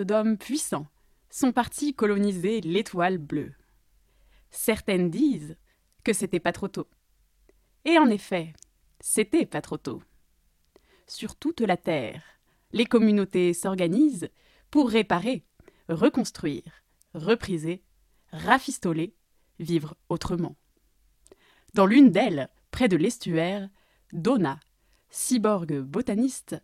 d'hommes 0.00 0.38
puissants 0.38 0.86
sont 1.30 1.52
partis 1.52 1.94
coloniser 1.94 2.60
l'étoile 2.60 3.18
bleue. 3.18 3.52
Certaines 4.50 5.10
disent 5.10 5.56
que 6.04 6.12
c'était 6.12 6.40
pas 6.40 6.52
trop 6.52 6.68
tôt. 6.68 6.88
Et 7.84 7.98
en 7.98 8.08
effet, 8.08 8.52
c'était 9.00 9.46
pas 9.46 9.60
trop 9.62 9.78
tôt. 9.78 10.02
Sur 11.06 11.36
toute 11.36 11.60
la 11.60 11.76
Terre, 11.76 12.22
les 12.72 12.86
communautés 12.86 13.54
s'organisent 13.54 14.30
pour 14.70 14.90
réparer, 14.90 15.44
reconstruire, 15.88 16.84
repriser, 17.14 17.82
rafistoler, 18.32 19.14
vivre 19.58 19.96
autrement. 20.08 20.56
Dans 21.74 21.86
l'une 21.86 22.10
d'elles, 22.10 22.48
près 22.70 22.88
de 22.88 22.96
l'estuaire, 22.96 23.68
Donna, 24.12 24.58
cyborg 25.10 25.80
botaniste, 25.80 26.56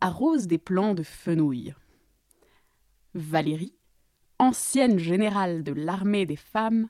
arrose 0.00 0.46
des 0.46 0.58
plants 0.58 0.94
de 0.94 1.02
fenouil. 1.02 1.74
Valérie, 3.14 3.76
ancienne 4.38 4.98
générale 4.98 5.62
de 5.62 5.72
l'armée 5.72 6.26
des 6.26 6.36
femmes, 6.36 6.88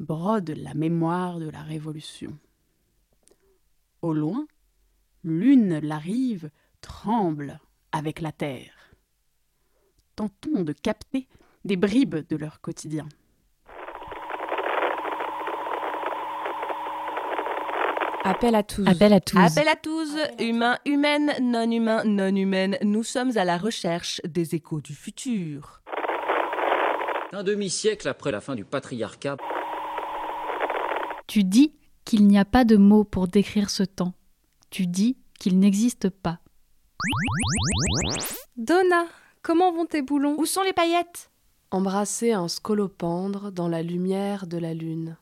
brode 0.00 0.50
la 0.50 0.74
mémoire 0.74 1.38
de 1.38 1.48
la 1.48 1.62
Révolution. 1.62 2.38
Au 4.00 4.14
loin, 4.14 4.46
l'une 5.22 5.78
la 5.78 5.98
rive 5.98 6.50
tremble 6.80 7.60
avec 7.92 8.20
la 8.20 8.32
terre. 8.32 8.94
Tentons 10.14 10.62
de 10.62 10.72
capter 10.72 11.28
des 11.64 11.76
bribes 11.76 12.26
de 12.28 12.36
leur 12.36 12.60
quotidien. 12.60 13.08
Appel 18.26 18.56
à 18.56 18.64
tous. 18.64 18.84
Appel 18.88 19.12
à 19.12 19.20
tous. 19.20 19.38
Appel 19.38 19.68
à 19.68 19.76
tous, 19.76 20.16
humains, 20.40 20.78
humaines, 20.84 21.32
non 21.40 21.70
humains, 21.70 22.02
non 22.02 22.34
humaines. 22.34 22.76
Nous 22.82 23.04
sommes 23.04 23.36
à 23.36 23.44
la 23.44 23.56
recherche 23.56 24.20
des 24.24 24.56
échos 24.56 24.80
du 24.80 24.96
futur. 24.96 25.80
Un 27.32 27.44
demi-siècle 27.44 28.08
après 28.08 28.32
la 28.32 28.40
fin 28.40 28.56
du 28.56 28.64
patriarcat. 28.64 29.36
Tu 31.28 31.44
dis 31.44 31.72
qu'il 32.04 32.26
n'y 32.26 32.36
a 32.36 32.44
pas 32.44 32.64
de 32.64 32.76
mots 32.76 33.04
pour 33.04 33.28
décrire 33.28 33.70
ce 33.70 33.84
temps. 33.84 34.12
Tu 34.70 34.88
dis 34.88 35.16
qu'il 35.38 35.60
n'existe 35.60 36.10
pas. 36.10 36.40
Donna, 38.56 39.06
comment 39.42 39.72
vont 39.72 39.86
tes 39.86 40.02
boulons? 40.02 40.34
Où 40.36 40.46
sont 40.46 40.62
les 40.62 40.72
paillettes? 40.72 41.30
Embrasser 41.70 42.32
un 42.32 42.48
scolopendre 42.48 43.52
dans 43.52 43.68
la 43.68 43.84
lumière 43.84 44.48
de 44.48 44.58
la 44.58 44.74
lune. 44.74 45.16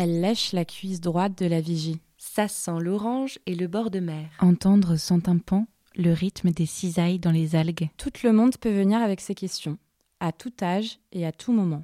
Elle 0.00 0.20
lèche 0.20 0.52
la 0.52 0.64
cuisse 0.64 1.00
droite 1.00 1.36
de 1.36 1.46
la 1.46 1.60
vigie. 1.60 2.00
Ça 2.16 2.46
sent 2.46 2.78
l'orange 2.78 3.40
et 3.46 3.56
le 3.56 3.66
bord 3.66 3.90
de 3.90 3.98
mer. 3.98 4.28
Entendre 4.38 4.94
sans 4.94 5.18
tympan 5.18 5.66
le 5.96 6.12
rythme 6.12 6.50
des 6.50 6.66
cisailles 6.66 7.18
dans 7.18 7.32
les 7.32 7.56
algues. 7.56 7.88
Tout 7.96 8.12
le 8.22 8.30
monde 8.30 8.56
peut 8.58 8.70
venir 8.70 9.02
avec 9.02 9.20
ses 9.20 9.34
questions, 9.34 9.76
à 10.20 10.30
tout 10.30 10.52
âge 10.62 11.00
et 11.10 11.26
à 11.26 11.32
tout 11.32 11.50
moment. 11.50 11.82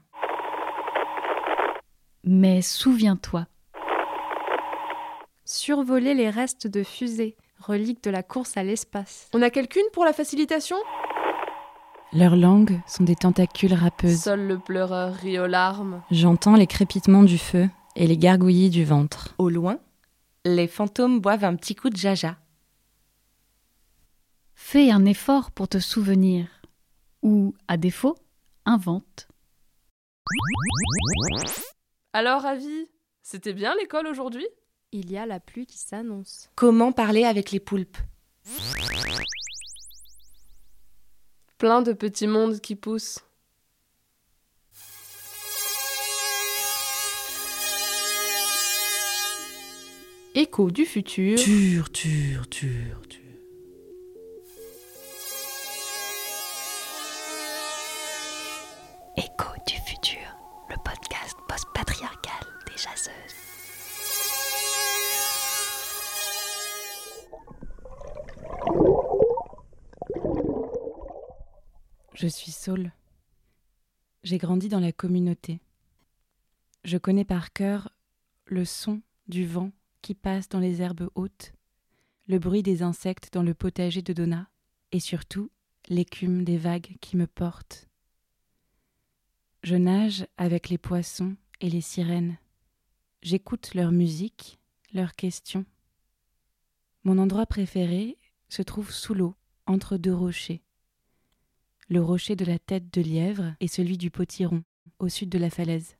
Mais 2.23 2.63
souviens-toi. 2.63 3.49
Survoler 5.45 6.15
les 6.15 6.31
restes 6.31 6.69
de 6.69 6.85
fusées, 6.85 7.37
reliques 7.59 8.05
de 8.05 8.11
la 8.11 8.23
course 8.23 8.57
à 8.57 8.63
l'espace. 8.63 9.29
On 9.35 9.43
a 9.43 9.51
quelqu'une 9.51 9.91
pour 9.93 10.05
la 10.05 10.13
facilitation? 10.13 10.77
Leurs 12.13 12.37
langues 12.37 12.81
sont 12.87 13.03
des 13.03 13.17
tentacules 13.17 13.75
râpeuses. 13.75 14.23
Seul 14.23 14.47
le 14.47 14.61
pleureur 14.61 15.15
rit 15.15 15.41
aux 15.41 15.49
larmes. 15.49 16.01
J'entends 16.13 16.55
les 16.55 16.69
crépitements 16.69 17.25
du 17.25 17.39
feu 17.39 17.69
et 17.97 18.07
les 18.07 18.17
gargouillis 18.19 18.71
du 18.71 18.85
ventre. 18.85 19.35
Au 19.39 19.49
loin, 19.49 19.79
les 20.45 20.69
fantômes 20.69 21.21
boivent 21.21 21.45
un 21.45 21.57
petit 21.57 21.75
coup 21.75 21.91
de 21.91 21.97
jaja. 21.97 22.37
Fais 24.55 24.91
un 24.91 25.05
effort 25.05 25.51
pour 25.51 25.69
te 25.69 25.79
souvenir. 25.79 26.49
Ou, 27.23 27.55
à 27.69 27.77
défaut, 27.77 28.17
invente. 28.65 29.29
Alors, 32.13 32.45
Avi, 32.45 32.89
c'était 33.23 33.55
bien 33.55 33.75
l'école 33.77 34.07
aujourd'hui? 34.07 34.47
Il 34.93 35.11
y 35.11 35.17
a 35.17 35.27
la 35.27 35.41
pluie 35.41 35.67
qui 35.67 35.79
s'annonce. 35.79 36.51
Comment 36.55 36.93
parler 36.93 37.25
avec 37.25 37.51
les 37.51 37.61
poulpes? 37.61 37.99
Plein 41.59 41.83
de 41.83 41.93
petits 41.93 42.27
mondes 42.27 42.61
qui 42.61 42.77
poussent. 42.77 43.21
Écho 50.37 50.69
du 50.69 50.85
futur. 50.85 51.39
Tur, 51.39 51.93
tur, 51.93 52.49
tur, 52.49 53.03
tur. 53.09 53.21
Écho 59.17 59.55
du 59.69 59.75
futur, 59.87 60.19
le 60.69 60.75
podcast 60.85 61.37
post-patriarcal 61.49 62.47
des 62.67 62.77
chasseuses. 62.77 63.13
Je 72.15 72.27
suis 72.27 72.51
Saul. 72.51 72.91
J'ai 74.25 74.39
grandi 74.39 74.69
dans 74.69 74.81
la 74.81 74.91
communauté. 74.91 75.61
Je 76.83 76.99
connais 76.99 77.25
par 77.25 77.53
cœur 77.53 77.91
le 78.47 78.65
son 78.65 79.01
du 79.29 79.47
vent 79.47 79.71
qui 80.05 80.15
passe 80.15 80.51
dans 80.51 80.59
les 80.59 80.83
herbes 80.83 81.09
hautes, 81.15 81.55
le 82.27 82.39
bruit 82.39 82.63
des 82.63 82.83
insectes 82.83 83.33
dans 83.33 83.43
le 83.43 83.55
potager 83.55 84.03
de 84.03 84.13
Donna, 84.13 84.51
et 84.93 85.01
surtout 85.01 85.51
l'écume 85.89 86.45
des 86.45 86.59
vagues 86.59 86.99
qui 87.01 87.17
me 87.17 87.27
portent. 87.27 87.89
Je 89.63 89.77
nage 89.77 90.27
avec 90.37 90.69
les 90.69 90.77
poissons 90.77 91.37
et 91.63 91.71
les 91.71 91.81
sirènes. 91.81 92.37
J'écoute 93.23 93.73
leur 93.73 93.93
musique, 93.93 94.61
leurs 94.93 95.15
questions. 95.15 95.65
Mon 97.05 97.17
endroit 97.17 97.47
préféré 97.47 98.19
se 98.51 98.61
trouve 98.61 98.93
sous 98.93 99.15
l'eau, 99.15 99.35
entre 99.65 99.97
deux 99.97 100.15
rochers. 100.15 100.63
Le 101.89 102.03
rocher 102.03 102.37
de 102.37 102.45
la 102.45 102.59
tête 102.59 102.93
de 102.93 103.01
lièvre 103.01 103.55
et 103.61 103.69
celui 103.69 103.97
du 103.97 104.11
potiron, 104.11 104.65
au 104.99 105.09
sud 105.09 105.31
de 105.31 105.39
la 105.39 105.49
falaise. 105.49 105.97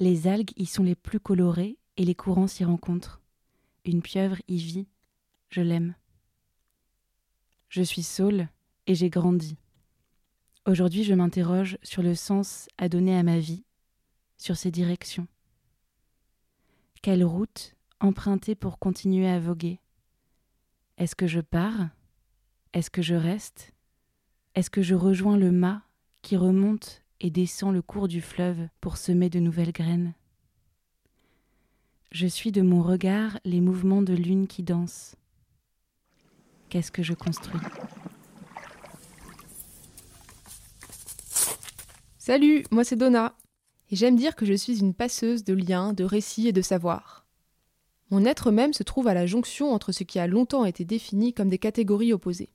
Les 0.00 0.26
algues 0.26 0.52
y 0.56 0.66
sont 0.66 0.82
les 0.82 0.96
plus 0.96 1.20
colorées 1.20 1.78
et 1.96 2.04
les 2.04 2.14
courants 2.14 2.46
s'y 2.46 2.64
rencontrent. 2.64 3.20
Une 3.84 4.02
pieuvre 4.02 4.40
y 4.48 4.56
vit, 4.56 4.86
je 5.50 5.60
l'aime. 5.60 5.94
Je 7.68 7.82
suis 7.82 8.02
Saul 8.02 8.48
et 8.86 8.94
j'ai 8.94 9.10
grandi. 9.10 9.56
Aujourd'hui, 10.66 11.04
je 11.04 11.12
m'interroge 11.12 11.76
sur 11.82 12.02
le 12.02 12.14
sens 12.14 12.68
à 12.78 12.88
donner 12.88 13.16
à 13.16 13.22
ma 13.22 13.38
vie, 13.38 13.64
sur 14.38 14.56
ses 14.56 14.70
directions. 14.70 15.28
Quelle 17.02 17.24
route 17.24 17.74
emprunter 18.00 18.54
pour 18.54 18.78
continuer 18.78 19.28
à 19.28 19.38
voguer? 19.38 19.80
Est-ce 20.96 21.14
que 21.16 21.26
je 21.26 21.40
pars? 21.40 21.88
Est-ce 22.72 22.90
que 22.90 23.02
je 23.02 23.14
reste? 23.14 23.74
Est-ce 24.54 24.70
que 24.70 24.82
je 24.82 24.94
rejoins 24.94 25.36
le 25.36 25.52
mât 25.52 25.82
qui 26.22 26.36
remonte 26.36 27.02
et 27.20 27.30
descend 27.30 27.74
le 27.74 27.82
cours 27.82 28.08
du 28.08 28.20
fleuve 28.20 28.68
pour 28.80 28.96
semer 28.96 29.28
de 29.28 29.40
nouvelles 29.40 29.72
graines? 29.72 30.14
Je 32.14 32.28
suis 32.28 32.52
de 32.52 32.62
mon 32.62 32.80
regard 32.80 33.40
les 33.44 33.60
mouvements 33.60 34.00
de 34.00 34.12
lune 34.12 34.46
qui 34.46 34.62
danse. 34.62 35.16
Qu'est-ce 36.68 36.92
que 36.92 37.02
je 37.02 37.12
construis 37.12 37.58
Salut, 42.16 42.64
moi 42.70 42.84
c'est 42.84 42.94
Donna. 42.94 43.36
Et 43.90 43.96
j'aime 43.96 44.14
dire 44.14 44.36
que 44.36 44.46
je 44.46 44.54
suis 44.54 44.78
une 44.78 44.94
passeuse 44.94 45.42
de 45.42 45.54
liens, 45.54 45.92
de 45.92 46.04
récits 46.04 46.46
et 46.46 46.52
de 46.52 46.62
savoirs. 46.62 47.26
Mon 48.12 48.24
être 48.24 48.52
même 48.52 48.74
se 48.74 48.84
trouve 48.84 49.08
à 49.08 49.14
la 49.14 49.26
jonction 49.26 49.72
entre 49.72 49.90
ce 49.90 50.04
qui 50.04 50.20
a 50.20 50.28
longtemps 50.28 50.64
été 50.64 50.84
défini 50.84 51.34
comme 51.34 51.48
des 51.48 51.58
catégories 51.58 52.12
opposées. 52.12 52.52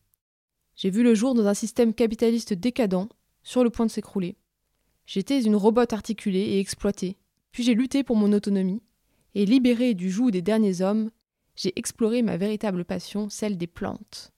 J'ai 0.77 0.89
vu 0.89 1.03
le 1.03 1.15
jour 1.15 1.33
dans 1.35 1.47
un 1.47 1.53
système 1.53 1.93
capitaliste 1.93 2.53
décadent, 2.53 3.09
sur 3.43 3.65
le 3.65 3.71
point 3.71 3.85
de 3.85 3.91
s'écrouler. 3.91 4.37
J'étais 5.05 5.41
une 5.41 5.57
robot 5.57 5.91
articulée 5.91 6.39
et 6.39 6.59
exploitée, 6.61 7.17
puis 7.51 7.63
j'ai 7.63 7.73
lutté 7.73 8.05
pour 8.05 8.15
mon 8.15 8.31
autonomie, 8.31 8.81
et 9.35 9.45
libérée 9.45 9.93
du 9.93 10.09
joug 10.09 10.31
des 10.31 10.41
derniers 10.41 10.81
hommes, 10.81 11.11
j'ai 11.55 11.77
exploré 11.77 12.21
ma 12.21 12.37
véritable 12.37 12.85
passion, 12.85 13.29
celle 13.29 13.57
des 13.57 13.67
plantes. 13.67 14.31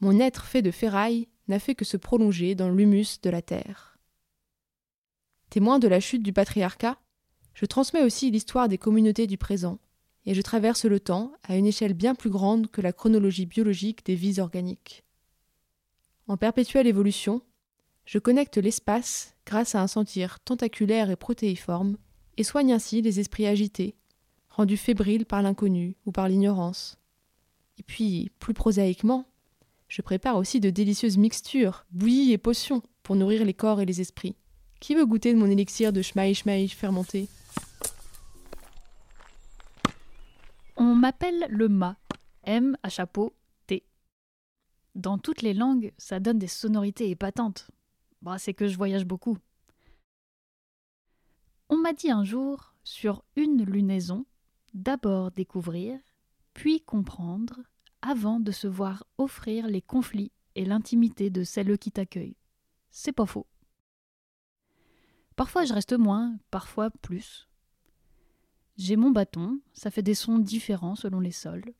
Mon 0.00 0.18
être 0.18 0.44
fait 0.44 0.62
de 0.62 0.70
ferraille 0.70 1.28
n'a 1.48 1.58
fait 1.58 1.74
que 1.74 1.84
se 1.84 1.96
prolonger 1.96 2.54
dans 2.54 2.70
l'humus 2.70 3.20
de 3.22 3.30
la 3.30 3.42
terre. 3.42 3.98
Témoin 5.50 5.78
de 5.78 5.88
la 5.88 6.00
chute 6.00 6.22
du 6.22 6.32
patriarcat, 6.32 6.98
je 7.54 7.66
transmets 7.66 8.02
aussi 8.02 8.30
l'histoire 8.30 8.68
des 8.68 8.78
communautés 8.78 9.26
du 9.26 9.38
présent, 9.38 9.78
et 10.26 10.34
je 10.34 10.42
traverse 10.42 10.84
le 10.84 11.00
temps 11.00 11.32
à 11.44 11.56
une 11.56 11.66
échelle 11.66 11.94
bien 11.94 12.14
plus 12.14 12.30
grande 12.30 12.70
que 12.70 12.80
la 12.80 12.92
chronologie 12.92 13.46
biologique 13.46 14.04
des 14.04 14.16
vies 14.16 14.40
organiques. 14.40 15.04
En 16.26 16.36
perpétuelle 16.36 16.88
évolution, 16.88 17.42
je 18.04 18.18
connecte 18.18 18.56
l'espace 18.56 19.36
grâce 19.46 19.74
à 19.74 19.82
un 19.82 19.86
sentir 19.86 20.40
tentaculaire 20.40 21.10
et 21.10 21.16
protéiforme, 21.16 21.96
et 22.36 22.44
soigne 22.44 22.72
ainsi 22.72 23.02
les 23.02 23.20
esprits 23.20 23.46
agités, 23.46 23.94
rendus 24.50 24.76
fébriles 24.76 25.26
par 25.26 25.42
l'inconnu 25.42 25.96
ou 26.06 26.12
par 26.12 26.28
l'ignorance. 26.28 26.98
Et 27.78 27.82
puis, 27.82 28.30
plus 28.38 28.54
prosaïquement, 28.54 29.26
Je 29.88 30.02
prépare 30.02 30.36
aussi 30.36 30.60
de 30.60 30.70
délicieuses 30.70 31.16
mixtures, 31.16 31.86
bouillies 31.92 32.32
et 32.32 32.38
potions, 32.38 32.82
pour 33.02 33.14
nourrir 33.14 33.44
les 33.44 33.54
corps 33.54 33.80
et 33.80 33.86
les 33.86 34.00
esprits. 34.00 34.36
Qui 34.80 34.94
veut 34.94 35.06
goûter 35.06 35.32
de 35.32 35.38
mon 35.38 35.46
élixir 35.46 35.92
de 35.92 36.02
schmaï 36.02 36.34
fermenté? 36.68 37.28
On 40.76 40.94
m'appelle 40.94 41.46
le 41.48 41.68
mât. 41.68 41.96
M 42.44 42.76
à 42.82 42.88
chapeau, 42.88 43.32
T. 43.66 43.84
Dans 44.94 45.18
toutes 45.18 45.42
les 45.42 45.54
langues, 45.54 45.92
ça 45.98 46.20
donne 46.20 46.38
des 46.38 46.46
sonorités 46.46 47.10
épatantes. 47.10 47.68
Bah, 48.22 48.38
c'est 48.38 48.54
que 48.54 48.68
je 48.68 48.76
voyage 48.76 49.04
beaucoup. 49.04 49.38
On 51.68 51.78
m'a 51.78 51.92
dit 51.92 52.10
un 52.10 52.22
jour, 52.22 52.74
sur 52.84 53.24
une 53.34 53.64
lunaison, 53.64 54.24
d'abord 54.74 55.32
découvrir, 55.32 55.98
puis 56.54 56.80
comprendre, 56.80 57.60
avant 58.02 58.38
de 58.38 58.52
se 58.52 58.68
voir 58.68 59.04
offrir 59.18 59.66
les 59.66 59.82
conflits 59.82 60.30
et 60.54 60.64
l'intimité 60.64 61.28
de 61.28 61.42
celle 61.42 61.76
qui 61.76 61.90
t'accueille. 61.90 62.36
C'est 62.90 63.12
pas 63.12 63.26
faux. 63.26 63.48
Parfois 65.34 65.64
je 65.64 65.74
reste 65.74 65.92
moins, 65.92 66.38
parfois 66.52 66.90
plus. 66.90 67.48
J'ai 68.76 68.96
mon 68.96 69.10
bâton, 69.10 69.60
ça 69.72 69.90
fait 69.90 70.02
des 70.02 70.14
sons 70.14 70.38
différents 70.38 70.94
selon 70.94 71.18
les 71.18 71.32
sols. 71.32 71.74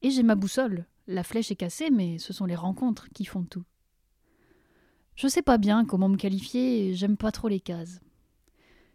Et 0.00 0.10
j'ai 0.10 0.22
ma 0.22 0.34
boussole. 0.34 0.86
La 1.06 1.24
flèche 1.24 1.50
est 1.50 1.56
cassée, 1.56 1.90
mais 1.90 2.18
ce 2.18 2.32
sont 2.32 2.46
les 2.46 2.56
rencontres 2.56 3.08
qui 3.10 3.24
font 3.24 3.44
tout. 3.44 3.64
Je 5.14 5.28
sais 5.28 5.42
pas 5.42 5.58
bien 5.58 5.84
comment 5.84 6.08
me 6.08 6.16
qualifier, 6.16 6.94
j'aime 6.94 7.16
pas 7.16 7.32
trop 7.32 7.48
les 7.48 7.60
cases. 7.60 8.00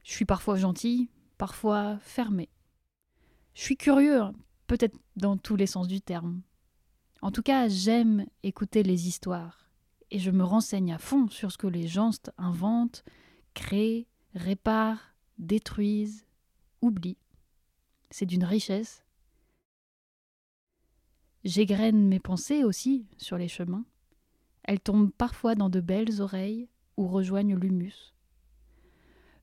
Je 0.07 0.13
suis 0.13 0.23
parfois 0.23 0.55
gentil, 0.55 1.09
parfois 1.37 1.97
fermé. 1.99 2.47
Je 3.53 3.61
suis 3.61 3.75
curieux, 3.75 4.21
peut-être 4.65 4.97
dans 5.17 5.35
tous 5.35 5.57
les 5.57 5.67
sens 5.67 5.85
du 5.85 5.99
terme. 5.99 6.43
En 7.21 7.29
tout 7.29 7.41
cas, 7.41 7.67
j'aime 7.67 8.25
écouter 8.41 8.83
les 8.83 9.09
histoires, 9.09 9.67
et 10.09 10.19
je 10.19 10.31
me 10.31 10.45
renseigne 10.45 10.93
à 10.93 10.97
fond 10.97 11.27
sur 11.27 11.51
ce 11.51 11.57
que 11.57 11.67
les 11.67 11.89
gens 11.89 12.11
inventent, 12.37 13.03
créent, 13.53 14.07
réparent, 14.33 15.13
détruisent, 15.39 16.25
oublient. 16.81 17.17
C'est 18.09 18.25
d'une 18.25 18.45
richesse. 18.45 19.03
J'égrène 21.43 22.07
mes 22.07 22.21
pensées 22.21 22.63
aussi 22.63 23.07
sur 23.17 23.37
les 23.37 23.49
chemins. 23.49 23.85
Elles 24.63 24.79
tombent 24.79 25.11
parfois 25.11 25.55
dans 25.55 25.69
de 25.69 25.81
belles 25.81 26.21
oreilles 26.21 26.69
ou 26.95 27.09
rejoignent 27.09 27.57
l'humus. 27.57 28.13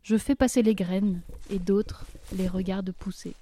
Je 0.05 0.17
fais 0.19 0.35
passer 0.35 0.61
les 0.61 0.75
graines 0.75 1.23
et 1.49 1.59
d'autres 1.59 2.05
les 2.37 2.47
regardent 2.47 2.93
pousser. 2.93 3.35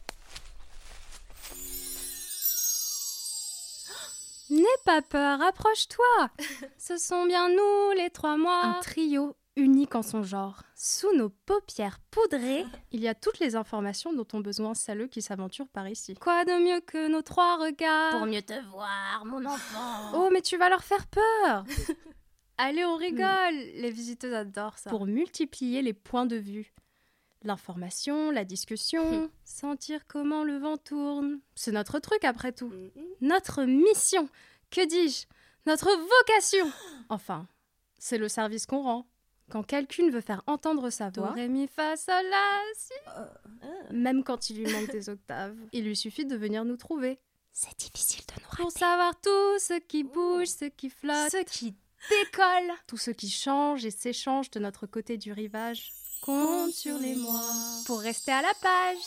N'aie 4.50 4.62
pas 4.84 5.02
peur, 5.02 5.42
approche-toi. 5.42 6.30
Ce 6.78 6.98
sont 6.98 7.26
bien 7.26 7.48
nous, 7.48 7.90
les 7.96 8.10
trois 8.10 8.36
mois. 8.36 8.62
Un 8.62 8.80
trio 8.80 9.34
unique 9.56 9.96
en 9.96 10.02
son 10.02 10.22
genre. 10.22 10.62
Sous 10.76 11.12
nos 11.16 11.30
paupières 11.30 11.98
poudrées, 12.12 12.64
il 12.92 13.00
y 13.00 13.08
a 13.08 13.16
toutes 13.16 13.40
les 13.40 13.56
informations 13.56 14.12
dont 14.12 14.28
ont 14.32 14.40
besoin 14.40 14.74
celles 14.74 15.08
qui 15.08 15.20
s'aventurent 15.20 15.66
par 15.66 15.88
ici. 15.88 16.14
Quoi 16.14 16.44
de 16.44 16.64
mieux 16.64 16.80
que 16.80 17.08
nos 17.08 17.22
trois 17.22 17.56
regards? 17.56 18.18
Pour 18.18 18.26
mieux 18.26 18.42
te 18.42 18.54
voir, 18.70 19.24
mon 19.24 19.44
enfant. 19.46 20.12
Oh, 20.14 20.28
mais 20.32 20.42
tu 20.42 20.56
vas 20.58 20.68
leur 20.68 20.84
faire 20.84 21.08
peur. 21.08 21.64
Allez, 22.64 22.84
on 22.84 22.94
rigole. 22.96 23.56
Les 23.74 23.90
visiteuses 23.90 24.34
adorent 24.34 24.78
ça. 24.78 24.88
Pour 24.88 25.06
multiplier 25.06 25.82
les 25.82 25.92
points 25.92 26.26
de 26.26 26.36
vue. 26.36 26.72
L'information, 27.42 28.30
la 28.30 28.44
discussion, 28.44 29.28
sentir 29.44 30.06
comment 30.06 30.44
le 30.44 30.58
vent 30.58 30.76
tourne. 30.76 31.40
C'est 31.56 31.72
notre 31.72 31.98
truc 31.98 32.24
après 32.24 32.52
tout. 32.52 32.72
Notre 33.20 33.64
mission. 33.64 34.28
Que 34.70 34.86
dis-je? 34.86 35.26
Notre 35.66 35.90
vocation. 35.90 36.70
Enfin, 37.08 37.48
c'est 37.98 38.16
le 38.16 38.28
service 38.28 38.64
qu'on 38.64 38.82
rend. 38.82 39.06
Quand 39.50 39.64
quelqu'un 39.64 40.08
veut 40.08 40.20
faire 40.20 40.44
entendre 40.46 40.88
sa 40.90 41.10
voix, 41.10 41.30
Do, 41.30 41.34
ré, 41.34 41.48
mi, 41.48 41.66
fa, 41.66 41.96
sol, 41.96 42.24
la, 42.30 42.60
si. 42.76 42.92
Même 43.90 44.22
quand 44.22 44.50
il 44.50 44.62
lui 44.62 44.72
manque 44.72 44.90
des 44.92 45.08
octaves, 45.10 45.56
il 45.72 45.84
lui 45.84 45.96
suffit 45.96 46.24
de 46.24 46.36
venir 46.36 46.64
nous 46.64 46.76
trouver. 46.76 47.18
C'est 47.52 47.76
difficile 47.76 48.24
de 48.28 48.40
nous 48.40 48.48
rappeler. 48.48 48.62
Pour 48.62 48.72
savoir 48.72 49.20
tout 49.20 49.58
ce 49.58 49.78
qui 49.80 50.04
bouge, 50.04 50.46
ce 50.46 50.66
qui 50.66 50.88
flotte, 50.88 51.32
ce 51.32 51.42
qui 51.44 51.74
décolle, 52.10 52.72
tout 52.86 52.96
ce 52.96 53.10
qui 53.10 53.30
change 53.30 53.84
et 53.84 53.90
s'échange 53.90 54.50
de 54.50 54.60
notre 54.60 54.86
côté 54.86 55.18
du 55.18 55.32
rivage. 55.32 55.92
Compte 56.22 56.72
sur 56.72 56.98
les 56.98 57.16
mois 57.16 57.50
pour 57.86 58.00
rester 58.00 58.32
à 58.32 58.42
la 58.42 58.54
page. 58.60 58.98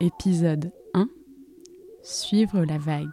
Épisode 0.00 0.72
1 0.94 1.08
Suivre 2.02 2.64
la 2.64 2.78
vague. 2.78 3.10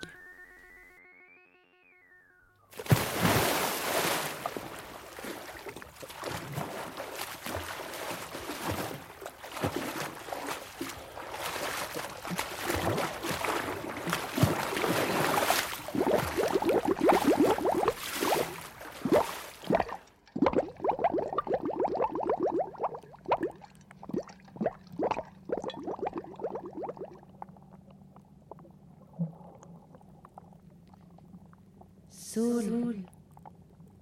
Saul. 32.37 32.95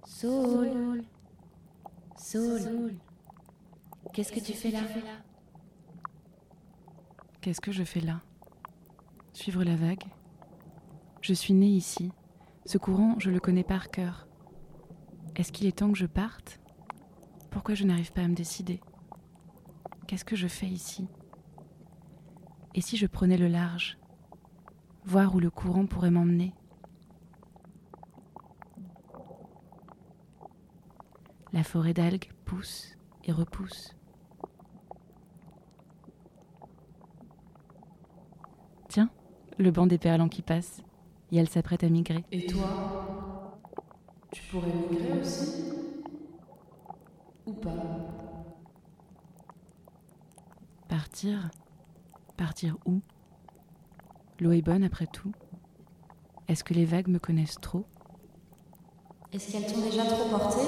Saul. 0.04 1.04
Saul. 2.18 2.94
Qu'est-ce 4.12 4.32
que 4.32 4.40
tu 4.40 4.52
fais 4.52 4.70
là 4.70 4.80
Qu'est-ce 7.46 7.60
que 7.60 7.70
je 7.70 7.84
fais 7.84 8.00
là? 8.00 8.22
Suivre 9.32 9.62
la 9.62 9.76
vague? 9.76 10.02
Je 11.20 11.32
suis 11.32 11.54
née 11.54 11.68
ici. 11.68 12.10
Ce 12.64 12.76
courant, 12.76 13.14
je 13.20 13.30
le 13.30 13.38
connais 13.38 13.62
par 13.62 13.90
cœur. 13.92 14.26
Est-ce 15.36 15.52
qu'il 15.52 15.68
est 15.68 15.78
temps 15.78 15.92
que 15.92 15.96
je 15.96 16.06
parte? 16.06 16.58
Pourquoi 17.52 17.76
je 17.76 17.84
n'arrive 17.84 18.12
pas 18.12 18.22
à 18.22 18.26
me 18.26 18.34
décider? 18.34 18.80
Qu'est-ce 20.08 20.24
que 20.24 20.34
je 20.34 20.48
fais 20.48 20.66
ici? 20.66 21.06
Et 22.74 22.80
si 22.80 22.96
je 22.96 23.06
prenais 23.06 23.38
le 23.38 23.46
large? 23.46 23.96
Voir 25.04 25.32
où 25.32 25.38
le 25.38 25.50
courant 25.50 25.86
pourrait 25.86 26.10
m'emmener? 26.10 26.52
La 31.52 31.62
forêt 31.62 31.94
d'algues 31.94 32.28
pousse 32.44 32.96
et 33.22 33.30
repousse. 33.30 33.92
Tiens, 38.88 39.10
le 39.58 39.70
banc 39.70 39.86
des 39.86 39.98
perlants 39.98 40.28
qui 40.28 40.42
passe, 40.42 40.82
et 41.32 41.36
elle 41.38 41.48
s'apprête 41.48 41.84
à 41.84 41.88
migrer. 41.88 42.24
Et 42.32 42.46
toi 42.46 43.58
Tu 44.30 44.42
pourrais 44.50 44.72
migrer 44.90 45.18
aussi 45.20 45.64
Ou 47.46 47.52
pas? 47.52 47.74
Partir 50.88 51.50
Partir 52.36 52.76
où? 52.86 53.00
L'eau 54.40 54.52
est 54.52 54.62
bonne 54.62 54.84
après 54.84 55.06
tout. 55.06 55.32
Est-ce 56.48 56.62
que 56.62 56.74
les 56.74 56.84
vagues 56.84 57.08
me 57.08 57.18
connaissent 57.18 57.58
trop? 57.60 57.86
Est-ce 59.32 59.50
qu'elles 59.50 59.66
t'ont 59.72 59.80
déjà 59.80 60.04
trop 60.04 60.28
porté? 60.28 60.60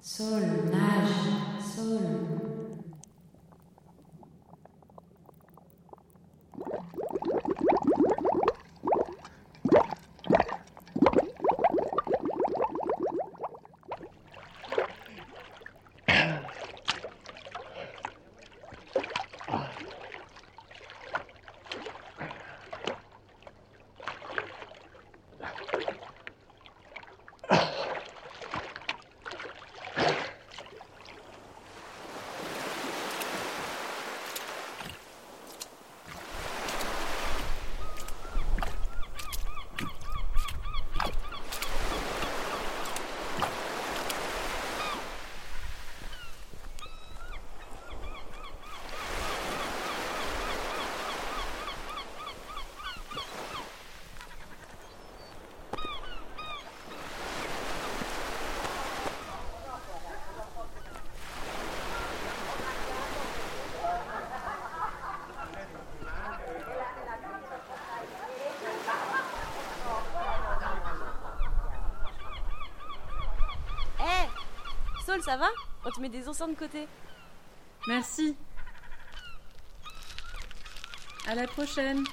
Sol, 0.00 0.42
nage, 0.72 1.62
sol. 1.62 2.47
Ça 75.24 75.38
va 75.38 75.48
On 75.86 75.90
te 75.90 76.00
met 76.00 76.10
des 76.10 76.28
enceintes 76.28 76.50
de 76.50 76.58
côté. 76.58 76.86
Merci. 77.86 78.36
À 81.26 81.34
la 81.34 81.46
prochaine. 81.46 82.04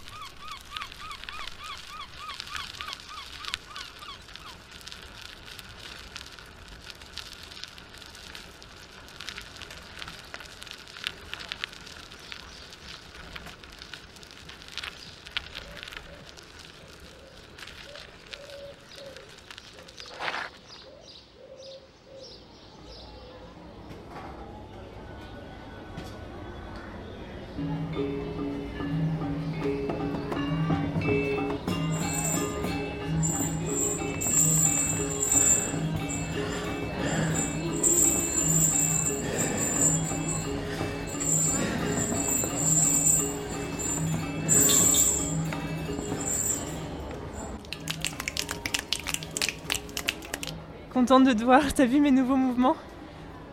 Contente 50.95 51.25
de 51.25 51.33
te 51.33 51.43
voir, 51.43 51.73
t'as 51.75 51.85
vu 51.85 51.99
mes 51.99 52.11
nouveaux 52.11 52.37
mouvements? 52.37 52.77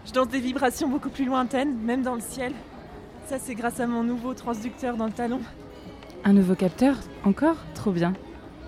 Je 0.06 0.12
danse 0.12 0.28
des 0.28 0.38
vibrations 0.38 0.86
beaucoup 0.88 1.08
plus 1.08 1.24
lointaines, 1.24 1.76
même 1.76 2.02
dans 2.02 2.14
le 2.14 2.20
ciel. 2.20 2.52
Ça, 3.26 3.40
c'est 3.40 3.56
grâce 3.56 3.80
à 3.80 3.88
mon 3.88 4.04
nouveau 4.04 4.32
transducteur 4.32 4.96
dans 4.96 5.06
le 5.06 5.12
talon. 5.12 5.40
Un 6.22 6.34
nouveau 6.34 6.54
capteur? 6.54 6.94
Encore? 7.24 7.56
Trop 7.74 7.90
bien. 7.90 8.12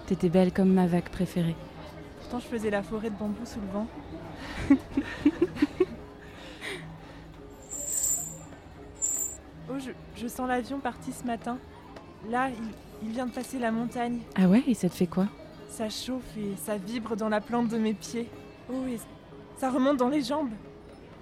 T'étais 0.08 0.28
belle 0.28 0.52
comme 0.52 0.72
ma 0.72 0.88
vague 0.88 1.08
préférée. 1.08 1.54
Pourtant, 2.18 2.40
je 2.40 2.46
faisais 2.46 2.70
la 2.70 2.82
forêt 2.82 3.10
de 3.10 3.14
bambou 3.14 3.46
sous 3.46 3.60
le 3.60 3.68
vent. 3.72 3.86
oh, 9.70 9.78
je, 9.78 9.92
je 10.20 10.26
sens 10.26 10.48
l'avion 10.48 10.80
parti 10.80 11.12
ce 11.12 11.24
matin. 11.24 11.58
Là, 12.28 12.48
il, 12.50 12.56
il 13.06 13.12
vient 13.12 13.26
de 13.26 13.32
passer 13.32 13.60
la 13.60 13.70
montagne. 13.70 14.18
Ah 14.34 14.48
ouais? 14.48 14.64
Et 14.66 14.74
ça 14.74 14.88
te 14.88 14.94
fait 14.94 15.06
quoi? 15.06 15.28
Ça 15.68 15.88
chauffe 15.88 16.36
et 16.36 16.56
ça 16.56 16.76
vibre 16.76 17.14
dans 17.14 17.28
la 17.28 17.40
plante 17.40 17.68
de 17.68 17.78
mes 17.78 17.94
pieds. 17.94 18.28
Oh, 18.70 18.86
et 18.88 18.98
ça 19.56 19.70
remonte 19.70 19.98
dans 19.98 20.08
les 20.08 20.22
jambes. 20.22 20.50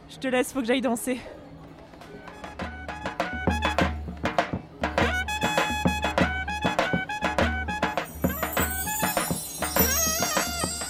Je 0.09 0.19
te 0.19 0.29
laisse, 0.29 0.53
faut 0.53 0.61
que 0.61 0.67
j'aille 0.67 0.81
danser. 0.81 1.21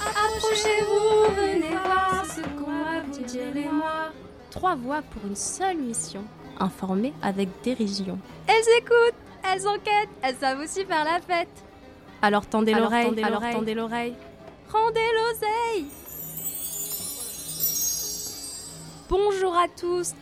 Approchez-vous, 0.00 1.34
venez 1.34 1.76
voir 1.84 2.24
ce 2.26 2.40
qu'on 2.40 2.70
a 2.70 3.00
vous 3.06 3.24
dire 3.24 3.52
les 3.54 3.68
mois. 3.68 4.10
Trois 4.50 4.74
voix 4.74 5.02
pour 5.02 5.24
une 5.26 5.36
seule 5.36 5.76
mission. 5.78 6.24
Informer 6.58 7.12
avec 7.22 7.48
dérision. 7.62 8.18
Elles 8.46 8.78
écoutent, 8.78 9.18
elles 9.50 9.66
enquêtent, 9.66 10.10
elles 10.22 10.36
savent 10.36 10.60
aussi 10.60 10.84
faire 10.84 11.04
la 11.04 11.20
fête. 11.20 11.64
Alors 12.20 12.46
tendez 12.46 12.74
l'oreille, 12.74 13.06
tendez 13.06 13.22
alors 13.22 13.40
l'oreille. 13.40 13.54
tendez 13.54 13.74
l'oreille. 13.74 14.14
Rendez 14.70 15.00
l'oseille. 15.14 15.86
Bonjour 19.12 19.54
à 19.54 19.68
tous. 19.68 20.14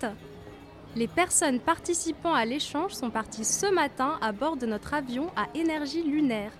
Les 0.97 1.07
personnes 1.07 1.61
participant 1.61 2.35
à 2.35 2.45
l'échange 2.45 2.91
sont 2.91 3.09
parties 3.09 3.45
ce 3.45 3.73
matin 3.73 4.19
à 4.21 4.33
bord 4.33 4.57
de 4.57 4.67
notre 4.67 4.95
avion 4.95 5.31
à 5.37 5.47
énergie 5.57 6.03
lunaire. 6.03 6.51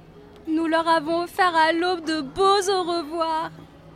Nous 0.47 0.69
leur 0.69 0.87
avons 0.87 1.25
offert 1.25 1.53
à 1.57 1.73
l'aube 1.73 2.05
de 2.05 2.21
beaux 2.21 2.71
au 2.71 2.83
revoir. 2.85 3.51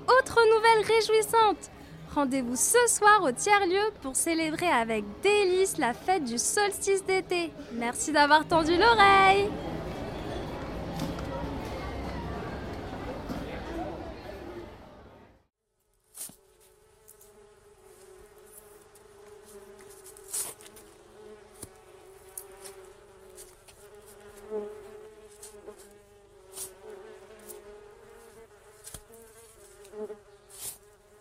Autre 0.09 0.41
nouvelle 0.53 0.97
réjouissante 0.97 1.71
Rendez-vous 2.13 2.57
ce 2.57 2.89
soir 2.89 3.23
au 3.23 3.31
tiers-lieu 3.31 3.93
pour 4.03 4.17
célébrer 4.17 4.67
avec 4.67 5.05
délice 5.23 5.79
la 5.79 5.95
fête 5.95 6.25
du 6.25 6.37
solstice 6.37 7.05
d'été. 7.05 7.53
Merci 7.75 8.11
d'avoir 8.11 8.49
tendu 8.49 8.77
l'oreille 8.77 9.49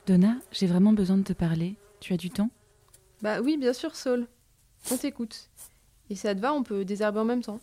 Donna, 0.05 0.35
j'ai 0.51 0.67
vraiment 0.67 0.91
besoin 0.91 1.17
de 1.17 1.23
te 1.23 1.33
parler. 1.33 1.75
Tu 2.01 2.13
as 2.13 2.17
du 2.17 2.29
temps? 2.29 2.49
Bah 3.21 3.39
oui, 3.39 3.57
bien 3.57 3.71
sûr, 3.71 3.95
Saul. 3.95 4.27
On 4.91 4.97
t'écoute. 4.97 5.49
Et 6.09 6.15
si 6.15 6.21
ça 6.21 6.35
te 6.35 6.41
va, 6.41 6.53
on 6.53 6.63
peut 6.63 6.83
désherber 6.83 7.19
en 7.19 7.25
même 7.25 7.41
temps. 7.41 7.61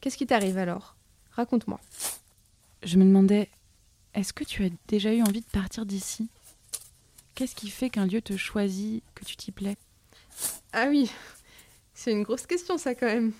Qu'est-ce 0.00 0.16
qui 0.16 0.26
t'arrive 0.26 0.56
alors? 0.56 0.96
Raconte-moi. 1.32 1.78
Je 2.82 2.96
me 2.96 3.04
demandais, 3.04 3.50
est-ce 4.14 4.32
que 4.32 4.44
tu 4.44 4.64
as 4.64 4.70
déjà 4.86 5.12
eu 5.12 5.22
envie 5.22 5.42
de 5.42 5.46
partir 5.46 5.84
d'ici? 5.84 6.28
Qu'est-ce 7.34 7.54
qui 7.54 7.68
fait 7.68 7.90
qu'un 7.90 8.06
lieu 8.06 8.22
te 8.22 8.36
choisit, 8.36 9.04
que 9.14 9.24
tu 9.24 9.36
t'y 9.36 9.52
plais? 9.52 9.76
Ah 10.72 10.86
oui, 10.88 11.10
c'est 11.94 12.12
une 12.12 12.22
grosse 12.22 12.46
question 12.46 12.78
ça 12.78 12.94
quand 12.94 13.06
même. 13.06 13.32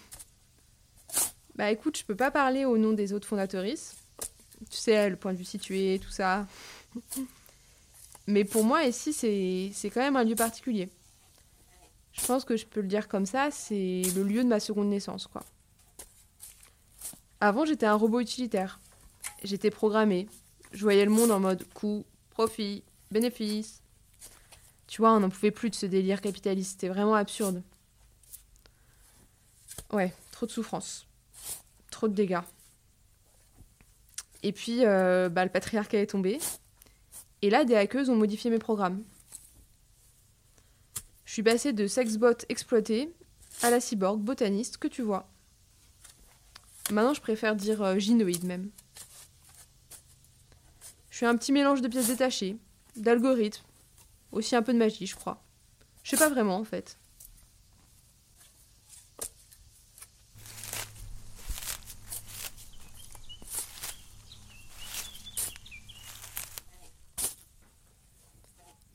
Bah 1.54 1.70
écoute, 1.70 1.96
je 1.98 2.04
peux 2.04 2.16
pas 2.16 2.30
parler 2.30 2.64
au 2.64 2.76
nom 2.76 2.92
des 2.92 3.12
autres 3.12 3.26
fondatrices. 3.26 3.96
Tu 4.70 4.76
sais, 4.76 5.08
le 5.08 5.16
point 5.16 5.32
de 5.32 5.38
vue 5.38 5.44
situé, 5.44 6.00
tout 6.02 6.10
ça. 6.10 6.46
Mais 8.26 8.44
pour 8.44 8.64
moi, 8.64 8.84
ici, 8.84 9.12
c'est 9.12 9.90
quand 9.90 10.00
même 10.00 10.16
un 10.16 10.24
lieu 10.24 10.34
particulier. 10.34 10.90
Je 12.12 12.26
pense 12.26 12.44
que 12.44 12.56
je 12.56 12.66
peux 12.66 12.80
le 12.80 12.88
dire 12.88 13.08
comme 13.08 13.26
ça, 13.26 13.50
c'est 13.50 14.02
le 14.14 14.22
lieu 14.22 14.42
de 14.42 14.48
ma 14.48 14.60
seconde 14.60 14.88
naissance, 14.88 15.26
quoi. 15.26 15.44
Avant, 17.40 17.64
j'étais 17.64 17.86
un 17.86 17.94
robot 17.94 18.20
utilitaire. 18.20 18.80
J'étais 19.44 19.70
programmée. 19.70 20.26
Je 20.72 20.82
voyais 20.82 21.04
le 21.04 21.10
monde 21.10 21.30
en 21.30 21.38
mode 21.38 21.64
coût, 21.72 22.04
profit, 22.30 22.82
bénéfice. 23.10 23.80
Tu 24.88 25.00
vois, 25.00 25.12
on 25.12 25.20
n'en 25.20 25.30
pouvait 25.30 25.50
plus 25.52 25.70
de 25.70 25.74
ce 25.74 25.86
délire 25.86 26.20
capitaliste. 26.20 26.72
C'était 26.72 26.88
vraiment 26.88 27.14
absurde. 27.14 27.62
Ouais, 29.92 30.12
trop 30.32 30.46
de 30.46 30.50
souffrance. 30.50 31.06
Trop 31.90 32.08
de 32.08 32.14
dégâts. 32.14 32.40
Et 34.42 34.52
puis, 34.52 34.84
euh, 34.84 35.28
bah, 35.28 35.44
le 35.44 35.50
patriarcat 35.50 35.98
est 35.98 36.08
tombé. 36.08 36.38
Et 37.42 37.50
là, 37.50 37.64
des 37.64 37.76
hackeuses 37.76 38.10
ont 38.10 38.16
modifié 38.16 38.50
mes 38.50 38.58
programmes. 38.58 39.02
Je 41.24 41.32
suis 41.32 41.42
passée 41.42 41.72
de 41.72 41.86
sexbot 41.86 42.34
exploité 42.48 43.12
à 43.62 43.70
la 43.70 43.80
cyborg 43.80 44.18
botaniste 44.20 44.78
que 44.78 44.88
tu 44.88 45.02
vois. 45.02 45.28
Maintenant, 46.90 47.14
je 47.14 47.20
préfère 47.20 47.54
dire 47.54 47.82
euh, 47.82 47.98
gynoïde 47.98 48.44
même. 48.44 48.70
Je 51.10 51.16
suis 51.16 51.26
un 51.26 51.36
petit 51.36 51.52
mélange 51.52 51.82
de 51.82 51.88
pièces 51.88 52.06
détachées, 52.06 52.56
d'algorithmes, 52.96 53.64
aussi 54.32 54.56
un 54.56 54.62
peu 54.62 54.72
de 54.72 54.78
magie, 54.78 55.06
je 55.06 55.16
crois. 55.16 55.42
Je 56.02 56.10
sais 56.10 56.16
pas 56.16 56.30
vraiment 56.30 56.56
en 56.56 56.64
fait. 56.64 56.96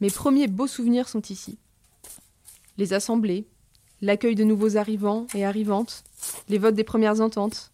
Mes 0.03 0.09
premiers 0.09 0.47
beaux 0.47 0.67
souvenirs 0.67 1.07
sont 1.07 1.21
ici. 1.29 1.57
Les 2.77 2.91
assemblées, 2.91 3.47
l'accueil 4.01 4.35
de 4.35 4.43
nouveaux 4.43 4.75
arrivants 4.75 5.27
et 5.33 5.45
arrivantes, 5.45 6.03
les 6.49 6.57
votes 6.57 6.75
des 6.75 6.83
premières 6.83 7.21
ententes. 7.21 7.71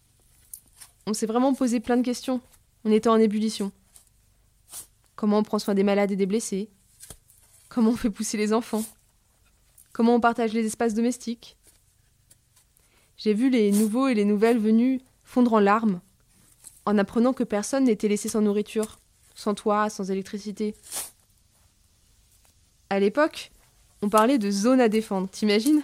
On 1.08 1.12
s'est 1.12 1.26
vraiment 1.26 1.54
posé 1.54 1.80
plein 1.80 1.96
de 1.96 2.04
questions. 2.04 2.40
On 2.84 2.92
était 2.92 3.08
en 3.08 3.16
ébullition. 3.16 3.72
Comment 5.16 5.38
on 5.38 5.42
prend 5.42 5.58
soin 5.58 5.74
des 5.74 5.82
malades 5.82 6.12
et 6.12 6.16
des 6.16 6.26
blessés? 6.26 6.68
Comment 7.68 7.90
on 7.90 7.96
fait 7.96 8.10
pousser 8.10 8.36
les 8.36 8.52
enfants? 8.52 8.84
Comment 9.92 10.14
on 10.14 10.20
partage 10.20 10.52
les 10.52 10.64
espaces 10.64 10.94
domestiques? 10.94 11.56
J'ai 13.16 13.34
vu 13.34 13.50
les 13.50 13.72
nouveaux 13.72 14.06
et 14.06 14.14
les 14.14 14.24
nouvelles 14.24 14.60
venus 14.60 15.00
fondre 15.24 15.54
en 15.54 15.58
larmes 15.58 16.00
en 16.86 16.96
apprenant 16.96 17.32
que 17.32 17.42
personne 17.42 17.86
n'était 17.86 18.06
laissé 18.06 18.28
sans 18.28 18.40
nourriture, 18.40 19.00
sans 19.34 19.54
toit, 19.54 19.90
sans 19.90 20.12
électricité. 20.12 20.76
À 22.90 22.98
l'époque, 22.98 23.52
on 24.02 24.08
parlait 24.08 24.38
de 24.38 24.50
zone 24.50 24.80
à 24.80 24.88
défendre, 24.88 25.28
t'imagines? 25.28 25.82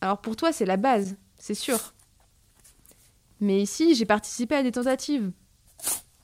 Alors 0.00 0.22
pour 0.22 0.36
toi, 0.36 0.52
c'est 0.52 0.64
la 0.64 0.78
base, 0.78 1.16
c'est 1.38 1.54
sûr. 1.54 1.92
Mais 3.40 3.60
ici, 3.60 3.94
j'ai 3.94 4.06
participé 4.06 4.54
à 4.54 4.62
des 4.62 4.72
tentatives, 4.72 5.30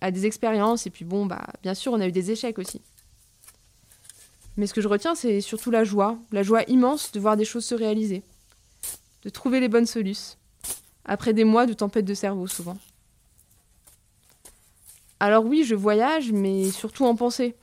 à 0.01 0.11
des 0.11 0.25
expériences, 0.25 0.87
et 0.87 0.91
puis 0.91 1.05
bon, 1.05 1.27
bah, 1.27 1.47
bien 1.63 1.75
sûr, 1.75 1.93
on 1.93 2.01
a 2.01 2.07
eu 2.07 2.13
des 2.13 2.31
échecs 2.31 2.59
aussi. 2.59 2.81
Mais 4.57 4.67
ce 4.67 4.73
que 4.73 4.81
je 4.81 4.89
retiens, 4.89 5.15
c'est 5.15 5.43
surtout 5.43 5.71
la 5.71 5.85
joie, 5.85 6.17
la 6.33 6.43
joie 6.43 6.63
immense 6.63 7.13
de 7.13 7.21
voir 7.21 7.37
des 7.37 7.45
choses 7.45 7.67
se 7.67 7.75
réaliser, 7.75 8.23
de 9.23 9.29
trouver 9.29 9.61
les 9.61 9.69
bonnes 9.69 9.87
solutions, 9.87 10.39
après 11.05 11.35
des 11.35 11.45
mois 11.45 11.67
de 11.67 11.75
tempête 11.75 12.07
de 12.07 12.15
cerveau 12.15 12.47
souvent. 12.47 12.79
Alors 15.21 15.45
oui, 15.45 15.65
je 15.65 15.75
voyage, 15.75 16.33
mais 16.33 16.71
surtout 16.71 17.05
en 17.05 17.17
pensée. 17.17 17.55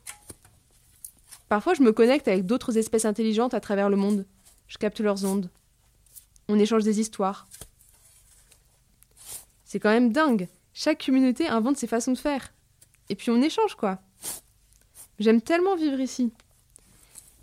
Parfois, 1.52 1.74
je 1.74 1.84
me 1.84 1.92
connecte 1.92 2.30
avec 2.30 2.46
d'autres 2.46 2.78
espèces 2.78 3.04
intelligentes 3.04 3.54
à 3.54 3.60
travers 3.60 3.90
le 3.90 3.98
monde. 3.98 4.26
Je 4.70 4.78
capte 4.78 5.02
leurs 5.02 5.26
ondes. 5.26 5.50
On 6.48 6.58
échange 6.58 6.86
des 6.86 7.02
histoires. 7.02 7.46
C'est 9.66 9.78
quand 9.78 9.90
même 9.90 10.14
dingue. 10.14 10.48
Chaque 10.74 11.06
communauté 11.06 11.50
invente 11.50 11.76
ses 11.76 11.88
façons 11.88 12.14
de 12.14 12.18
faire. 12.18 12.54
Et 13.10 13.16
puis 13.16 13.32
on 13.32 13.42
échange, 13.42 13.76
quoi. 13.76 14.00
J'aime 15.20 15.42
tellement 15.42 15.76
vivre 15.76 16.00
ici. 16.00 16.32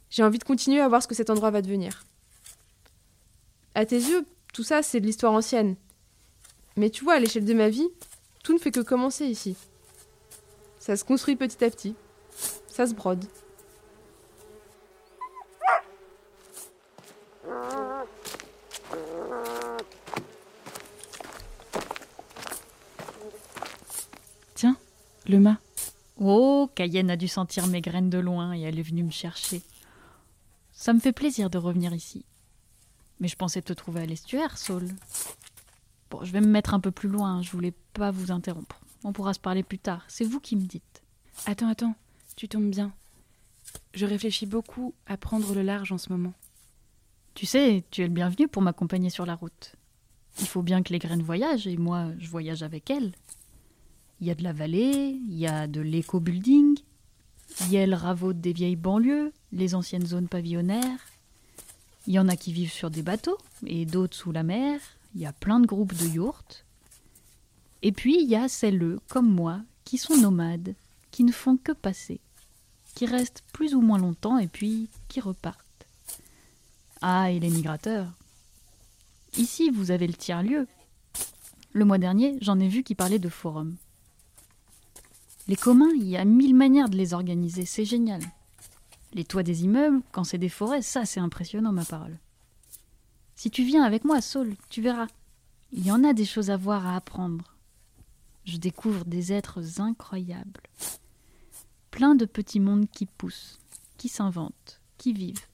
J'ai 0.09 0.23
envie 0.23 0.38
de 0.38 0.45
continuer 0.45 0.81
à 0.81 0.88
voir 0.88 1.03
ce 1.03 1.07
que 1.07 1.15
cet 1.15 1.29
endroit 1.29 1.50
va 1.50 1.61
devenir. 1.61 2.07
À 3.75 3.85
tes 3.85 3.99
yeux, 3.99 4.25
tout 4.55 4.65
ça, 4.65 4.83
c'est 4.83 5.00
de 5.00 5.07
l'histoire 5.07 5.35
ancienne. 5.35 5.77
Mais 6.77 6.88
tu 6.88 7.05
vois, 7.05 7.17
à 7.17 7.21
l'échelle 7.21 7.45
de 7.45 7.53
ma 7.53 7.69
vie, 7.69 7.91
tout 8.43 8.55
ne 8.55 8.59
fait 8.59 8.71
que 8.71 8.81
commencer 8.81 9.27
ici. 9.27 9.55
Ça 10.79 10.97
se 10.97 11.05
construit 11.05 11.37
petit 11.37 11.62
à 11.62 11.69
petit. 11.69 11.95
Ça 12.69 12.87
se 12.87 12.95
brode. 12.95 13.27
Tiens, 24.55 24.77
le 25.28 25.38
mât. 25.38 25.58
Oh, 26.16 26.68
Cayenne 26.75 27.11
a 27.11 27.16
dû 27.16 27.28
sentir 27.28 27.66
mes 27.68 27.80
graines 27.80 28.11
de 28.11 28.18
loin 28.18 28.54
et 28.54 28.62
elle 28.62 28.78
est 28.78 28.82
venue 28.82 29.04
me 29.04 29.11
chercher. 29.11 29.62
Ça 30.73 30.92
me 30.92 31.00
fait 31.00 31.12
plaisir 31.12 31.50
de 31.50 31.59
revenir 31.59 31.92
ici. 31.94 32.24
Mais 33.20 33.29
je 33.29 33.37
pensais 33.37 33.62
te 33.62 33.72
trouver 33.72 34.00
à 34.00 34.07
l'estuaire, 34.07 34.59
Saul. 34.59 34.88
Bon, 36.11 36.24
je 36.24 36.33
vais 36.33 36.40
me 36.40 36.46
mettre 36.46 36.74
un 36.74 36.81
peu 36.81 36.90
plus 36.90 37.09
loin, 37.09 37.42
je 37.42 37.50
voulais 37.50 37.74
pas 37.92 38.11
vous 38.11 38.33
interrompre. 38.33 38.81
On 39.05 39.12
pourra 39.12 39.35
se 39.35 39.40
parler 39.40 39.62
plus 39.62 39.79
tard, 39.79 40.05
c'est 40.09 40.24
vous 40.24 40.40
qui 40.40 40.57
me 40.57 40.66
dites. 40.66 41.03
Attends, 41.46 41.68
attends, 41.68 41.94
tu 42.37 42.48
tombes 42.48 42.70
bien. 42.70 42.92
Je 43.92 44.07
réfléchis 44.07 44.46
beaucoup 44.46 44.94
à 45.07 45.16
prendre 45.16 45.55
le 45.55 45.62
large 45.62 45.92
en 45.92 45.98
ce 45.98 46.11
moment. 46.11 46.33
Tu 47.35 47.46
sais, 47.46 47.85
tu 47.90 48.03
es 48.03 48.07
le 48.07 48.12
bienvenu 48.12 48.48
pour 48.48 48.62
m'accompagner 48.62 49.11
sur 49.11 49.26
la 49.26 49.35
route. 49.35 49.76
Il 50.40 50.46
faut 50.46 50.62
bien 50.62 50.83
que 50.83 50.92
les 50.92 50.98
graines 50.98 51.22
voyagent 51.22 51.66
et 51.66 51.76
moi, 51.76 52.07
je 52.18 52.29
voyage 52.29 52.62
avec 52.62 52.90
elles. 52.90 53.12
Il 54.20 54.26
y 54.26 54.31
a 54.31 54.35
de 54.35 54.42
la 54.42 54.52
vallée, 54.52 55.20
il 55.28 55.38
y 55.38 55.46
a 55.46 55.66
de 55.66 55.81
l'éco-building, 55.81 56.78
il 57.62 57.72
y 57.72 57.78
a 57.78 57.87
le 57.87 58.33
des 58.33 58.52
vieilles 58.52 58.76
banlieues, 58.76 59.33
les 59.52 59.74
anciennes 59.74 60.07
zones 60.07 60.28
pavillonnaires. 60.28 61.00
Il 62.07 62.14
y 62.14 62.18
en 62.18 62.28
a 62.28 62.37
qui 62.37 62.52
vivent 62.52 62.72
sur 62.72 62.90
des 62.90 63.02
bateaux 63.02 63.38
et 63.66 63.85
d'autres 63.85 64.16
sous 64.16 64.33
la 64.33 64.42
mer. 64.42 64.81
Il 65.14 65.20
y 65.20 65.26
a 65.26 65.33
plein 65.33 65.61
de 65.61 65.66
groupes 65.66 65.94
de 65.94 66.07
yourtes. 66.07 66.64
Et 67.83 67.92
puis 67.92 68.20
il 68.20 68.28
y 68.28 68.37
a 68.37 68.48
celles, 68.48 68.98
comme 69.09 69.31
moi, 69.31 69.61
qui 69.85 69.98
sont 69.98 70.16
nomades, 70.16 70.74
qui 71.11 71.24
ne 71.24 71.33
font 71.33 71.57
que 71.57 71.72
passer, 71.72 72.20
qui 72.94 73.07
restent 73.07 73.44
plus 73.52 73.74
ou 73.74 73.81
moins 73.81 73.98
longtemps 73.98 74.38
et 74.38 74.48
puis 74.48 74.88
qui 75.09 75.20
repartent. 75.20 75.64
Ah, 77.00 77.31
et 77.31 77.38
les 77.38 77.50
migrateurs. 77.50 78.11
Ici, 79.37 79.70
vous 79.70 79.90
avez 79.90 80.07
le 80.07 80.14
tiers-lieu. 80.14 80.66
Le 81.72 81.85
mois 81.85 81.98
dernier, 81.98 82.37
j'en 82.40 82.59
ai 82.59 82.68
vu 82.68 82.83
qui 82.83 82.94
parlaient 82.94 83.18
de 83.20 83.28
forum. 83.28 83.76
Les 85.48 85.56
communs, 85.56 85.92
il 85.96 86.06
y 86.06 86.18
a 86.18 86.26
mille 86.26 86.54
manières 86.54 86.90
de 86.90 86.96
les 86.96 87.14
organiser, 87.14 87.64
c'est 87.64 87.87
génial. 87.87 88.20
Les 89.14 89.24
toits 89.24 89.42
des 89.42 89.64
immeubles, 89.64 90.02
quand 90.12 90.24
c'est 90.24 90.37
des 90.37 90.50
forêts, 90.50 90.82
ça 90.82 91.06
c'est 91.06 91.20
impressionnant, 91.20 91.72
ma 91.72 91.87
parole. 91.87 92.18
Si 93.34 93.50
tu 93.50 93.64
viens 93.64 93.82
avec 93.82 94.04
moi, 94.04 94.20
Saul, 94.20 94.54
tu 94.68 94.82
verras. 94.82 95.06
Il 95.72 95.87
y 95.87 95.90
en 95.90 96.04
a 96.04 96.12
des 96.12 96.26
choses 96.26 96.50
à 96.50 96.58
voir, 96.58 96.87
à 96.87 96.96
apprendre. 96.96 97.56
Je 98.44 98.58
découvre 98.58 99.06
des 99.06 99.32
êtres 99.32 99.80
incroyables. 99.80 100.61
Plein 101.90 102.14
de 102.14 102.26
petits 102.26 102.61
mondes 102.61 102.90
qui 102.90 103.06
poussent, 103.06 103.58
qui 103.96 104.08
s'inventent, 104.08 104.80
qui 104.98 105.14
vivent. 105.14 105.46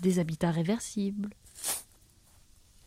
Des 0.00 0.20
habitats 0.20 0.50
réversibles. 0.50 1.30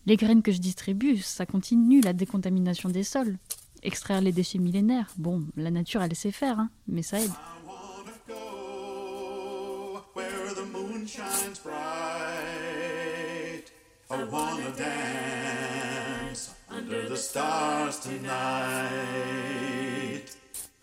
Les 0.07 0.17
graines 0.17 0.43
que 0.43 0.51
je 0.51 0.59
distribue, 0.59 1.17
ça 1.17 1.45
continue 1.45 2.01
la 2.01 2.13
décontamination 2.13 2.89
des 2.89 3.03
sols. 3.03 3.37
Extraire 3.85 4.19
les 4.19 4.31
déchets 4.31 4.57
millénaires, 4.57 5.11
bon, 5.15 5.43
la 5.55 5.69
nature 5.69 6.01
elle 6.01 6.15
sait 6.15 6.31
faire, 6.31 6.57
hein, 6.57 6.71
mais 6.87 7.03
ça 7.03 7.19
aide. 7.19 7.29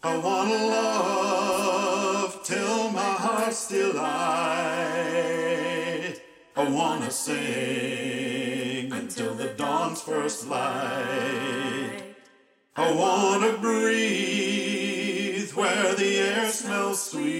I 0.05 0.17
wanna 0.19 0.67
love 0.67 2.43
till 2.45 2.91
my 2.91 3.15
heart's 3.19 3.59
still 3.59 3.95
light. 3.95 4.13
I 6.57 6.69
wanna 6.71 7.11
sing 7.11 8.93
until 8.93 9.35
the 9.35 9.55
dawn's 9.57 10.03
first 10.03 10.49
light. 10.49 12.12
I 12.75 12.91
wanna 12.93 13.59
breathe 13.59 15.53
where 15.53 15.95
the 15.95 16.17
air 16.17 16.49
smells 16.49 17.11
sweet. 17.11 17.37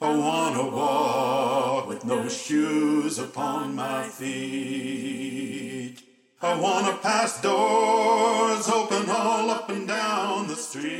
I 0.00 0.10
wanna 0.10 0.66
walk 0.68 1.86
with 1.86 2.04
no 2.04 2.28
shoes 2.28 3.20
upon 3.20 3.76
my 3.76 4.02
feet. 4.08 6.02
I 6.42 6.56
wanna 6.58 6.96
pass 6.96 7.40
doors 7.40 8.68
open 8.68 9.08
all 9.08 9.48
up 9.50 9.68
and 9.70 9.86
down 9.86 10.48
the 10.48 10.56
street. 10.56 10.92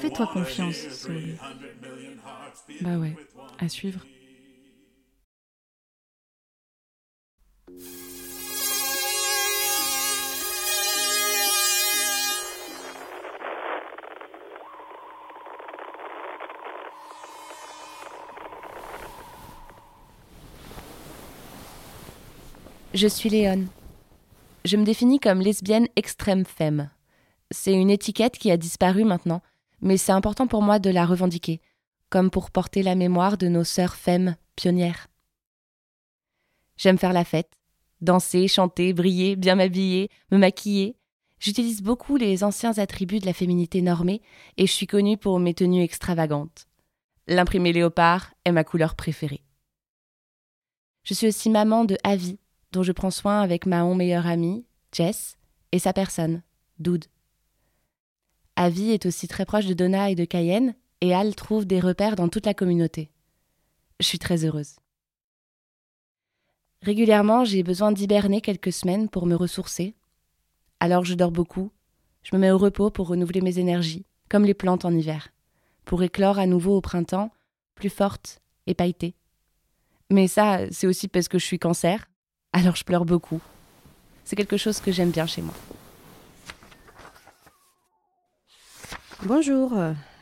Fais-toi 0.00 0.26
confiance, 0.26 0.88
Saul. 0.90 1.38
Bah 2.80 2.98
ouais, 2.98 3.14
à 3.60 3.68
suivre. 3.68 4.00
Je 22.94 23.06
suis 23.06 23.28
Léone. 23.28 23.68
Je 24.64 24.78
me 24.78 24.84
définis 24.84 25.20
comme 25.20 25.40
lesbienne 25.40 25.88
extrême 25.94 26.46
femme. 26.46 26.88
C'est 27.50 27.74
une 27.74 27.90
étiquette 27.90 28.38
qui 28.38 28.50
a 28.50 28.56
disparu 28.56 29.04
maintenant, 29.04 29.42
mais 29.82 29.98
c'est 29.98 30.12
important 30.12 30.46
pour 30.46 30.62
moi 30.62 30.78
de 30.78 30.88
la 30.88 31.04
revendiquer, 31.04 31.60
comme 32.08 32.30
pour 32.30 32.50
porter 32.50 32.82
la 32.82 32.94
mémoire 32.94 33.36
de 33.36 33.48
nos 33.48 33.62
sœurs 33.62 33.94
femmes 33.94 34.36
pionnières. 34.56 35.08
J'aime 36.78 36.96
faire 36.96 37.12
la 37.12 37.26
fête, 37.26 37.52
danser, 38.00 38.48
chanter, 38.48 38.94
briller, 38.94 39.36
bien 39.36 39.56
m'habiller, 39.56 40.08
me 40.30 40.38
maquiller. 40.38 40.96
J'utilise 41.40 41.82
beaucoup 41.82 42.16
les 42.16 42.42
anciens 42.42 42.78
attributs 42.78 43.20
de 43.20 43.26
la 43.26 43.34
féminité 43.34 43.82
normée 43.82 44.22
et 44.56 44.66
je 44.66 44.72
suis 44.72 44.86
connue 44.86 45.18
pour 45.18 45.38
mes 45.40 45.52
tenues 45.52 45.82
extravagantes. 45.82 46.66
L'imprimé 47.26 47.74
léopard 47.74 48.32
est 48.46 48.52
ma 48.52 48.64
couleur 48.64 48.94
préférée. 48.94 49.42
Je 51.04 51.12
suis 51.12 51.26
aussi 51.26 51.50
maman 51.50 51.84
de 51.84 51.98
Avi, 52.02 52.38
dont 52.72 52.82
je 52.82 52.92
prends 52.92 53.10
soin 53.10 53.40
avec 53.40 53.66
ma 53.66 53.84
meilleure 53.94 54.26
amie, 54.26 54.64
Jess, 54.92 55.36
et 55.72 55.78
sa 55.78 55.92
personne, 55.92 56.42
Doud. 56.78 57.06
Avi 58.56 58.90
est 58.90 59.06
aussi 59.06 59.28
très 59.28 59.44
proche 59.44 59.66
de 59.66 59.74
Donna 59.74 60.10
et 60.10 60.14
de 60.14 60.24
Cayenne, 60.24 60.74
et 61.00 61.14
Al 61.14 61.34
trouve 61.34 61.64
des 61.64 61.80
repères 61.80 62.16
dans 62.16 62.28
toute 62.28 62.46
la 62.46 62.54
communauté. 62.54 63.10
Je 64.00 64.06
suis 64.06 64.18
très 64.18 64.44
heureuse. 64.44 64.76
Régulièrement, 66.82 67.44
j'ai 67.44 67.62
besoin 67.62 67.92
d'hiberner 67.92 68.40
quelques 68.40 68.72
semaines 68.72 69.08
pour 69.08 69.26
me 69.26 69.34
ressourcer. 69.34 69.94
Alors 70.80 71.04
je 71.04 71.14
dors 71.14 71.32
beaucoup, 71.32 71.72
je 72.22 72.34
me 72.36 72.40
mets 72.40 72.50
au 72.50 72.58
repos 72.58 72.90
pour 72.90 73.08
renouveler 73.08 73.40
mes 73.40 73.58
énergies, 73.58 74.06
comme 74.28 74.44
les 74.44 74.54
plantes 74.54 74.84
en 74.84 74.92
hiver, 74.92 75.28
pour 75.84 76.02
éclore 76.02 76.38
à 76.38 76.46
nouveau 76.46 76.76
au 76.76 76.80
printemps, 76.80 77.32
plus 77.74 77.90
forte 77.90 78.40
et 78.66 78.74
pailletée. 78.74 79.14
Mais 80.10 80.28
ça, 80.28 80.70
c'est 80.70 80.86
aussi 80.86 81.08
parce 81.08 81.28
que 81.28 81.38
je 81.38 81.44
suis 81.44 81.58
cancer, 81.58 82.08
alors 82.58 82.74
je 82.74 82.84
pleure 82.84 83.04
beaucoup. 83.04 83.40
C'est 84.24 84.36
quelque 84.36 84.56
chose 84.56 84.80
que 84.80 84.90
j'aime 84.90 85.10
bien 85.10 85.26
chez 85.26 85.42
moi. 85.42 85.54
Bonjour, 89.24 89.74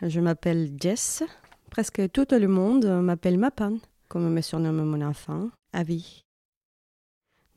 je 0.02 0.20
m'appelle 0.20 0.70
Jess. 0.78 1.22
Presque 1.70 2.10
tout 2.12 2.26
le 2.30 2.46
monde 2.46 2.86
m'appelle 3.02 3.38
Mapan, 3.38 3.78
comme 4.08 4.30
me 4.32 4.40
surnomme 4.40 4.84
mon 4.84 5.00
enfant, 5.02 5.48
Avi. 5.72 6.24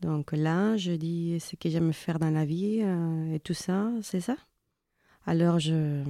Donc 0.02 0.32
là, 0.32 0.78
je 0.78 0.94
dis 0.94 1.40
ce 1.42 1.58
que 1.58 1.70
j'aime 1.70 1.92
faire 1.92 2.20
dans 2.20 2.32
la 2.32 2.46
vie 2.46 2.80
euh, 2.82 3.34
et 3.34 3.40
tout 3.40 3.54
ça, 3.54 3.90
c'est 4.02 4.22
ça? 4.22 4.38
Alors 5.26 5.60
je... 5.60 6.04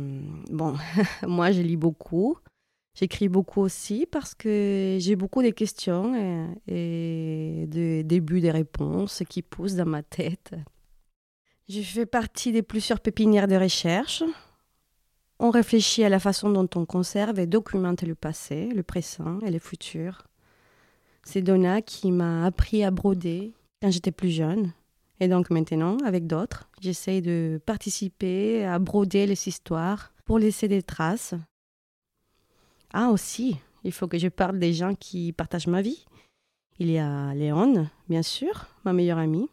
Bon, 0.51 0.75
moi 1.27 1.51
je 1.51 1.61
lis 1.61 1.75
beaucoup. 1.75 2.37
J'écris 2.95 3.29
beaucoup 3.29 3.61
aussi 3.61 4.05
parce 4.05 4.35
que 4.35 4.97
j'ai 4.99 5.15
beaucoup 5.15 5.41
de 5.41 5.51
questions 5.51 6.15
et, 6.15 7.63
et 7.63 7.67
de 7.67 8.01
débuts 8.01 8.41
de 8.41 8.49
réponses 8.49 9.23
qui 9.29 9.41
poussent 9.41 9.75
dans 9.75 9.85
ma 9.85 10.03
tête. 10.03 10.55
Je 11.69 11.81
fais 11.81 12.07
partie 12.07 12.51
des 12.51 12.63
plusieurs 12.63 12.99
pépinières 12.99 13.47
de 13.47 13.55
recherche. 13.55 14.23
On 15.39 15.51
réfléchit 15.51 16.03
à 16.03 16.09
la 16.09 16.19
façon 16.19 16.49
dont 16.49 16.67
on 16.75 16.85
conserve 16.85 17.39
et 17.39 17.47
documente 17.47 18.01
le 18.01 18.15
passé, 18.15 18.69
le 18.75 18.83
présent 18.83 19.39
et 19.41 19.51
le 19.51 19.59
futur. 19.59 20.27
C'est 21.23 21.41
Donna 21.41 21.81
qui 21.81 22.11
m'a 22.11 22.45
appris 22.45 22.83
à 22.83 22.91
broder 22.91 23.53
quand 23.81 23.91
j'étais 23.91 24.11
plus 24.11 24.31
jeune. 24.31 24.73
Et 25.19 25.27
donc 25.27 25.49
maintenant, 25.49 25.97
avec 26.05 26.27
d'autres, 26.27 26.69
j'essaye 26.81 27.21
de 27.21 27.61
participer 27.65 28.65
à 28.65 28.79
broder 28.79 29.27
les 29.27 29.47
histoires 29.47 30.11
pour 30.25 30.39
laisser 30.39 30.67
des 30.67 30.81
traces 30.81 31.35
ah 32.93 33.09
aussi, 33.09 33.57
il 33.83 33.91
faut 33.91 34.07
que 34.07 34.17
je 34.17 34.27
parle 34.27 34.59
des 34.59 34.73
gens 34.73 34.95
qui 34.95 35.31
partagent 35.31 35.67
ma 35.67 35.81
vie. 35.81 36.05
Il 36.79 36.89
y 36.89 36.97
a 36.97 37.33
Léon, 37.33 37.87
bien 38.07 38.21
sûr, 38.23 38.67
ma 38.85 38.93
meilleure 38.93 39.17
amie. 39.17 39.49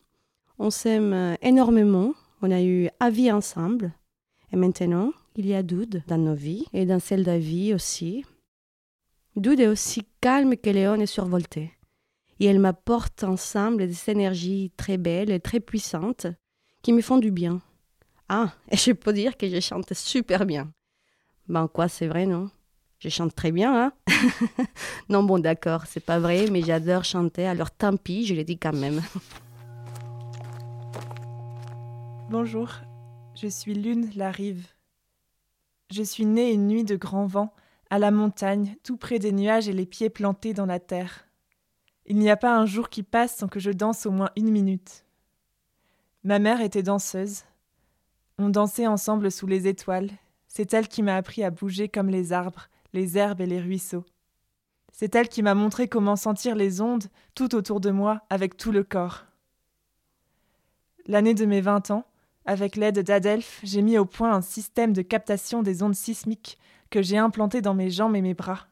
On 0.59 0.71
s'aime 0.71 1.37
énormément, 1.43 2.15
on 2.43 2.51
a 2.51 2.63
eu 2.63 2.89
avis 3.01 3.31
ensemble. 3.31 3.93
Et 4.53 4.57
maintenant, 4.57 5.13
il 5.35 5.47
y 5.47 5.55
a 5.55 5.63
Doud 5.63 6.03
dans 6.07 6.19
nos 6.19 6.35
vies 6.35 6.67
et 6.73 6.87
dans 6.87 7.01
celle 7.01 7.25
d'Avi 7.25 7.75
aussi. 7.75 8.25
Doud 9.37 9.61
est 9.61 9.67
aussi 9.67 10.07
calme 10.21 10.57
que 10.57 10.71
Léon 10.71 10.95
est 11.01 11.07
survolté. 11.07 11.73
Et 12.41 12.47
elle 12.47 12.61
m'apporte 12.61 13.23
ensemble 13.25 13.87
des 13.87 14.11
énergies 14.11 14.73
très 14.77 14.97
belles 14.97 15.31
et 15.31 15.41
très 15.41 15.61
puissantes 15.61 16.27
qui 16.83 16.93
me 16.93 17.03
font 17.03 17.19
du 17.19 17.31
bien. 17.31 17.61
Ah, 18.29 18.55
et 18.71 18.77
je 18.77 18.93
peux 18.93 19.13
dire 19.13 19.37
que 19.37 19.49
je 19.49 19.61
chante 19.61 19.93
super 19.93 20.47
bien. 20.47 20.73
Ben 21.49 21.69
quoi, 21.69 21.89
c'est 21.89 22.07
vrai, 22.07 22.27
non? 22.27 22.51
Je 22.99 23.09
chante 23.09 23.35
très 23.35 23.53
bien, 23.53 23.75
hein 23.87 23.93
Non, 25.09 25.23
bon, 25.23 25.39
d'accord, 25.39 25.85
c'est 25.87 26.05
pas 26.05 26.19
vrai, 26.19 26.47
mais 26.51 26.63
j'adore 26.63 27.05
chanter, 27.05 27.47
alors 27.47 27.71
tant 27.71 27.97
pis, 27.97 28.27
je 28.27 28.35
l'ai 28.35 28.45
dit 28.45 28.59
quand 28.59 28.73
même. 28.73 29.03
Bonjour, 32.31 32.71
je 33.35 33.47
suis 33.47 33.75
Lune 33.75 34.11
la 34.17 34.31
rive. 34.31 34.67
Je 35.93 36.03
suis 36.03 36.27
née 36.27 36.53
une 36.53 36.67
nuit 36.67 36.85
de 36.85 36.97
grand 36.97 37.27
vent, 37.27 37.55
à 37.91 37.99
la 37.99 38.11
montagne, 38.11 38.77
tout 38.83 38.97
près 38.97 39.19
des 39.19 39.31
nuages 39.31 39.69
et 39.69 39.73
les 39.73 39.87
pieds 39.87 40.11
plantés 40.11 40.55
dans 40.55 40.67
la 40.67 40.81
terre. 40.81 41.27
Il 42.07 42.19
n'y 42.19 42.31
a 42.31 42.37
pas 42.37 42.57
un 42.57 42.67
jour 42.67 42.89
qui 42.89 43.03
passe 43.03 43.37
sans 43.37 43.49
que 43.49 43.61
je 43.61 43.71
danse 43.71 44.07
au 44.07 44.11
moins 44.11 44.31
une 44.37 44.51
minute. 44.51 45.05
Ma 46.25 46.39
mère 46.39 46.61
était 46.61 46.83
danseuse. 46.83 47.45
On 48.39 48.49
dansait 48.49 48.87
ensemble 48.87 49.31
sous 49.31 49.47
les 49.47 49.69
étoiles. 49.69 50.11
C'est 50.49 50.75
elle 50.75 50.89
qui 50.89 51.03
m'a 51.03 51.17
appris 51.17 51.45
à 51.45 51.51
bouger 51.51 51.89
comme 51.89 52.11
les 52.11 52.33
arbres, 52.33 52.69
les 52.97 53.17
herbes 53.17 53.41
et 53.41 53.47
les 53.47 53.61
ruisseaux. 53.61 54.05
C'est 54.93 55.15
elle 55.15 55.29
qui 55.29 55.43
m'a 55.43 55.55
montré 55.55 55.87
comment 55.87 56.17
sentir 56.17 56.57
les 56.57 56.81
ondes 56.81 57.05
tout 57.35 57.55
autour 57.55 57.81
de 57.81 57.91
moi 57.91 58.23
avec 58.31 58.57
tout 58.57 58.73
le 58.73 58.83
corps. 58.83 59.27
L'année 61.07 61.35
de 61.35 61.45
mes 61.45 61.61
vingt 61.61 61.91
ans, 61.91 62.07
avec 62.47 62.77
l'aide 62.77 63.01
d'Adelph, 63.01 63.61
j'ai 63.63 63.83
mis 63.83 63.99
au 63.99 64.07
point 64.07 64.33
un 64.33 64.41
système 64.41 64.93
de 64.93 65.03
captation 65.03 65.63
des 65.63 65.83
ondes 65.83 65.95
sismiques 65.95 66.59
que 66.91 67.03
j'ai 67.03 67.19
implanté 67.19 67.61
dans 67.61 67.75
mes 67.75 67.91
jambes 67.91 68.17
et 68.17 68.23
mes 68.23 68.35
bras. 68.35 68.67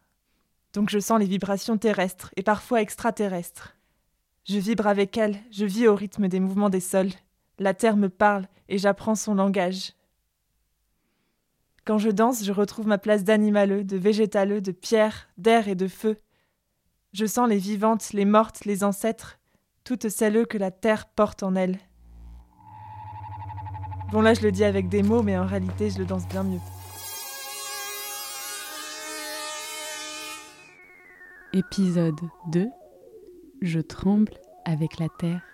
Donc 0.72 0.90
je 0.90 0.98
sens 0.98 1.20
les 1.20 1.26
vibrations 1.26 1.76
terrestres 1.76 2.32
et 2.36 2.42
parfois 2.42 2.80
extraterrestres. 2.80 3.76
Je 4.44 4.58
vibre 4.58 4.86
avec 4.86 5.16
elle, 5.16 5.38
je 5.50 5.64
vis 5.64 5.86
au 5.86 5.94
rythme 5.94 6.28
des 6.28 6.40
mouvements 6.40 6.70
des 6.70 6.80
sols. 6.80 7.12
La 7.58 7.74
terre 7.74 7.96
me 7.96 8.08
parle 8.08 8.48
et 8.68 8.78
j'apprends 8.78 9.14
son 9.14 9.34
langage. 9.34 9.92
Quand 11.84 11.98
je 11.98 12.08
danse, 12.08 12.44
je 12.44 12.52
retrouve 12.52 12.86
ma 12.86 12.96
place 12.96 13.24
d'animaleux, 13.24 13.84
de 13.84 13.98
végétaleux, 13.98 14.62
de 14.62 14.72
pierre, 14.72 15.28
d'air 15.36 15.68
et 15.68 15.74
de 15.74 15.86
feu. 15.86 16.16
Je 17.12 17.26
sens 17.26 17.46
les 17.48 17.58
vivantes, 17.58 18.12
les 18.14 18.24
mortes, 18.24 18.64
les 18.64 18.84
ancêtres, 18.84 19.38
toutes 19.84 20.08
celles 20.08 20.46
que 20.46 20.56
la 20.56 20.70
terre 20.70 21.06
porte 21.06 21.42
en 21.42 21.54
elle. 21.54 21.78
Bon 24.12 24.22
là 24.22 24.32
je 24.32 24.40
le 24.40 24.50
dis 24.50 24.64
avec 24.64 24.88
des 24.88 25.02
mots, 25.02 25.22
mais 25.22 25.36
en 25.36 25.44
réalité 25.44 25.90
je 25.90 25.98
le 25.98 26.06
danse 26.06 26.26
bien 26.26 26.42
mieux. 26.42 26.60
Épisode 31.52 32.20
2 32.48 32.66
Je 33.60 33.80
tremble 33.80 34.32
avec 34.64 34.98
la 34.98 35.08
terre. 35.18 35.53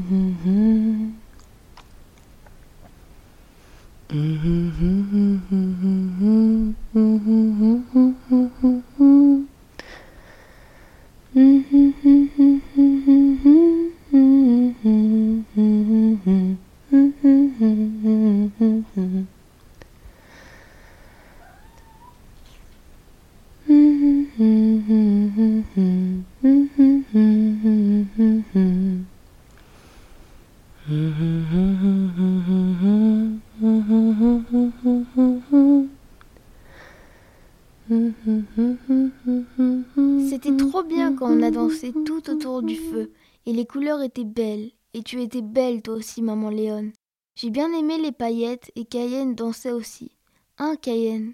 C'était 40.29 40.55
trop 40.55 40.83
bien 40.83 41.15
quand 41.15 41.29
on 41.31 41.43
a 41.43 41.51
dansé 41.51 41.93
tout 42.05 42.29
autour 42.29 42.61
du 42.63 42.75
feu, 42.75 43.11
et 43.45 43.53
les 43.53 43.65
couleurs 43.65 44.01
étaient 44.01 44.23
belles, 44.23 44.71
et 44.93 45.00
tu 45.11 45.21
étais 45.21 45.41
belle 45.41 45.81
toi 45.81 45.95
aussi, 45.95 46.21
maman 46.21 46.49
Léon. 46.49 46.93
J'ai 47.35 47.49
bien 47.49 47.73
aimé 47.73 47.97
les 47.97 48.13
paillettes, 48.13 48.71
et 48.77 48.85
Cayenne 48.85 49.35
dansait 49.35 49.73
aussi. 49.73 50.15
Hein, 50.57 50.77
Cayenne? 50.81 51.33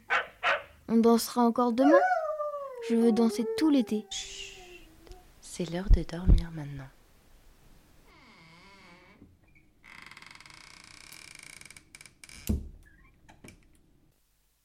On 0.88 0.98
dansera 0.98 1.44
encore 1.44 1.74
demain? 1.74 2.00
Je 2.90 2.96
veux 2.96 3.12
danser 3.12 3.46
tout 3.56 3.70
l'été. 3.70 4.08
C'est 5.42 5.70
l'heure 5.70 5.92
de 5.92 6.02
dormir 6.02 6.50
maintenant. 6.56 6.88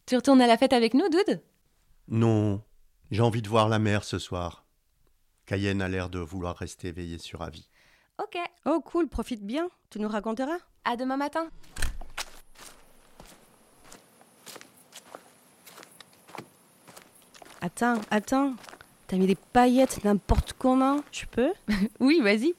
Tu 0.07 0.17
retournes 0.17 0.41
à 0.41 0.47
la 0.47 0.57
fête 0.57 0.73
avec 0.73 0.95
nous, 0.95 1.11
Doud? 1.11 1.43
Non, 2.09 2.63
j'ai 3.11 3.21
envie 3.21 3.43
de 3.43 3.49
voir 3.51 3.69
la 3.69 3.79
mer 3.79 4.05
ce 4.05 4.19
soir. 4.19 4.65
Cayenne 5.45 5.83
a 5.83 5.89
l'air 5.89 6.09
de 6.09 6.19
vouloir 6.19 6.57
rester 6.57 6.89
éveillée 6.89 7.19
sur 7.19 7.43
avis. 7.43 7.69
Ok. 8.19 8.39
Oh 8.67 8.81
cool, 8.81 9.09
profite 9.09 9.43
bien. 9.43 9.69
Tu 9.91 9.99
nous 9.99 10.09
raconteras 10.09 10.59
À 10.85 10.97
demain 10.97 11.17
matin. 11.17 11.49
Attends, 17.61 18.01
attends. 18.11 18.55
T'as 19.07 19.17
mis 19.17 19.27
des 19.27 19.37
paillettes 19.37 20.05
n'importe 20.05 20.55
comment. 20.59 21.01
Je 21.13 21.27
peux 21.27 21.53
Oui, 22.01 22.21
vas-y. 22.21 22.55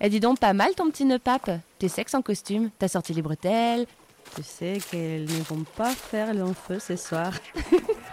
Eh, 0.00 0.10
dis 0.10 0.20
donc, 0.20 0.38
pas 0.38 0.52
mal 0.52 0.74
ton 0.74 0.90
petit 0.90 1.04
nœud 1.04 1.18
pape. 1.18 1.50
T'es 1.78 1.88
sexe 1.88 2.14
en 2.14 2.22
costume. 2.22 2.70
T'as 2.78 2.88
sorti 2.88 3.14
les 3.14 3.22
bretelles. 3.22 3.86
Tu 4.34 4.42
sais 4.42 4.78
qu'elles 4.90 5.24
ne 5.24 5.42
vont 5.42 5.64
pas 5.76 5.90
faire 5.90 6.34
long 6.34 6.52
feu 6.52 6.78
ce 6.78 6.96
soir. 6.96 7.32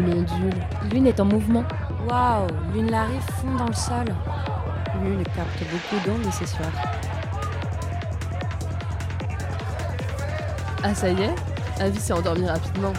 Lune 0.00 0.14
ondule. 0.20 0.60
Lune 0.90 1.06
est 1.06 1.20
en 1.20 1.24
mouvement. 1.26 1.64
Waouh, 2.08 2.46
Lune 2.72 2.90
Larry 2.90 3.18
fond 3.40 3.54
dans 3.56 3.66
le 3.66 3.74
sol. 3.74 4.06
Lune 5.02 5.22
capte 5.24 5.62
beaucoup 5.70 6.06
d'ondes 6.06 6.32
ce 6.32 6.46
soir. 6.46 6.70
Ah 10.82 10.94
ça 10.94 11.10
y 11.10 11.22
est 11.22 11.34
Avi 11.80 11.98
s'est 12.00 12.12
endormi 12.12 12.46
rapidement. 12.46 12.92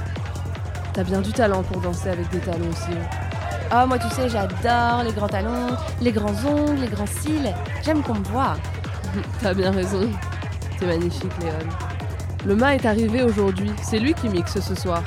T'as 0.94 1.04
bien 1.04 1.22
du 1.22 1.32
talent 1.32 1.64
pour 1.64 1.82
danser 1.82 2.10
avec 2.10 2.30
des 2.30 2.40
talons 2.40 2.70
aussi. 2.70 2.98
Oh, 3.74 3.88
moi, 3.88 3.98
tu 3.98 4.10
sais, 4.10 4.28
j'adore 4.28 5.04
les 5.04 5.14
grands 5.14 5.30
talons, 5.30 5.78
les 6.02 6.12
grands 6.12 6.36
ongles, 6.46 6.82
les 6.82 6.88
grands 6.88 7.08
cils. 7.08 7.54
J'aime 7.84 8.04
qu'on 8.04 8.16
me 8.16 8.24
voit. 8.26 8.56
T'as 9.42 9.54
bien 9.54 9.72
raison. 9.72 10.10
T'es 10.80 10.86
magnifique, 10.86 11.32
Léon. 11.42 11.54
Le 12.46 12.56
mât 12.56 12.76
est 12.76 12.86
arrivé 12.86 13.24
aujourd'hui. 13.24 13.72
C'est 13.82 14.00
lui 14.00 14.14
qui 14.14 14.28
mixe 14.30 14.60
ce 14.60 14.76
soir. 14.76 15.02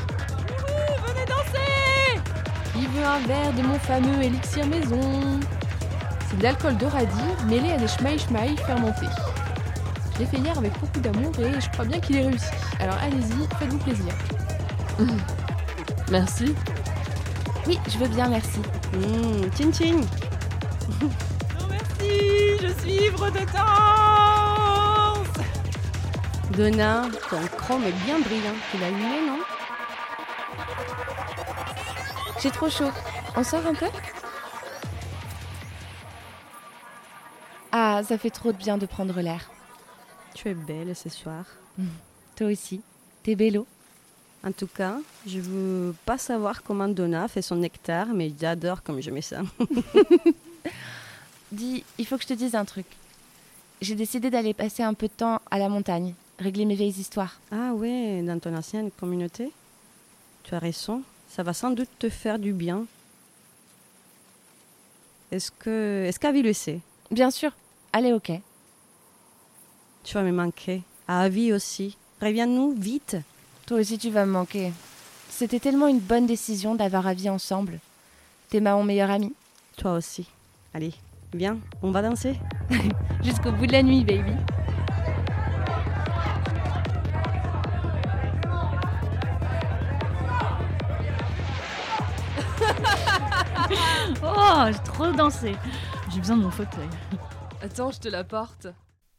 Un 3.14 3.26
verre 3.28 3.52
de 3.52 3.62
mon 3.62 3.78
fameux 3.78 4.22
élixir 4.22 4.66
maison. 4.66 5.40
C'est 6.28 6.36
de 6.38 6.42
l'alcool 6.42 6.76
de 6.76 6.86
radis 6.86 7.46
mêlé 7.48 7.70
à 7.70 7.76
des 7.76 7.86
schmaï-schmaï 7.86 8.56
fermentés. 8.56 9.06
Je 10.14 10.18
l'ai 10.18 10.26
fait 10.26 10.38
hier 10.38 10.58
avec 10.58 10.72
beaucoup 10.80 11.00
d'amour 11.00 11.32
et 11.38 11.60
je 11.60 11.70
crois 11.70 11.84
bien 11.84 12.00
qu'il 12.00 12.16
est 12.16 12.26
réussi. 12.26 12.46
Alors 12.80 12.96
allez-y, 12.96 13.46
faites-vous 13.58 13.78
plaisir. 13.78 14.12
Merci. 16.10 16.54
Oui, 17.66 17.78
je 17.88 17.98
veux 17.98 18.08
bien, 18.08 18.28
merci. 18.28 18.58
Mmh, 18.92 19.48
tchin 19.56 19.72
tchin. 19.72 19.96
Non 21.00 21.66
merci, 21.70 22.58
je 22.60 22.68
suis 22.80 23.06
ivre 23.06 23.30
de 23.30 23.38
danse 23.38 25.34
Donna, 26.50 27.08
ton 27.30 27.40
chrome 27.56 27.84
est 27.84 28.04
bien 28.04 28.18
brillant. 28.18 28.54
Tu 28.70 28.78
l'as 28.78 28.88
allumé, 28.88 29.26
non? 29.26 29.53
J'ai 32.44 32.50
trop 32.50 32.68
chaud. 32.68 32.90
On 33.36 33.42
sort 33.42 33.66
un 33.66 33.72
peu 33.72 33.86
Ah, 37.72 38.02
ça 38.06 38.18
fait 38.18 38.28
trop 38.28 38.52
de 38.52 38.58
bien 38.58 38.76
de 38.76 38.84
prendre 38.84 39.18
l'air. 39.22 39.50
Tu 40.34 40.50
es 40.50 40.54
belle 40.54 40.94
ce 40.94 41.08
soir. 41.08 41.46
Toi 42.36 42.48
aussi. 42.48 42.82
T'es 43.22 43.34
bello. 43.34 43.66
En 44.46 44.52
tout 44.52 44.66
cas, 44.66 44.98
je 45.26 45.40
veux 45.40 45.94
pas 46.04 46.18
savoir 46.18 46.62
comment 46.62 46.86
Donna 46.86 47.28
fait 47.28 47.40
son 47.40 47.56
nectar, 47.56 48.08
mais 48.08 48.30
j'adore 48.38 48.82
comme 48.82 49.00
je 49.00 49.10
mets 49.10 49.22
ça. 49.22 49.40
Dis, 51.50 51.82
il 51.96 52.06
faut 52.06 52.18
que 52.18 52.24
je 52.24 52.28
te 52.28 52.34
dise 52.34 52.54
un 52.54 52.66
truc. 52.66 52.84
J'ai 53.80 53.94
décidé 53.94 54.28
d'aller 54.28 54.52
passer 54.52 54.82
un 54.82 54.92
peu 54.92 55.08
de 55.08 55.14
temps 55.14 55.40
à 55.50 55.58
la 55.58 55.70
montagne, 55.70 56.14
régler 56.38 56.66
mes 56.66 56.74
vieilles 56.74 57.00
histoires. 57.00 57.40
Ah 57.50 57.72
ouais, 57.72 58.20
dans 58.20 58.38
ton 58.38 58.54
ancienne 58.54 58.90
communauté? 58.90 59.50
Tu 60.42 60.54
as 60.54 60.58
raison, 60.58 61.02
ça 61.34 61.42
va 61.42 61.52
sans 61.52 61.72
doute 61.72 61.88
te 61.98 62.08
faire 62.08 62.38
du 62.38 62.52
bien. 62.52 62.86
Est-ce 65.32 65.50
que 65.50 66.04
est-ce 66.06 66.20
qu'Avi 66.20 66.42
le 66.42 66.52
sait 66.52 66.78
Bien 67.10 67.32
sûr. 67.32 67.50
Allez, 67.92 68.12
ok. 68.12 68.30
Tu 70.04 70.14
vas 70.14 70.22
me 70.22 70.30
manquer. 70.30 70.82
À 71.08 71.22
Avi 71.22 71.52
aussi. 71.52 71.96
Reviens-nous 72.22 72.74
vite. 72.78 73.16
Toi 73.66 73.80
aussi, 73.80 73.98
tu 73.98 74.10
vas 74.10 74.26
me 74.26 74.32
manquer. 74.32 74.72
C'était 75.28 75.58
tellement 75.58 75.88
une 75.88 75.98
bonne 75.98 76.26
décision 76.26 76.76
d'avoir 76.76 77.08
Avi 77.08 77.28
ensemble. 77.28 77.80
T'es 78.48 78.60
ma 78.60 78.76
mon 78.76 78.84
meilleur 78.84 79.10
ami. 79.10 79.32
Toi 79.76 79.94
aussi. 79.94 80.28
Allez, 80.72 80.92
viens, 81.32 81.58
on 81.82 81.90
va 81.90 82.02
danser. 82.02 82.36
Jusqu'au 83.24 83.50
bout 83.50 83.66
de 83.66 83.72
la 83.72 83.82
nuit, 83.82 84.04
baby. 84.04 84.34
Oh, 94.24 94.64
j'ai 94.72 94.82
trop 94.84 95.12
dansé. 95.12 95.54
J'ai 96.10 96.20
besoin 96.20 96.36
de 96.36 96.42
mon 96.42 96.50
fauteuil. 96.50 96.88
Attends, 97.60 97.90
je 97.90 98.00
te 98.00 98.08
la 98.08 98.24
porte. 98.24 98.66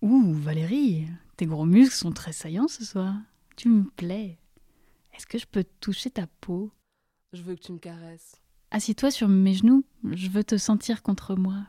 Ouh, 0.02 0.34
Valérie, 0.34 1.08
tes 1.38 1.46
gros 1.46 1.66
muscles 1.66 1.96
sont 1.96 2.12
très 2.12 2.34
saillants 2.34 2.68
ce 2.68 2.86
soir. 2.86 3.16
Tu 3.56 3.70
me 3.70 3.84
plais. 3.84 4.38
Est-ce 5.14 5.26
que 5.26 5.38
je 5.38 5.46
peux 5.46 5.66
toucher 5.80 6.10
ta 6.10 6.28
peau? 6.42 6.72
Je 7.34 7.42
veux 7.42 7.56
que 7.56 7.62
tu 7.62 7.72
me 7.72 7.80
caresses. 7.80 8.42
Assis-toi 8.72 9.12
sur 9.12 9.28
mes 9.28 9.54
genoux, 9.54 9.86
je 10.12 10.30
veux 10.30 10.44
te 10.44 10.58
sentir 10.58 11.02
contre 11.02 11.36
moi. 11.36 11.64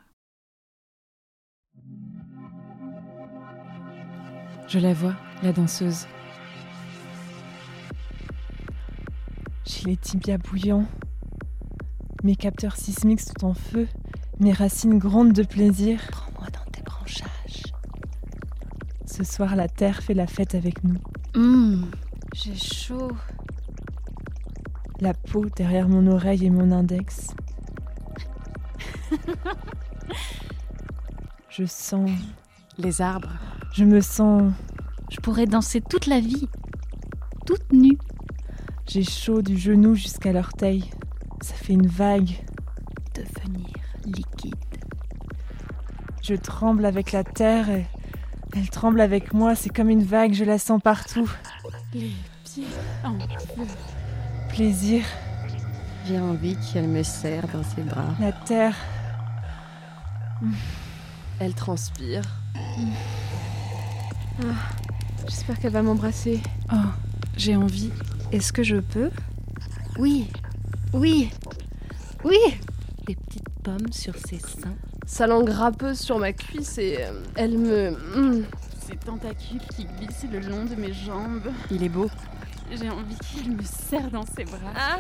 Je 4.69 4.81
la 4.81 4.93
vois, 4.95 5.15
la 5.43 5.53
danseuse. 5.53 6.07
J'ai 9.65 9.85
les 9.85 9.97
tibias 9.97 10.39
bouillants. 10.39 10.87
Mes 12.27 12.35
capteurs 12.35 12.75
sismiques 12.75 13.21
sont 13.21 13.45
en 13.45 13.55
feu. 13.55 13.87
Mes 14.41 14.53
racines 14.53 14.99
grondent 14.99 15.33
de 15.33 15.45
plaisir. 15.45 16.01
Prends-moi 16.11 16.49
dans 16.51 16.69
tes 16.73 16.83
branchages. 16.83 17.63
Ce 19.05 19.23
soir, 19.23 19.55
la 19.55 19.69
terre 19.69 20.03
fait 20.03 20.13
la 20.13 20.27
fête 20.27 20.57
avec 20.57 20.83
nous. 20.83 20.97
Hum, 21.37 21.89
j'ai 22.35 22.57
chaud. 22.57 23.13
La 24.99 25.15
peau 25.15 25.47
derrière 25.55 25.89
mon 25.89 26.09
oreille 26.09 26.47
et 26.47 26.51
mon 26.51 26.73
index. 26.73 27.29
Je 31.49 31.65
sens. 31.65 32.11
Les 32.77 33.01
arbres. 33.01 33.39
Je 33.73 33.85
me 33.85 34.01
sens. 34.01 34.53
Je 35.11 35.21
pourrais 35.21 35.47
danser 35.47 35.81
toute 35.81 36.07
la 36.07 36.19
vie. 36.19 36.49
Toute 37.47 37.73
nue. 37.73 37.99
J'ai 38.89 39.05
chaud 39.05 39.43
du 39.43 39.57
genou 39.57 39.95
jusqu'à 39.95 40.33
l'orteil. 40.33 40.91
Ça 41.41 41.55
fait 41.55 41.73
une 41.75 41.87
vague. 41.87 42.31
Devenir 43.15 43.67
liquide. 44.05 44.55
Je 46.23 46.35
tremble 46.35 46.85
avec 46.85 47.13
la 47.13 47.25
terre 47.25 47.71
et 47.71 47.87
elle 48.55 48.69
tremble 48.71 49.01
avec 49.01 49.33
moi. 49.33 49.55
C'est 49.55 49.71
comme 49.71 49.91
une 49.91 50.03
vague, 50.05 50.33
je 50.35 50.45
la 50.45 50.59
sens 50.59 50.81
partout. 50.83 51.31
Les 51.95 52.11
pieds 52.45 52.65
en 53.05 53.19
feu. 53.19 53.63
Plaisir. 54.49 55.05
J'ai 56.07 56.19
envie 56.21 56.57
qu'elle 56.57 56.89
me 56.89 57.03
serre 57.03 57.47
dans 57.53 57.63
ses 57.65 57.83
bras. 57.83 58.15
La 58.21 58.33
terre. 58.33 58.77
Elle 61.41 61.55
transpire. 61.55 62.23
Ah, 64.43 64.55
J'espère 65.29 65.59
qu'elle 65.59 65.73
va 65.73 65.83
m'embrasser. 65.83 66.41
Oh, 66.73 66.77
j'ai 67.37 67.57
envie. 67.57 67.91
Est-ce 68.33 68.53
que 68.53 68.63
je 68.63 68.77
peux? 68.77 69.11
Oui. 69.99 70.29
Oui. 70.93 71.31
Oui. 72.25 72.39
Des 73.07 73.15
petites 73.15 73.49
pommes 73.63 73.93
sur 73.93 74.15
ses 74.17 74.39
seins. 74.39 74.75
Sa 75.07 75.27
langue 75.27 75.49
râpeuse 75.49 75.99
sur 76.01 76.19
ma 76.19 76.33
cuisse 76.33 76.79
et 76.79 76.97
euh, 77.01 77.13
elle 77.37 77.59
me. 77.59 77.91
mm. 77.91 78.45
Ces 78.87 78.97
tentacules 78.97 79.61
qui 79.75 79.85
glissent 79.85 80.27
le 80.31 80.41
long 80.41 80.65
de 80.65 80.75
mes 80.77 80.93
jambes. 80.93 81.51
Il 81.71 81.83
est 81.83 81.89
beau. 81.89 82.09
J'ai 82.71 82.89
envie 82.91 83.17
qu'il 83.19 83.57
me 83.57 83.63
serre 83.63 84.11
dans 84.11 84.25
ses 84.27 84.45
bras. 84.45 84.99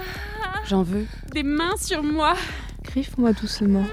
J'en 0.66 0.82
veux. 0.82 1.06
Des 1.32 1.42
mains 1.42 1.76
sur 1.76 2.02
moi. 2.02 2.34
Griffe-moi 2.84 3.32
doucement. 3.32 3.84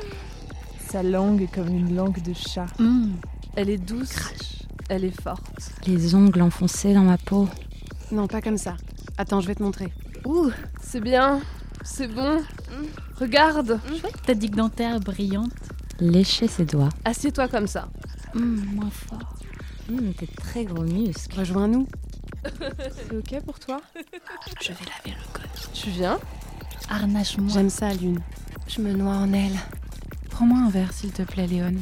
Sa 0.89 1.01
langue 1.01 1.41
est 1.41 1.51
comme 1.53 1.69
une 1.69 1.95
langue 1.95 2.21
de 2.21 2.33
chat. 2.33 2.67
Hum. 2.79 3.15
Elle 3.55 3.69
est 3.69 3.77
douce. 3.77 4.15
Elle 4.89 5.05
est 5.05 5.21
forte. 5.21 5.71
Les 5.87 6.13
ongles 6.13 6.41
enfoncés 6.41 6.93
dans 6.93 7.01
ma 7.03 7.17
peau. 7.17 7.47
Non, 8.11 8.27
pas 8.27 8.41
comme 8.41 8.57
ça. 8.57 8.75
Attends, 9.17 9.41
je 9.41 9.47
vais 9.47 9.55
te 9.55 9.63
montrer. 9.63 9.91
Ouh, 10.25 10.51
c'est 10.81 11.01
bien. 11.01 11.39
C'est 11.83 12.07
bon. 12.07 12.41
Regarde. 13.19 13.79
Ta 14.25 14.33
digue 14.33 14.55
dentaire 14.55 14.99
brillante. 14.99 15.51
Lécher 15.99 16.47
ses 16.47 16.65
doigts. 16.65 16.89
Assieds-toi 17.05 17.47
comme 17.47 17.67
ça. 17.67 17.89
Hum, 18.35 18.65
moins 18.73 18.89
fort. 18.89 19.35
Hum, 19.89 20.13
tes 20.13 20.27
très 20.27 20.65
gros 20.65 20.83
muscles. 20.83 21.37
Rejoins-nous. 21.39 21.87
C'est 22.79 23.15
ok 23.15 23.43
pour 23.45 23.59
toi? 23.59 23.81
Je 24.61 24.69
vais 24.69 24.85
laver 24.85 25.17
le 25.17 25.33
col. 25.33 25.45
Tu 25.73 25.89
viens? 25.89 26.19
Harnache-moi. 26.89 27.49
J'aime 27.53 27.69
ça, 27.69 27.93
Lune. 27.93 28.21
Je 28.67 28.81
me 28.81 28.93
noie 28.93 29.13
en 29.13 29.31
elle. 29.33 29.57
Prends-moi 30.29 30.57
un 30.59 30.69
verre, 30.69 30.93
s'il 30.93 31.11
te 31.11 31.21
plaît, 31.21 31.47
Léon. 31.47 31.75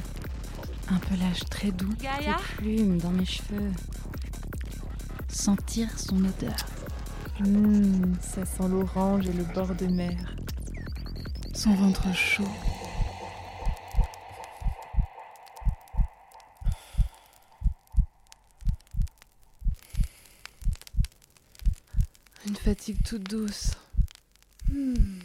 Un 0.90 0.98
pelage 0.98 1.40
très 1.50 1.72
doux. 1.72 1.94
Gaïa? 2.02 2.36
Tes 2.36 2.56
plumes 2.58 2.98
dans 2.98 3.12
mes 3.12 3.26
cheveux. 3.26 3.72
Sentir 5.30 5.88
son 5.98 6.18
odeur. 6.18 6.56
Mmh, 7.44 8.18
ça 8.22 8.46
sent 8.46 8.68
l'orange 8.70 9.28
et 9.28 9.34
le 9.34 9.44
bord 9.44 9.74
de 9.74 9.88
mer. 9.88 10.36
Son 11.56 11.74
ventre 11.74 12.14
chaud. 12.14 12.44
Une 22.46 22.56
fatigue 22.56 23.02
toute 23.04 23.24
douce. 23.24 23.72
Je 24.70 25.21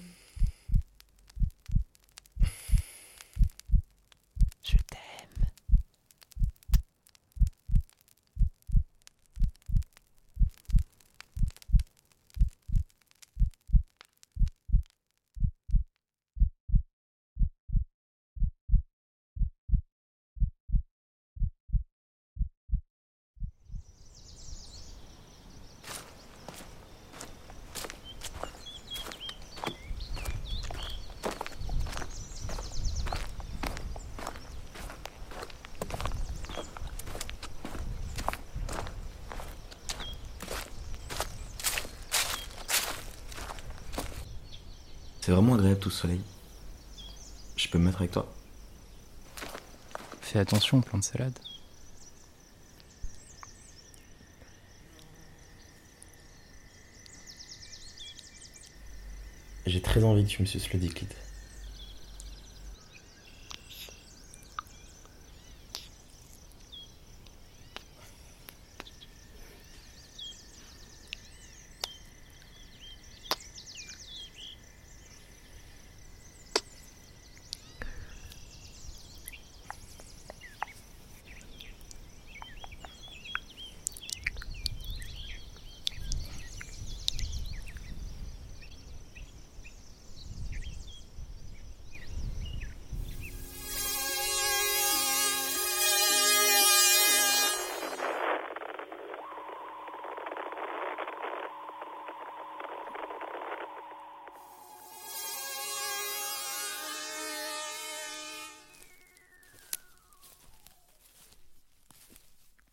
soleil. 45.90 46.20
Je 47.56 47.68
peux 47.68 47.78
me 47.78 47.84
mettre 47.84 47.98
avec 47.98 48.12
toi 48.12 48.32
Fais 50.20 50.38
attention 50.38 50.78
au 50.78 50.80
plan 50.80 50.98
de 50.98 51.04
salade. 51.04 51.38
J'ai 59.66 59.82
très 59.82 60.04
envie 60.04 60.24
que 60.24 60.28
tu 60.30 60.42
me 60.42 60.46
suces 60.46 60.72
le 60.72 60.78
liquide. 60.78 61.12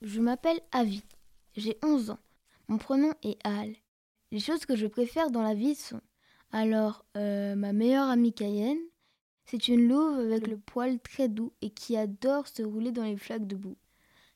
Je 0.04 0.20
m'appelle 0.20 0.60
Avi. 0.74 1.02
J'ai 1.56 1.78
11 1.82 2.10
ans. 2.10 2.20
Mon 2.68 2.78
prénom 2.78 3.14
est 3.24 3.38
Al. 3.48 3.74
Les 4.32 4.40
choses 4.40 4.66
que 4.66 4.76
je 4.76 4.86
préfère 4.86 5.32
dans 5.32 5.42
la 5.42 5.54
vie 5.54 5.76
sont 5.76 6.02
alors 6.52 7.06
euh, 7.16 7.56
ma 7.56 7.72
meilleure 7.72 8.10
amie 8.10 8.34
Cayenne. 8.34 8.82
C'est 9.46 9.70
une 9.70 9.88
louve 9.88 10.20
avec 10.20 10.48
le 10.48 10.58
poil 10.58 11.00
très 11.00 11.30
doux 11.30 11.54
et 11.62 11.70
qui 11.70 11.96
adore 11.96 12.50
se 12.50 12.64
rouler 12.64 12.92
dans 12.92 13.06
les 13.06 13.16
flaques 13.16 13.48
de 13.48 13.56
boue. 13.56 13.78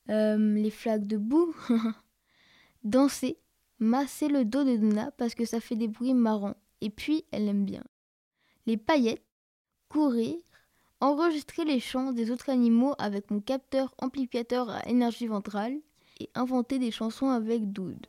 Euh, 0.10 0.56
les 0.56 0.70
flaques 0.70 1.06
de 1.06 1.18
boue? 1.18 1.54
Danser, 2.86 3.38
masser 3.78 4.30
le 4.30 4.46
dos 4.46 4.64
de 4.64 4.78
Donna 4.78 5.12
parce 5.18 5.36
que 5.36 5.44
ça 5.44 5.60
fait 5.60 5.76
des 5.76 5.90
bruits 5.90 6.14
marrants. 6.14 6.56
Et 6.80 6.90
puis, 6.90 7.26
elle 7.32 7.50
aime 7.50 7.66
bien. 7.66 7.84
Les 8.68 8.78
paillettes, 8.78 9.26
courir, 9.90 10.38
enregistrer 11.00 11.66
les 11.66 11.80
chants 11.80 12.12
des 12.12 12.32
autres 12.32 12.50
animaux 12.50 12.96
avec 12.98 13.30
mon 13.32 13.40
capteur 13.40 13.94
amplificateur 14.00 14.70
à 14.70 14.88
énergie 14.88 15.28
ventrale 15.28 15.78
et 16.20 16.30
inventer 16.36 16.80
des 16.80 16.92
chansons 16.92 17.30
avec 17.30 17.72
Doud. 17.72 18.08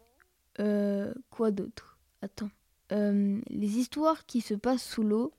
Euh, 0.61 1.13
quoi 1.31 1.51
d'autre? 1.51 1.99
Attends. 2.23 2.51
Euh, 2.93 3.41
les 3.51 3.79
histoires 3.79 4.25
qui 4.25 4.41
se 4.41 4.55
passent 4.55 4.89
sous 4.89 5.03
l'eau, 5.03 5.33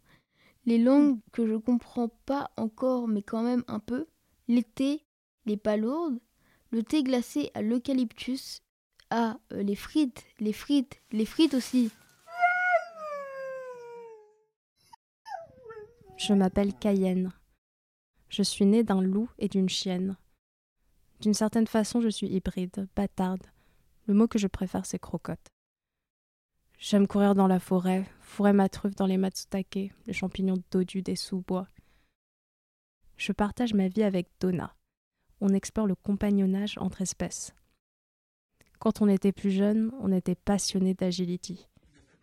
les 0.65 0.77
langues 0.77 1.19
que 1.31 1.47
je 1.47 1.55
comprends 1.55 2.09
pas 2.25 2.51
encore 2.57 3.07
mais 3.07 3.23
quand 3.23 3.41
même 3.41 3.63
un 3.67 3.79
peu, 3.79 4.05
l'été, 4.47 5.03
les 5.45 5.57
palourdes, 5.57 6.19
le 6.71 6.83
thé 6.83 7.03
glacé 7.03 7.49
à 7.55 7.63
l'eucalyptus, 7.63 8.62
ah, 9.09 9.39
euh, 9.53 9.63
les 9.63 9.75
frites, 9.75 10.23
les 10.39 10.53
frites, 10.53 11.01
les 11.12 11.25
frites 11.25 11.55
aussi. 11.55 11.89
Je 16.17 16.33
m'appelle 16.33 16.73
Cayenne. 16.73 17.31
Je 18.30 18.44
suis 18.44 18.65
née 18.65 18.84
d'un 18.84 19.02
loup 19.02 19.30
et 19.39 19.50
d'une 19.50 19.70
chienne. 19.70 20.15
D'une 21.20 21.34
certaine 21.34 21.68
façon, 21.68 22.00
je 22.00 22.10
suis 22.10 22.28
hybride, 22.28 22.88
bâtarde. 22.96 23.46
Le 24.06 24.13
mot 24.13 24.28
que 24.28 24.39
je 24.39 24.48
préfère, 24.48 24.86
c'est 24.86 25.00
crocotte. 25.00 25.50
J'aime 26.78 27.08
courir 27.08 27.36
dans 27.36 27.48
la 27.48 27.60
forêt, 27.60 28.06
fourrer 28.22 28.54
ma 28.54 28.70
truffe 28.70 28.96
dans 28.96 29.06
les 29.06 29.18
matsutake, 29.18 29.92
les 30.06 30.13
champignons 30.13 30.63
dodus 30.72 31.02
des 31.02 31.18
sous-bois. 31.18 31.68
Je 33.18 33.34
partage 33.34 33.74
ma 33.74 33.89
vie 33.89 34.04
avec 34.04 34.30
Donna. 34.39 34.74
On 35.42 35.50
explore 35.50 35.88
le 35.88 35.96
compagnonnage 35.96 36.78
entre 36.78 37.02
espèces. 37.02 37.54
Quand 38.80 39.02
on 39.02 39.10
était 39.10 39.34
plus 39.34 39.52
jeune, 39.52 39.92
on 40.00 40.12
était 40.13 40.36
passionné 40.36 40.94
d'agility. 40.94 41.68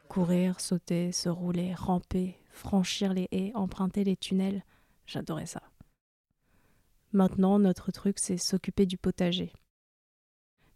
Courir, 0.08 0.60
sauter, 0.60 1.12
se 1.12 1.28
rouler, 1.28 1.74
ramper, 1.74 2.38
franchir 2.50 3.12
les 3.12 3.28
haies, 3.32 3.52
emprunter 3.54 4.04
les 4.04 4.16
tunnels, 4.16 4.64
j'adorais 5.06 5.46
ça. 5.46 5.62
Maintenant, 7.16 7.58
notre 7.58 7.92
truc, 7.92 8.18
c'est 8.18 8.36
s'occuper 8.36 8.84
du 8.84 8.98
potager. 8.98 9.50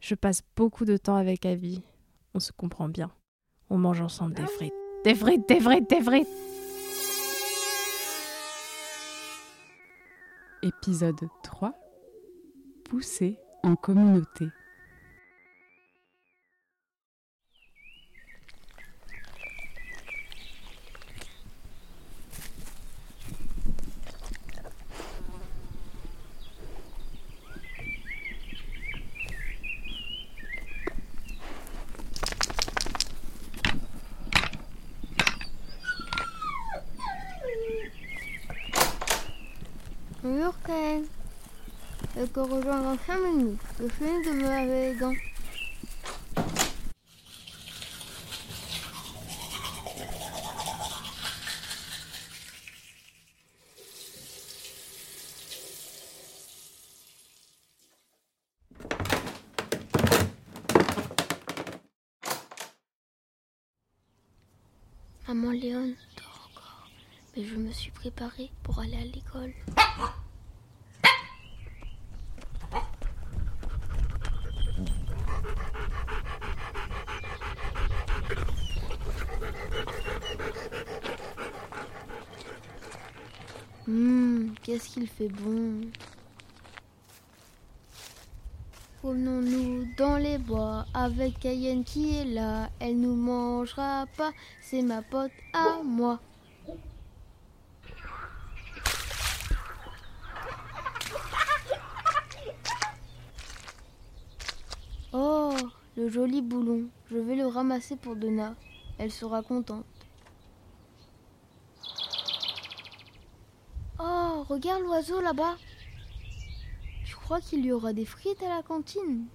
Je 0.00 0.14
passe 0.14 0.42
beaucoup 0.57 0.87
de 0.87 0.96
temps 0.96 1.16
avec 1.16 1.44
Avi. 1.44 1.83
On 2.33 2.40
se 2.40 2.50
comprend 2.50 2.88
bien. 2.88 3.11
On 3.68 3.76
mange 3.76 4.00
ensemble 4.00 4.33
des 4.33 4.46
frites. 4.46 4.72
Des 5.05 5.14
frites, 5.14 5.46
des 5.46 5.61
frites, 5.61 5.90
des 5.90 6.00
frites 6.00 6.29
Épisode 10.62 11.29
3 11.42 11.74
Pousser 12.85 13.38
en 13.62 13.76
communauté. 13.76 14.48
Bonjour 40.22 40.55
Ken. 40.66 41.07
Je 42.14 42.24
te 42.26 42.41
rejoins 42.41 42.82
dans 42.82 42.99
5 43.07 43.18
minutes. 43.20 43.59
Je 43.80 43.88
finis 43.88 44.26
de 44.26 44.32
me 44.32 44.43
laver 44.43 44.93
les 44.93 45.01
dents. 45.01 45.14
Maman 65.26 65.53
Léon 65.53 65.95
dort 66.16 66.51
encore, 66.51 66.91
mais 67.34 67.45
je 67.45 67.55
me 67.55 67.72
suis 67.72 67.91
préparée 67.93 68.51
pour 68.62 68.80
aller 68.80 68.97
à 68.97 69.05
Hum, 83.87 84.55
qu'est-ce 84.62 84.89
qu'il 84.89 85.07
fait 85.07 85.28
bon. 85.28 85.81
Promenons-nous 88.99 89.87
dans 89.97 90.16
les 90.16 90.39
bois 90.39 90.87
avec 90.93 91.39
Cayenne 91.39 91.85
qui 91.85 92.16
est 92.18 92.24
là. 92.24 92.68
Elle 92.81 92.99
nous 92.99 93.14
mangera 93.14 94.07
pas, 94.16 94.33
c'est 94.61 94.83
ma 94.83 95.03
pote 95.03 95.31
à 95.53 95.83
moi. 95.85 96.20
Oh, 105.12 105.57
le 105.97 106.09
joli 106.09 106.41
boulon. 106.41 106.85
Je 107.11 107.16
vais 107.18 107.35
le 107.35 107.47
ramasser 107.61 107.96
pour 107.96 108.16
Donna. 108.16 108.56
Elle 108.98 109.12
sera 109.12 109.42
contente. 109.42 109.84
Oh, 113.98 114.46
regarde 114.48 114.82
l'oiseau 114.82 115.20
là-bas. 115.20 115.56
Je 117.04 117.14
crois 117.16 117.42
qu'il 117.42 117.66
y 117.66 117.70
aura 117.70 117.92
des 117.92 118.06
frites 118.06 118.42
à 118.42 118.48
la 118.48 118.62
cantine? 118.62 119.26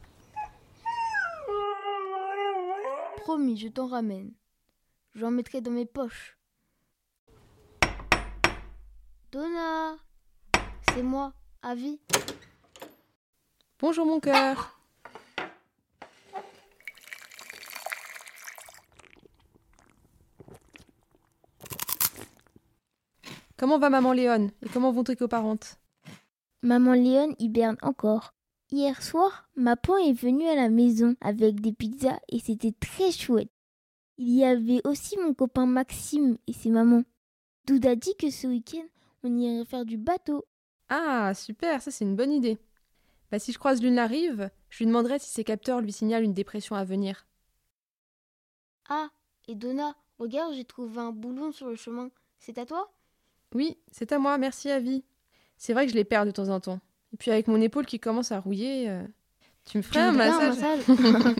Promis, 3.17 3.57
je 3.57 3.67
t'en 3.67 3.87
ramène. 3.87 4.33
J'en 5.13 5.29
mettrai 5.29 5.61
dans 5.61 5.71
mes 5.71 5.85
poches. 5.85 6.35
Donna, 9.31 9.97
c'est 10.89 11.03
moi, 11.03 11.33
Avi. 11.61 11.99
Bonjour 13.79 14.05
mon 14.07 14.19
cœur. 14.19 14.74
Comment 23.57 23.79
va 23.79 23.89
maman 23.89 24.11
Léon 24.11 24.51
Et 24.63 24.69
comment 24.69 24.91
vont 24.91 25.05
tes 25.05 25.15
coparentes? 25.15 25.79
Maman 26.61 26.91
Léon 26.91 27.35
hiberne 27.39 27.77
encore. 27.81 28.33
Hier 28.69 29.01
soir, 29.01 29.47
ma 29.55 29.77
pan 29.77 29.95
est 29.97 30.11
venue 30.11 30.47
à 30.47 30.55
la 30.55 30.67
maison 30.67 31.15
avec 31.21 31.61
des 31.61 31.71
pizzas 31.71 32.19
et 32.27 32.39
c'était 32.39 32.73
très 32.73 33.11
chouette. 33.11 33.49
Il 34.17 34.29
y 34.29 34.43
avait 34.43 34.81
aussi 34.85 35.17
mon 35.17 35.33
copain 35.33 35.65
Maxime 35.67 36.37
et 36.47 36.53
ses 36.53 36.69
mamans. 36.69 37.03
Douda 37.65 37.95
dit 37.95 38.15
que 38.19 38.29
ce 38.29 38.47
week-end, 38.47 38.85
on 39.23 39.37
irait 39.37 39.63
faire 39.63 39.85
du 39.85 39.97
bateau. 39.97 40.45
Ah, 40.89 41.33
super, 41.33 41.81
ça 41.81 41.91
c'est 41.91 42.03
une 42.03 42.17
bonne 42.17 42.33
idée. 42.33 42.57
Bah, 43.31 43.39
si 43.39 43.53
je 43.53 43.59
croise 43.59 43.81
Lune 43.81 43.95
la 43.95 44.07
rive, 44.07 44.49
je 44.69 44.79
lui 44.79 44.87
demanderai 44.87 45.17
si 45.19 45.29
ses 45.29 45.45
capteurs 45.45 45.79
lui 45.79 45.93
signalent 45.93 46.23
une 46.23 46.33
dépression 46.33 46.75
à 46.75 46.83
venir. 46.83 47.25
Ah, 48.89 49.09
et 49.47 49.55
Donna, 49.55 49.95
regarde, 50.19 50.53
j'ai 50.53 50.65
trouvé 50.65 50.99
un 50.99 51.11
boulon 51.11 51.53
sur 51.53 51.67
le 51.67 51.75
chemin. 51.75 52.09
C'est 52.37 52.57
à 52.57 52.65
toi? 52.65 52.94
Oui, 53.55 53.77
c'est 53.89 54.11
à 54.11 54.19
moi, 54.19 54.37
merci 54.37 54.69
Avi. 54.69 55.05
C'est 55.55 55.71
vrai 55.71 55.85
que 55.85 55.91
je 55.93 55.95
les 55.95 56.03
perds 56.03 56.25
de 56.25 56.31
temps 56.31 56.49
en 56.49 56.59
temps. 56.59 56.81
Et 57.13 57.17
puis 57.17 57.31
avec 57.31 57.47
mon 57.47 57.61
épaule 57.61 57.85
qui 57.85 58.01
commence 58.01 58.33
à 58.33 58.39
rouiller, 58.41 58.89
euh, 58.89 59.01
tu 59.63 59.77
me 59.77 59.81
ferais 59.81 60.01
un 60.01 60.11
massage, 60.11 60.61
un 60.61 60.95
massage 60.95 61.35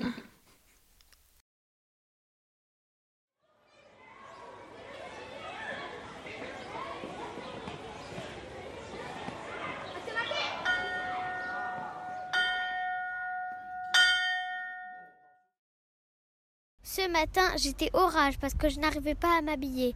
Ce 16.82 17.10
matin, 17.10 17.42
j'étais 17.58 17.90
orage 17.92 18.40
parce 18.40 18.54
que 18.54 18.70
je 18.70 18.80
n'arrivais 18.80 19.16
pas 19.16 19.38
à 19.38 19.42
m'habiller. 19.42 19.96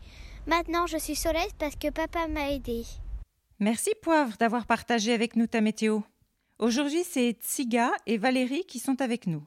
Maintenant, 0.50 0.88
je 0.88 0.98
suis 0.98 1.16
soleil 1.16 1.48
parce 1.60 1.76
que 1.76 1.92
papa 1.92 2.28
m'a 2.28 2.50
aidé. 2.50 2.84
Merci 3.60 3.92
Poivre 4.02 4.36
d'avoir 4.38 4.66
partagé 4.66 5.14
avec 5.14 5.36
nous 5.36 5.46
ta 5.46 5.62
météo. 5.62 6.00
Aujourd'hui, 6.58 7.04
c'est 7.04 7.38
Tsiga 7.40 7.92
et 8.08 8.18
Valérie 8.18 8.66
qui 8.68 8.80
sont 8.80 9.00
avec 9.00 9.28
nous. 9.28 9.46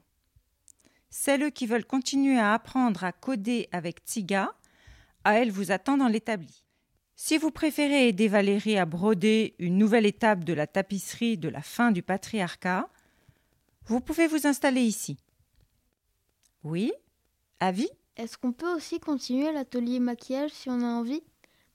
Celles 1.09 1.51
qui 1.51 1.67
veulent 1.67 1.83
continuer 1.83 2.39
à 2.39 2.53
apprendre 2.53 3.03
à 3.03 3.11
coder 3.11 3.67
avec 3.73 3.99
Tsiga, 4.05 4.55
à 5.25 5.33
elles 5.33 5.51
vous 5.51 5.71
attend 5.73 5.97
dans 5.97 6.07
l'établi. 6.07 6.63
Si 7.17 7.37
vous 7.37 7.51
préférez 7.51 8.07
aider 8.07 8.29
Valérie 8.29 8.77
à 8.77 8.85
broder 8.85 9.55
une 9.59 9.77
nouvelle 9.77 10.05
étape 10.05 10.45
de 10.45 10.53
la 10.53 10.67
tapisserie 10.67 11.37
de 11.37 11.49
la 11.49 11.61
fin 11.61 11.91
du 11.91 12.01
patriarcat, 12.01 12.87
vous 13.87 13.99
pouvez 13.99 14.27
vous 14.27 14.47
installer 14.47 14.81
ici. 14.81 15.17
Oui? 16.63 16.93
Avis? 17.59 17.89
Est-ce 18.15 18.37
qu'on 18.37 18.51
peut 18.51 18.71
aussi 18.75 18.99
continuer 18.99 19.51
l'atelier 19.51 19.99
maquillage 19.99 20.51
si 20.51 20.69
on 20.69 20.81
a 20.81 20.85
envie? 20.85 21.23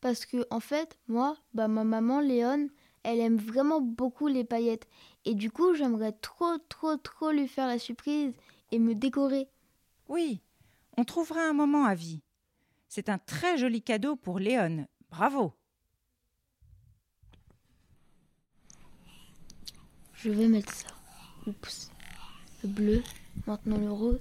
Parce 0.00 0.24
que, 0.24 0.46
en 0.50 0.60
fait, 0.60 0.96
moi, 1.08 1.36
bah, 1.54 1.66
ma 1.66 1.82
maman 1.82 2.20
Léon, 2.20 2.68
elle 3.02 3.18
aime 3.18 3.36
vraiment 3.36 3.80
beaucoup 3.80 4.28
les 4.28 4.44
paillettes. 4.44 4.86
Et 5.24 5.34
du 5.34 5.50
coup, 5.50 5.74
j'aimerais 5.74 6.12
trop, 6.12 6.58
trop, 6.68 6.96
trop 6.96 7.32
lui 7.32 7.48
faire 7.48 7.66
la 7.66 7.78
surprise 7.78 8.32
et 8.70 8.78
me 8.78 8.94
décorer. 8.94 9.48
Oui, 10.08 10.40
on 10.96 11.04
trouvera 11.04 11.42
un 11.42 11.52
moment 11.52 11.84
à 11.84 11.94
vie. 11.94 12.22
C'est 12.88 13.08
un 13.08 13.18
très 13.18 13.58
joli 13.58 13.82
cadeau 13.82 14.14
pour 14.14 14.38
Léon. 14.38 14.86
Bravo. 15.10 15.52
Je 20.14 20.30
vais 20.30 20.48
mettre 20.48 20.72
ça. 20.72 20.88
Oups. 21.46 21.90
Le 22.62 22.68
bleu, 22.68 23.02
maintenant 23.46 23.78
le 23.78 23.90
rose. 23.90 24.20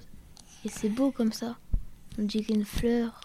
Et 0.64 0.68
c'est 0.68 0.88
beau 0.88 1.10
comme 1.10 1.32
ça. 1.32 1.58
On 2.20 2.24
dirait 2.24 2.52
une 2.52 2.64
fleur. 2.64 3.20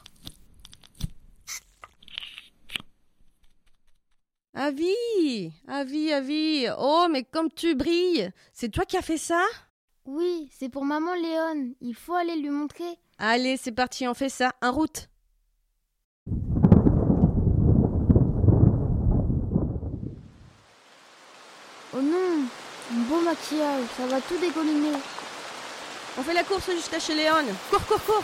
Avis 4.53 5.51
Avis, 5.67 6.13
Avis 6.13 6.67
Oh, 6.77 7.07
mais 7.11 7.23
comme 7.23 7.49
tu 7.51 7.73
brilles 7.73 8.29
C'est 8.53 8.69
toi 8.69 8.85
qui 8.85 8.95
as 8.95 9.01
fait 9.01 9.17
ça? 9.17 9.43
Oui, 10.05 10.47
c'est 10.55 10.69
pour 10.69 10.85
maman 10.85 11.15
Léon. 11.15 11.73
Il 11.81 11.95
faut 11.95 12.13
aller 12.13 12.35
lui 12.35 12.51
montrer. 12.51 12.99
Allez, 13.17 13.57
c'est 13.57 13.71
parti, 13.71 14.07
on 14.07 14.13
fait 14.13 14.29
ça. 14.29 14.51
En 14.61 14.71
route 14.71 15.09
Oh 21.95 22.01
non 22.01 22.45
Un 22.91 22.99
beau 23.09 23.21
maquillage, 23.21 23.85
ça 23.97 24.05
va 24.05 24.21
tout 24.21 24.37
dégolliner. 24.37 24.97
On 26.15 26.21
fait 26.21 26.33
la 26.35 26.43
course 26.43 26.69
jusqu'à 26.69 26.99
chez 26.99 27.15
Léon. 27.15 27.43
Cours, 27.71 27.85
cours, 27.87 28.03
cours 28.05 28.23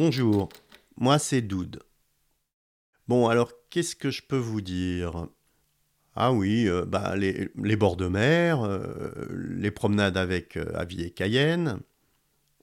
Bonjour, 0.00 0.48
moi 0.96 1.18
c'est 1.18 1.42
Doud. 1.42 1.82
Bon, 3.08 3.26
alors 3.26 3.50
qu'est-ce 3.68 3.96
que 3.96 4.12
je 4.12 4.22
peux 4.22 4.36
vous 4.36 4.60
dire? 4.60 5.26
Ah 6.14 6.32
oui, 6.32 6.68
euh, 6.68 6.84
bah, 6.84 7.16
les, 7.16 7.76
bords 7.76 7.96
de 7.96 8.06
mer, 8.06 8.62
euh, 8.62 9.10
les 9.56 9.72
promenades 9.72 10.16
avec 10.16 10.56
euh, 10.56 10.70
Avi 10.76 11.02
et 11.02 11.10
Cayenne. 11.10 11.80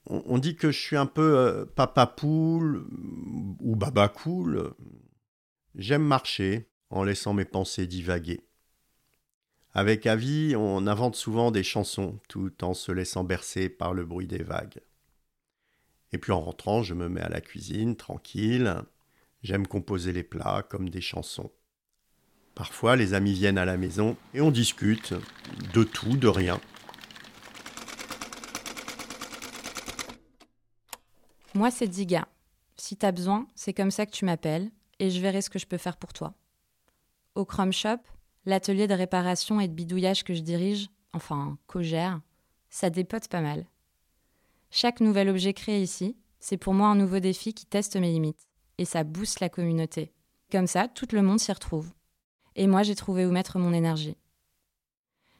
On, 0.05 0.23
on, 0.27 0.37
dit 0.37 0.55
que 0.55 0.71
je 0.71 0.79
suis 0.79 0.95
un 0.95 1.07
peu 1.07 1.37
euh, 1.37 1.65
papa 1.65 2.07
poule 2.07 2.87
ou 3.59 3.75
baba 3.75 4.07
cool. 4.07 4.73
J'aime 5.75 6.05
marcher 6.05 6.69
en 6.89 7.03
laissant 7.03 7.33
mes 7.33 7.43
pensées 7.43 7.85
divaguer. 7.85 8.47
Avec 9.73 10.05
Avi, 10.05 10.55
on 10.55 10.87
invente 10.87 11.17
souvent 11.17 11.51
des 11.51 11.63
chansons 11.63 12.17
tout 12.29 12.63
en 12.63 12.73
se 12.73 12.93
laissant 12.93 13.25
bercer 13.25 13.67
par 13.67 13.93
le 13.93 14.05
bruit 14.05 14.27
des 14.27 14.41
vagues. 14.41 14.79
Et 16.15 16.17
puis 16.17 16.31
en 16.31 16.39
rentrant, 16.39 16.81
je 16.81 16.93
me 16.93 17.09
mets 17.09 17.19
à 17.19 17.27
la 17.27 17.41
cuisine, 17.41 17.97
tranquille. 17.97 18.73
J'aime 19.43 19.67
composer 19.67 20.13
les 20.13 20.23
plats 20.23 20.65
comme 20.69 20.87
des 20.87 21.01
chansons. 21.01 21.51
Parfois, 22.53 22.95
les 22.95 23.13
amis 23.13 23.33
viennent 23.33 23.57
à 23.57 23.65
la 23.65 23.75
maison 23.75 24.15
et 24.33 24.39
on 24.39 24.49
discute 24.49 25.13
de 25.73 25.83
tout, 25.83 26.15
de 26.15 26.29
rien. 26.29 26.61
Moi, 31.53 31.69
c'est 31.69 31.89
Diga. 31.89 32.29
Si 32.77 32.95
t'as 32.95 33.11
besoin, 33.11 33.45
c'est 33.53 33.73
comme 33.73 33.91
ça 33.91 34.05
que 34.05 34.11
tu 34.11 34.23
m'appelles 34.23 34.71
et 34.99 35.09
je 35.09 35.19
verrai 35.19 35.41
ce 35.41 35.49
que 35.49 35.59
je 35.59 35.67
peux 35.67 35.77
faire 35.77 35.97
pour 35.97 36.13
toi. 36.13 36.33
Au 37.35 37.43
Chrome 37.43 37.73
Shop, 37.73 37.99
l'atelier 38.45 38.87
de 38.87 38.93
réparation 38.93 39.59
et 39.59 39.67
de 39.67 39.73
bidouillage 39.73 40.23
que 40.23 40.33
je 40.33 40.43
dirige, 40.43 40.87
enfin, 41.11 41.57
co-gère, 41.67 42.21
ça 42.69 42.89
dépote 42.89 43.27
pas 43.27 43.41
mal. 43.41 43.65
Chaque 44.77 44.99
nouvel 44.99 45.29
objet 45.29 45.53
créé 45.53 45.81
ici, 45.81 46.17
c'est 46.41 46.57
pour 46.57 46.73
moi 46.73 46.89
un 46.89 46.95
nouveau 46.95 47.19
défi 47.19 47.53
qui 47.53 47.65
teste 47.65 47.95
mes 47.95 48.11
limites. 48.11 48.45
Et 48.77 48.83
ça 48.83 49.05
booste 49.05 49.39
la 49.39 49.47
communauté. 49.47 50.11
Comme 50.51 50.67
ça, 50.67 50.89
tout 50.89 51.07
le 51.13 51.21
monde 51.21 51.39
s'y 51.39 51.53
retrouve. 51.53 51.93
Et 52.57 52.67
moi, 52.67 52.83
j'ai 52.83 52.93
trouvé 52.93 53.25
où 53.25 53.31
mettre 53.31 53.57
mon 53.57 53.71
énergie. 53.71 54.17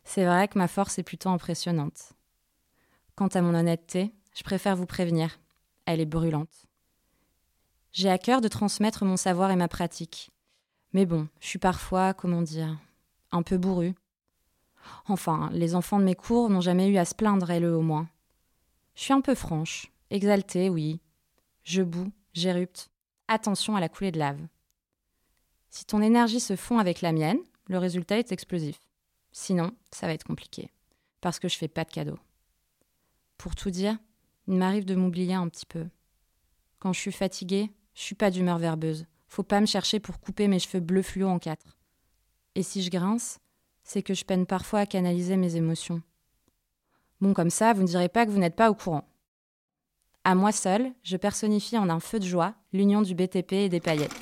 C'est 0.06 0.24
vrai 0.24 0.48
que 0.48 0.58
ma 0.58 0.70
force 0.70 1.00
est 1.00 1.04
plutôt 1.04 1.28
impressionnante. 1.28 2.14
Quant 3.16 3.28
à 3.28 3.42
mon 3.42 3.54
honnêteté, 3.54 4.14
je 4.34 4.44
préfère 4.44 4.78
vous 4.78 4.86
prévenir. 4.86 5.38
Elle 5.86 6.00
est 6.00 6.06
brûlante. 6.06 6.68
J'ai 7.92 8.10
à 8.10 8.18
cœur 8.18 8.40
de 8.40 8.48
transmettre 8.48 9.04
mon 9.04 9.18
savoir 9.18 9.52
et 9.52 9.58
ma 9.58 9.68
pratique. 9.68 10.32
Mais 10.94 11.06
bon, 11.06 11.28
je 11.42 11.48
suis 11.48 11.60
parfois, 11.60 12.14
comment 12.14 12.42
dire, 12.42 12.80
un 13.34 13.44
peu 13.44 13.58
bourrue. 13.58 13.96
Enfin, 15.10 15.50
les 15.52 15.76
enfants 15.76 16.00
de 16.00 16.06
mes 16.06 16.16
cours 16.16 16.50
n'ont 16.50 16.62
jamais 16.62 16.88
eu 16.88 16.96
à 16.96 17.04
se 17.04 17.16
plaindre, 17.16 17.52
elle 17.52 17.66
au 17.66 17.82
moins. 17.82 18.08
Je 18.96 19.04
suis 19.04 19.14
un 19.14 19.22
peu 19.22 19.36
franche, 19.36 19.92
exaltée, 20.10 20.70
oui. 20.70 21.02
Je 21.64 21.82
boue, 21.82 22.12
j'érupte. 22.34 22.90
Attention 23.28 23.76
à 23.76 23.80
la 23.80 23.90
coulée 23.90 24.12
de 24.12 24.20
lave. 24.20 24.48
Si 25.70 25.86
ton 25.86 26.02
énergie 26.02 26.40
se 26.40 26.56
fond 26.56 26.80
avec 26.80 27.02
la 27.02 27.12
mienne, 27.12 27.40
le 27.68 27.78
résultat 27.78 28.18
est 28.18 28.32
explosif. 28.32 28.80
Sinon, 29.32 29.72
ça 29.92 30.08
va 30.08 30.14
être 30.14 30.24
compliqué, 30.24 30.72
parce 31.20 31.40
que 31.40 31.50
je 31.50 31.58
fais 31.58 31.68
pas 31.68 31.84
de 31.84 31.92
cadeaux. 31.92 32.20
Pour 33.38 33.56
tout 33.56 33.70
dire, 33.70 33.98
il 34.48 34.56
m'arrive 34.56 34.86
de 34.86 34.96
m'oublier 34.96 35.34
un 35.34 35.50
petit 35.50 35.66
peu. 35.66 35.88
Quand 36.80 36.94
je 36.94 37.02
suis 37.02 37.12
fatiguée, 37.12 37.72
je 37.94 38.02
suis 38.02 38.16
pas 38.16 38.32
d'humeur 38.32 38.60
verbeuse. 38.60 39.06
Faut 39.28 39.44
pas 39.44 39.60
me 39.60 39.66
chercher 39.66 40.00
pour 40.00 40.20
couper 40.22 40.48
mes 40.48 40.60
cheveux 40.60 40.80
bleus 40.80 41.02
fluo 41.02 41.28
en 41.28 41.40
quatre. 41.40 41.78
Et 42.54 42.64
si 42.64 42.82
je 42.82 42.90
grince, 42.90 43.40
c'est 43.84 44.04
que 44.04 44.14
je 44.14 44.24
peine 44.24 44.46
parfois 44.46 44.80
à 44.80 44.86
canaliser 44.86 45.36
mes 45.36 45.58
émotions. 45.58 46.02
Comme 47.34 47.50
ça, 47.50 47.74
vous 47.74 47.82
ne 47.82 47.88
direz 47.88 48.10
pas 48.10 48.26
que 48.26 48.32
vous 48.32 48.40
n'êtes 48.40 48.56
pas 48.56 48.70
au 48.70 48.76
courant. 48.76 49.08
À 50.24 50.36
moi 50.36 50.52
seule, 50.52 50.92
je 51.04 51.18
personnifie 51.18 51.78
en 51.78 51.90
un 51.90 52.00
feu 52.00 52.20
de 52.20 52.26
joie 52.26 52.56
l'union 52.74 53.02
du 53.02 53.16
BTP 53.16 53.54
et 53.54 53.70
des 53.70 53.80
paillettes. 53.80 54.14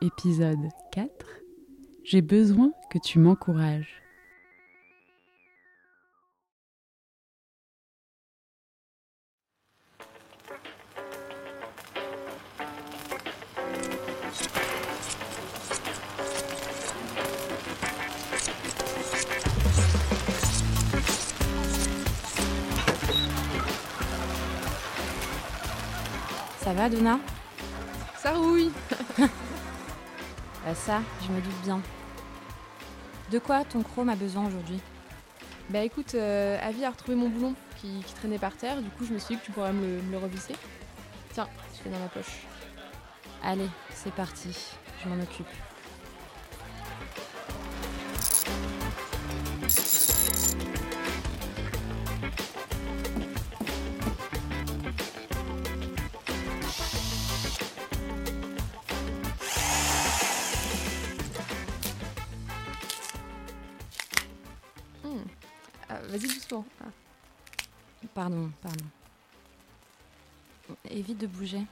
Épisode 0.00 0.68
4 0.92 1.08
J'ai 2.04 2.20
besoin 2.20 2.72
que 2.90 2.98
tu 2.98 3.18
m'encourages. 3.18 4.03
Ça 26.64 26.72
va, 26.72 26.88
Donna 26.88 27.20
Ça 28.16 28.32
rouille 28.32 28.72
Bah 29.18 30.74
ça, 30.74 31.02
je 31.20 31.30
me 31.30 31.42
doute 31.42 31.60
bien. 31.62 31.78
De 33.30 33.38
quoi 33.38 33.64
ton 33.64 33.82
chrome 33.82 34.08
a 34.08 34.16
besoin 34.16 34.46
aujourd'hui? 34.46 34.80
Bah 35.68 35.80
écoute, 35.80 36.14
euh, 36.14 36.58
Avi 36.66 36.86
a 36.86 36.90
retrouvé 36.90 37.16
mon 37.16 37.28
boulon 37.28 37.54
qui, 37.76 38.02
qui 38.06 38.14
traînait 38.14 38.38
par 38.38 38.56
terre, 38.56 38.80
du 38.80 38.88
coup 38.88 39.04
je 39.04 39.12
me 39.12 39.18
suis 39.18 39.34
dit 39.34 39.40
que 39.42 39.44
tu 39.44 39.52
pourrais 39.52 39.74
me 39.74 39.82
le, 39.82 40.02
me 40.04 40.12
le 40.12 40.16
revisser. 40.16 40.56
Tiens, 41.34 41.48
je 41.78 41.84
l'ai 41.84 41.94
dans 41.94 42.02
ma 42.02 42.08
poche. 42.08 42.46
Allez, 43.42 43.68
c'est 43.90 44.14
parti, 44.14 44.56
je 45.02 45.08
m'en 45.10 45.22
occupe. 45.22 45.46
Pardon, 68.14 68.50
pardon. 68.62 68.84
Évite 70.90 71.18
de 71.18 71.26
bouger. 71.26 71.62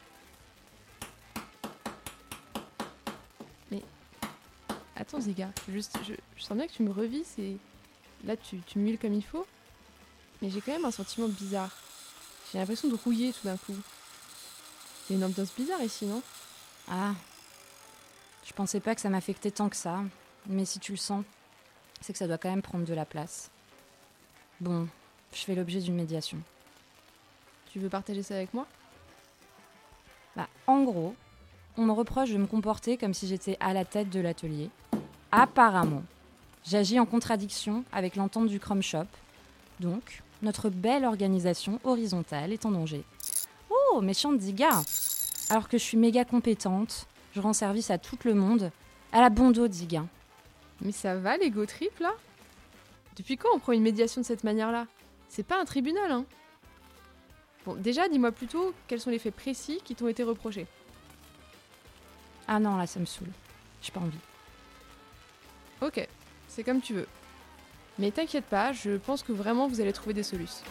Attends 5.02 5.20
Ziga, 5.20 5.48
juste, 5.68 5.98
je, 6.06 6.14
je 6.36 6.42
sens 6.42 6.56
bien 6.56 6.66
que 6.66 6.72
tu 6.72 6.82
me 6.82 6.90
revises 6.92 7.34
et 7.38 7.56
là 8.24 8.36
tu, 8.36 8.60
tu 8.60 8.98
comme 8.98 9.14
il 9.14 9.24
faut. 9.24 9.46
Mais 10.40 10.50
j'ai 10.50 10.60
quand 10.60 10.72
même 10.72 10.84
un 10.84 10.90
sentiment 10.90 11.28
bizarre. 11.28 11.76
J'ai 12.52 12.58
l'impression 12.58 12.88
de 12.88 12.94
rouiller 12.94 13.32
tout 13.32 13.44
d'un 13.44 13.56
coup. 13.56 13.74
Il 15.08 15.12
y 15.12 15.14
a 15.14 15.18
une 15.18 15.24
ambiance 15.24 15.54
bizarre 15.56 15.82
ici, 15.82 16.06
non? 16.06 16.22
Ah, 16.88 17.14
je 18.44 18.52
pensais 18.52 18.80
pas 18.80 18.94
que 18.94 19.00
ça 19.00 19.08
m'affectait 19.08 19.50
tant 19.50 19.68
que 19.68 19.76
ça. 19.76 20.04
Mais 20.46 20.64
si 20.64 20.78
tu 20.78 20.92
le 20.92 20.98
sens, 20.98 21.24
c'est 22.00 22.12
que 22.12 22.18
ça 22.18 22.26
doit 22.26 22.38
quand 22.38 22.50
même 22.50 22.62
prendre 22.62 22.84
de 22.84 22.94
la 22.94 23.04
place. 23.04 23.50
Bon, 24.62 24.86
je 25.34 25.40
fais 25.40 25.56
l'objet 25.56 25.80
d'une 25.80 25.96
médiation. 25.96 26.38
Tu 27.72 27.80
veux 27.80 27.88
partager 27.88 28.22
ça 28.22 28.36
avec 28.36 28.54
moi? 28.54 28.64
Bah, 30.36 30.46
en 30.68 30.84
gros, 30.84 31.16
on 31.76 31.84
me 31.84 31.90
reproche 31.90 32.30
de 32.30 32.38
me 32.38 32.46
comporter 32.46 32.96
comme 32.96 33.12
si 33.12 33.26
j'étais 33.26 33.56
à 33.58 33.72
la 33.72 33.84
tête 33.84 34.08
de 34.08 34.20
l'atelier. 34.20 34.70
Apparemment, 35.32 36.04
j'agis 36.64 37.00
en 37.00 37.06
contradiction 37.06 37.82
avec 37.90 38.14
l'entente 38.14 38.46
du 38.46 38.60
Chrome 38.60 38.84
Shop. 38.84 39.08
Donc, 39.80 40.22
notre 40.42 40.70
belle 40.70 41.06
organisation 41.06 41.80
horizontale 41.82 42.52
est 42.52 42.64
en 42.64 42.70
danger. 42.70 43.02
Oh, 43.68 44.00
méchante 44.00 44.38
Diga 44.38 44.80
Alors 45.50 45.68
que 45.68 45.76
je 45.76 45.82
suis 45.82 45.98
méga 45.98 46.24
compétente, 46.24 47.08
je 47.34 47.40
rends 47.40 47.52
service 47.52 47.90
à 47.90 47.98
tout 47.98 48.16
le 48.22 48.34
monde, 48.34 48.70
à 49.10 49.22
la 49.22 49.28
bondo 49.28 49.66
Diga. 49.66 50.04
Mais 50.82 50.92
ça 50.92 51.16
va 51.16 51.36
l'ego 51.36 51.66
trip 51.66 51.98
là? 51.98 52.14
Depuis 53.16 53.36
quand 53.36 53.48
on 53.54 53.58
prend 53.58 53.72
une 53.72 53.82
médiation 53.82 54.20
de 54.20 54.26
cette 54.26 54.44
manière-là? 54.44 54.86
C'est 55.28 55.46
pas 55.46 55.60
un 55.60 55.64
tribunal, 55.64 56.10
hein 56.10 56.24
Bon, 57.64 57.74
déjà, 57.74 58.08
dis-moi 58.08 58.32
plutôt 58.32 58.74
quels 58.88 59.00
sont 59.00 59.10
les 59.10 59.18
faits 59.18 59.34
précis 59.34 59.80
qui 59.84 59.94
t'ont 59.94 60.08
été 60.08 60.22
reprochés? 60.22 60.66
Ah 62.48 62.58
non, 62.58 62.76
là, 62.76 62.86
ça 62.86 62.98
me 62.98 63.06
saoule. 63.06 63.30
J'ai 63.80 63.92
pas 63.92 64.00
envie. 64.00 64.18
Ok, 65.80 66.06
c'est 66.48 66.64
comme 66.64 66.80
tu 66.80 66.94
veux. 66.94 67.06
Mais 67.98 68.10
t'inquiète 68.10 68.46
pas, 68.46 68.72
je 68.72 68.96
pense 68.96 69.22
que 69.22 69.32
vraiment 69.32 69.68
vous 69.68 69.80
allez 69.80 69.92
trouver 69.92 70.14
des 70.14 70.22
solutions. 70.22 70.64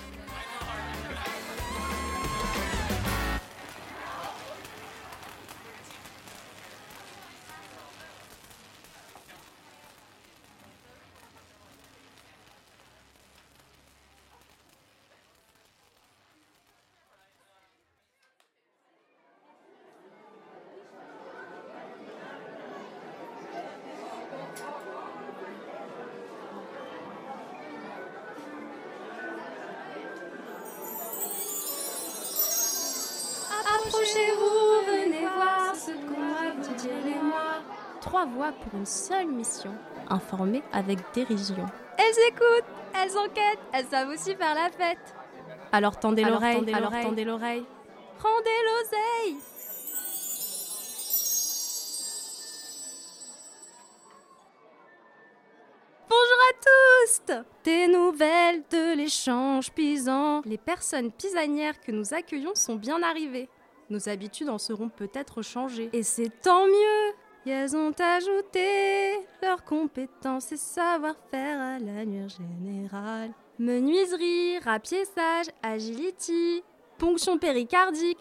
Trois 38.22 38.34
voix 38.34 38.51
pour 38.51 38.80
une 38.80 38.86
seule 38.86 39.26
mission, 39.26 39.74
informer 40.07 40.61
avec 40.72 40.99
dérision. 41.11 41.65
Elles 41.97 42.28
écoutent, 42.28 42.69
elles 42.93 43.17
enquêtent, 43.17 43.59
elles 43.74 43.88
savent 43.88 44.09
aussi 44.09 44.36
faire 44.36 44.53
la 44.53 44.69
fête. 44.69 45.15
Alors 45.72 45.97
tendez 45.97 46.24
l'oreille, 46.24 46.57
tendez 46.57 46.72
alors 46.72 46.91
l'oreille. 46.91 47.05
tendez 47.07 47.24
l'oreille. 47.24 47.65
Rendez 48.22 48.49
l'oseille 48.67 49.38
Bonjour 56.07 56.38
à 56.47 57.34
tous 57.34 57.43
Des 57.63 57.88
nouvelles 57.88 58.61
de 58.69 58.97
l'échange 58.97 59.72
pisan. 59.72 60.41
Les 60.45 60.59
personnes 60.59 61.11
pisanières 61.11 61.82
que 61.82 61.91
nous 61.91 62.13
accueillons 62.13 62.53
sont 62.53 62.76
bien 62.76 63.01
arrivées. 63.01 63.49
Nos 63.89 64.09
habitudes 64.09 64.49
en 64.49 64.59
seront 64.59 64.89
peut-être 64.89 65.41
changées. 65.41 65.89
Et 65.91 66.03
c'est 66.03 66.30
tant 66.41 66.67
mieux 66.67 67.15
Elles 67.46 67.76
ont 67.76 67.94
ajouté 67.98 69.20
leurs 69.42 69.64
compétences 69.64 70.52
et 70.52 70.58
savoir-faire 70.58 71.60
à 71.60 71.80
l'annuaire 71.80 72.30
générale. 72.30 73.32
Menuiserie, 73.58 74.60
rapiessage, 74.60 75.48
agility, 75.64 76.64
ponction 77.00 77.39
péricardique. 77.39 78.20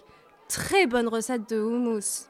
Très 0.49 0.87
bonne 0.87 1.09
recette 1.09 1.49
de 1.51 1.61
houmous. 1.61 2.29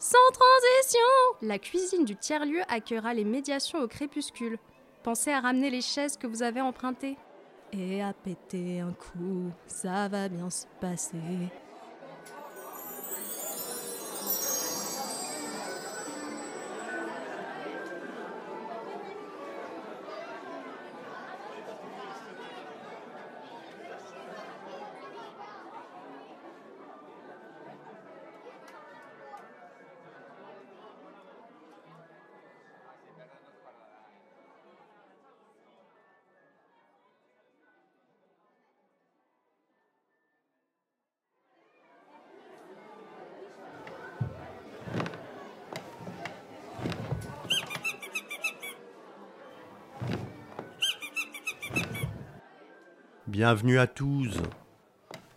Sans 0.00 0.18
transition 0.32 1.00
La 1.42 1.60
cuisine 1.60 2.04
du 2.04 2.16
tiers-lieu 2.16 2.62
accueillera 2.68 3.14
les 3.14 3.24
médiations 3.24 3.78
au 3.78 3.86
crépuscule. 3.86 4.58
Pensez 5.04 5.30
à 5.30 5.40
ramener 5.40 5.70
les 5.70 5.80
chaises 5.80 6.16
que 6.16 6.26
vous 6.26 6.42
avez 6.42 6.60
empruntées. 6.60 7.16
Et 7.72 8.02
à 8.02 8.12
péter 8.12 8.80
un 8.80 8.92
coup, 8.92 9.50
ça 9.66 10.08
va 10.08 10.28
bien 10.28 10.50
se 10.50 10.66
passer. 10.80 11.18
Bienvenue 53.44 53.80
à 53.80 53.88
tous. 53.88 54.40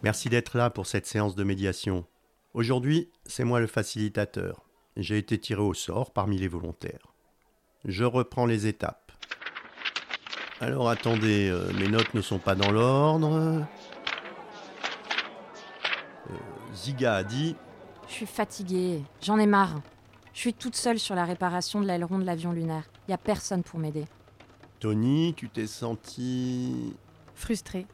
Merci 0.04 0.30
d'être 0.30 0.60
là 0.60 0.70
pour 0.70 0.86
cette 0.86 1.08
séance 1.08 1.34
de 1.34 1.44
médiation. 1.44 2.06
Aujourd'hui, 2.54 3.10
c'est 3.26 3.44
moi 3.44 3.60
le 3.60 3.66
facilitateur. 3.66 4.64
J'ai 4.96 5.18
été 5.18 5.40
tiré 5.40 5.64
au 5.64 5.74
sort 5.74 6.14
parmi 6.14 6.38
les 6.38 6.48
volontaires. 6.48 7.08
Je 7.84 8.04
reprends 8.04 8.46
les 8.46 8.68
étapes. 8.68 9.12
Alors 10.62 10.88
attendez, 10.88 11.50
euh, 11.50 11.74
mes 11.80 11.88
notes 11.88 12.14
ne 12.14 12.22
sont 12.22 12.38
pas 12.38 12.54
dans 12.54 12.70
l'ordre. 12.70 13.66
Euh, 16.30 16.34
Ziga 16.76 17.16
a 17.16 17.24
dit 17.24 17.56
Je 18.08 18.14
suis 18.14 18.28
fatiguée, 18.28 19.02
j'en 19.20 19.40
ai 19.40 19.48
marre. 19.48 19.82
Je 20.32 20.42
suis 20.42 20.54
toute 20.54 20.76
seule 20.76 21.00
sur 21.00 21.16
la 21.16 21.26
réparation 21.26 21.82
de 21.82 21.88
l'aileron 21.88 22.20
de 22.20 22.26
l'avion 22.26 22.52
lunaire. 22.52 22.84
Il 23.08 23.16
a 23.16 23.18
personne 23.18 23.64
pour 23.64 23.80
m'aider. 23.80 24.06
Tony, 24.80 25.34
tu 25.36 25.50
t'es 25.50 25.66
senti. 25.66 26.94
Frustrée. 27.36 27.86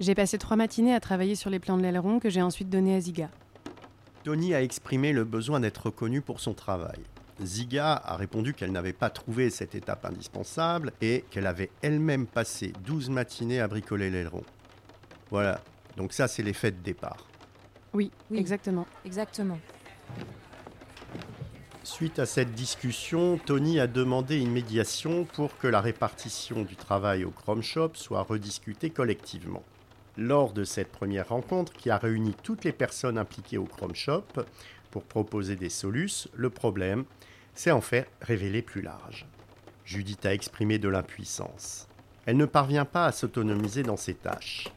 J'ai 0.00 0.14
passé 0.14 0.36
trois 0.36 0.56
matinées 0.56 0.94
à 0.94 1.00
travailler 1.00 1.36
sur 1.36 1.48
les 1.48 1.58
plans 1.58 1.76
de 1.76 1.82
l'aileron 1.82 2.18
que 2.18 2.28
j'ai 2.28 2.42
ensuite 2.42 2.68
donnés 2.68 2.96
à 2.96 3.00
Ziga. 3.00 3.30
Tony 4.24 4.54
a 4.54 4.62
exprimé 4.62 5.12
le 5.12 5.24
besoin 5.24 5.60
d'être 5.60 5.86
reconnue 5.86 6.20
pour 6.20 6.40
son 6.40 6.54
travail. 6.54 6.98
Ziga 7.40 7.94
a 7.94 8.16
répondu 8.16 8.52
qu'elle 8.54 8.72
n'avait 8.72 8.92
pas 8.92 9.10
trouvé 9.10 9.50
cette 9.50 9.74
étape 9.74 10.04
indispensable 10.04 10.92
et 11.00 11.24
qu'elle 11.30 11.46
avait 11.46 11.70
elle-même 11.82 12.26
passé 12.26 12.72
12 12.84 13.10
matinées 13.10 13.60
à 13.60 13.68
bricoler 13.68 14.10
l'aileron. 14.10 14.42
Voilà, 15.30 15.60
donc 15.96 16.12
ça 16.12 16.28
c'est 16.28 16.42
l'effet 16.42 16.70
de 16.70 16.80
départ. 16.82 17.26
Oui, 17.94 18.10
exactement. 18.34 18.86
Exactement. 19.04 19.58
Suite 21.84 22.20
à 22.20 22.26
cette 22.26 22.52
discussion, 22.52 23.38
Tony 23.44 23.80
a 23.80 23.88
demandé 23.88 24.38
une 24.38 24.52
médiation 24.52 25.24
pour 25.24 25.58
que 25.58 25.66
la 25.66 25.80
répartition 25.80 26.62
du 26.62 26.76
travail 26.76 27.24
au 27.24 27.30
Chrome 27.30 27.62
Shop 27.62 27.90
soit 27.94 28.22
rediscutée 28.22 28.90
collectivement. 28.90 29.64
Lors 30.16 30.52
de 30.52 30.62
cette 30.62 30.92
première 30.92 31.30
rencontre, 31.30 31.72
qui 31.72 31.90
a 31.90 31.98
réuni 31.98 32.36
toutes 32.40 32.62
les 32.62 32.72
personnes 32.72 33.18
impliquées 33.18 33.58
au 33.58 33.64
Chrome 33.64 33.96
Shop 33.96 34.24
pour 34.92 35.02
proposer 35.02 35.56
des 35.56 35.70
solutions, 35.70 36.30
le 36.34 36.50
problème 36.50 37.04
s'est 37.54 37.72
en 37.72 37.80
fait 37.80 38.08
révélé 38.20 38.62
plus 38.62 38.82
large. 38.82 39.26
Judith 39.84 40.24
a 40.24 40.32
exprimé 40.32 40.78
de 40.78 40.88
l'impuissance. 40.88 41.88
Elle 42.26 42.36
ne 42.36 42.46
parvient 42.46 42.84
pas 42.84 43.06
à 43.06 43.12
s'autonomiser 43.12 43.82
dans 43.82 43.96
ses 43.96 44.14
tâches. 44.14 44.68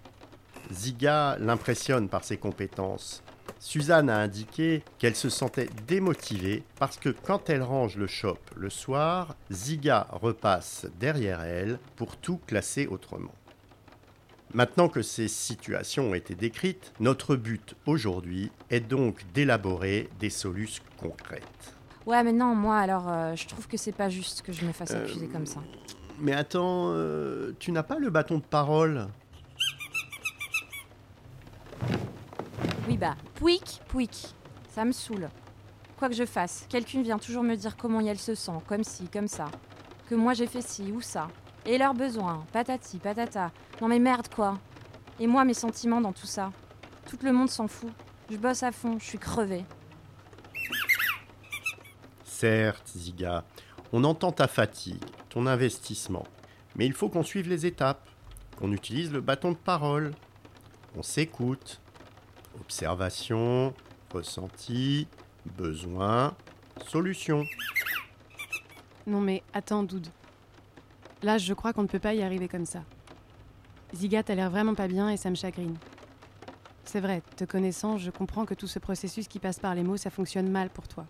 Ziga 0.72 1.38
l'impressionne 1.39 2.10
par 2.10 2.24
ses 2.24 2.38
compétences. 2.38 3.22
Suzanne 3.60 4.10
a 4.10 4.20
indiqué 4.20 4.84
qu'elle 5.00 5.16
se 5.16 5.30
sentait 5.30 5.70
démotivée 5.88 6.64
parce 6.80 6.98
que 6.98 7.10
quand 7.10 7.50
elle 7.50 7.64
range 7.64 7.98
le 7.98 8.08
shop 8.08 8.39
le 8.56 8.70
soir, 8.70 9.36
Ziga 9.52 10.08
repasse 10.12 10.88
derrière 11.00 11.41
elle 11.41 11.80
pour 11.96 12.18
tout 12.18 12.39
classer 12.48 12.88
autrement. 12.88 13.34
Maintenant 14.54 14.88
que 14.88 15.02
ces 15.02 15.28
situations 15.28 16.12
ont 16.12 16.14
été 16.14 16.34
décrites, 16.34 16.93
notre 17.00 17.36
but 17.36 17.76
aujourd'hui 17.86 18.52
est 18.70 18.80
donc 18.80 19.26
d'élaborer 19.34 20.10
des 20.20 20.30
solutions 20.30 20.84
concrètes. 20.98 21.76
Ouais, 22.06 22.24
mais 22.24 22.32
non, 22.32 22.56
moi 22.56 22.78
alors, 22.78 23.10
euh, 23.10 23.36
je 23.36 23.48
trouve 23.48 23.68
que 23.68 23.78
c'est 23.78 23.91
pas 23.91 24.10
juste 24.10 24.43
que 24.43 24.54
je 24.54 24.64
me 24.64 24.72
fasse 24.72 24.91
accuser 24.91 25.28
comme 25.28 25.46
ça. 25.46 25.62
Mais 26.20 26.34
attends, 26.34 26.91
euh, 26.93 27.52
tu 27.60 27.72
n'as 27.72 27.84
pas 27.84 28.00
le 28.00 28.10
bâton 28.10 28.38
de 28.38 28.43
parole? 28.43 29.08
Bah, 32.98 33.16
pouic, 33.34 33.82
pouic. 33.89 34.34
Ça 34.70 34.86
me 34.86 34.93
saoule. 34.93 35.30
Quoi 35.98 36.08
que 36.08 36.16
je 36.16 36.26
fasse, 36.26 36.66
quelqu'un 36.70 37.02
vient 37.02 37.18
toujours 37.18 37.43
me 37.43 37.56
dire 37.56 37.76
comment 37.76 38.00
elle 38.00 38.20
se 38.20 38.36
sent, 38.36 38.60
comme 38.68 38.84
ci, 38.84 39.08
comme 39.10 39.28
ça. 39.28 39.48
Que 40.10 40.16
moi 40.16 40.34
j'ai 40.34 40.48
fait 40.48 40.62
ci 40.62 40.91
ou 40.91 41.02
ça. 41.02 41.28
Et 41.66 41.78
leurs 41.78 41.93
besoins, 41.93 42.46
patati, 42.54 43.00
patata. 43.00 43.52
Non 43.82 43.88
mais 43.88 44.00
merde 44.00 44.28
quoi. 44.34 44.58
Et 45.20 45.28
moi 45.28 45.43
mes 45.43 45.54
sentiments 45.54 46.00
dans 46.00 46.14
tout 46.14 46.28
ça. 46.28 46.52
Tout 47.10 47.18
le 47.24 47.34
monde 47.34 47.50
s'en 47.50 47.68
fout. 47.68 47.91
Je 48.30 48.38
bosse 48.38 48.64
à 48.64 48.72
fond, 48.72 48.98
je 49.00 49.06
suis 49.06 49.18
crevée. 49.18 49.66
Certes, 52.24 52.91
Ziga, 52.96 53.43
on 53.91 54.04
entend 54.04 54.32
ta 54.32 54.48
fatigue, 54.48 55.04
ton 55.30 55.48
investissement. 55.48 56.26
Mais 56.76 56.86
il 56.86 56.93
faut 56.93 57.10
qu'on 57.10 57.24
suive 57.24 57.50
les 57.50 57.66
étapes, 57.66 58.08
qu'on 58.58 58.72
utilise 58.72 59.12
le 59.12 59.22
bâton 59.22 59.52
de 59.52 59.58
parole. 59.58 60.14
On 60.98 61.04
s'écoute. 61.04 61.82
Observation, 62.60 63.74
ressenti, 64.14 65.08
besoin, 65.45 66.36
solution. 66.88 67.45
Non 69.08 69.22
mais 69.22 69.43
attends, 69.53 69.84
Doud. 69.84 70.08
Là, 71.22 71.38
je 71.38 71.53
crois 71.53 71.74
qu'on 71.74 71.84
ne 71.84 71.88
peut 71.88 71.99
pas 71.99 72.14
y 72.14 72.22
arriver 72.22 72.47
comme 72.47 72.66
ça. 72.66 72.84
Ziga, 73.93 74.24
t'as 74.24 74.36
l'air 74.36 74.49
vraiment 74.49 74.76
pas 74.76 74.88
bien 74.88 75.10
et 75.10 75.18
ça 75.18 75.30
me 75.30 75.36
chagrine. 75.36 75.76
C'est 76.84 76.99
vrai, 76.99 77.22
te 77.36 77.45
connaissant, 77.45 77.97
je 77.97 78.12
comprends 78.12 78.45
que 78.45 78.53
tout 78.53 78.68
ce 78.68 78.80
processus 78.80 79.28
qui 79.28 79.39
passe 79.39 79.60
par 79.60 79.76
les 79.76 79.84
mots, 79.84 79.97
ça 79.97 80.10
fonctionne 80.10 80.49
mal 80.49 80.70
pour 80.70 80.88
toi. 80.88 81.06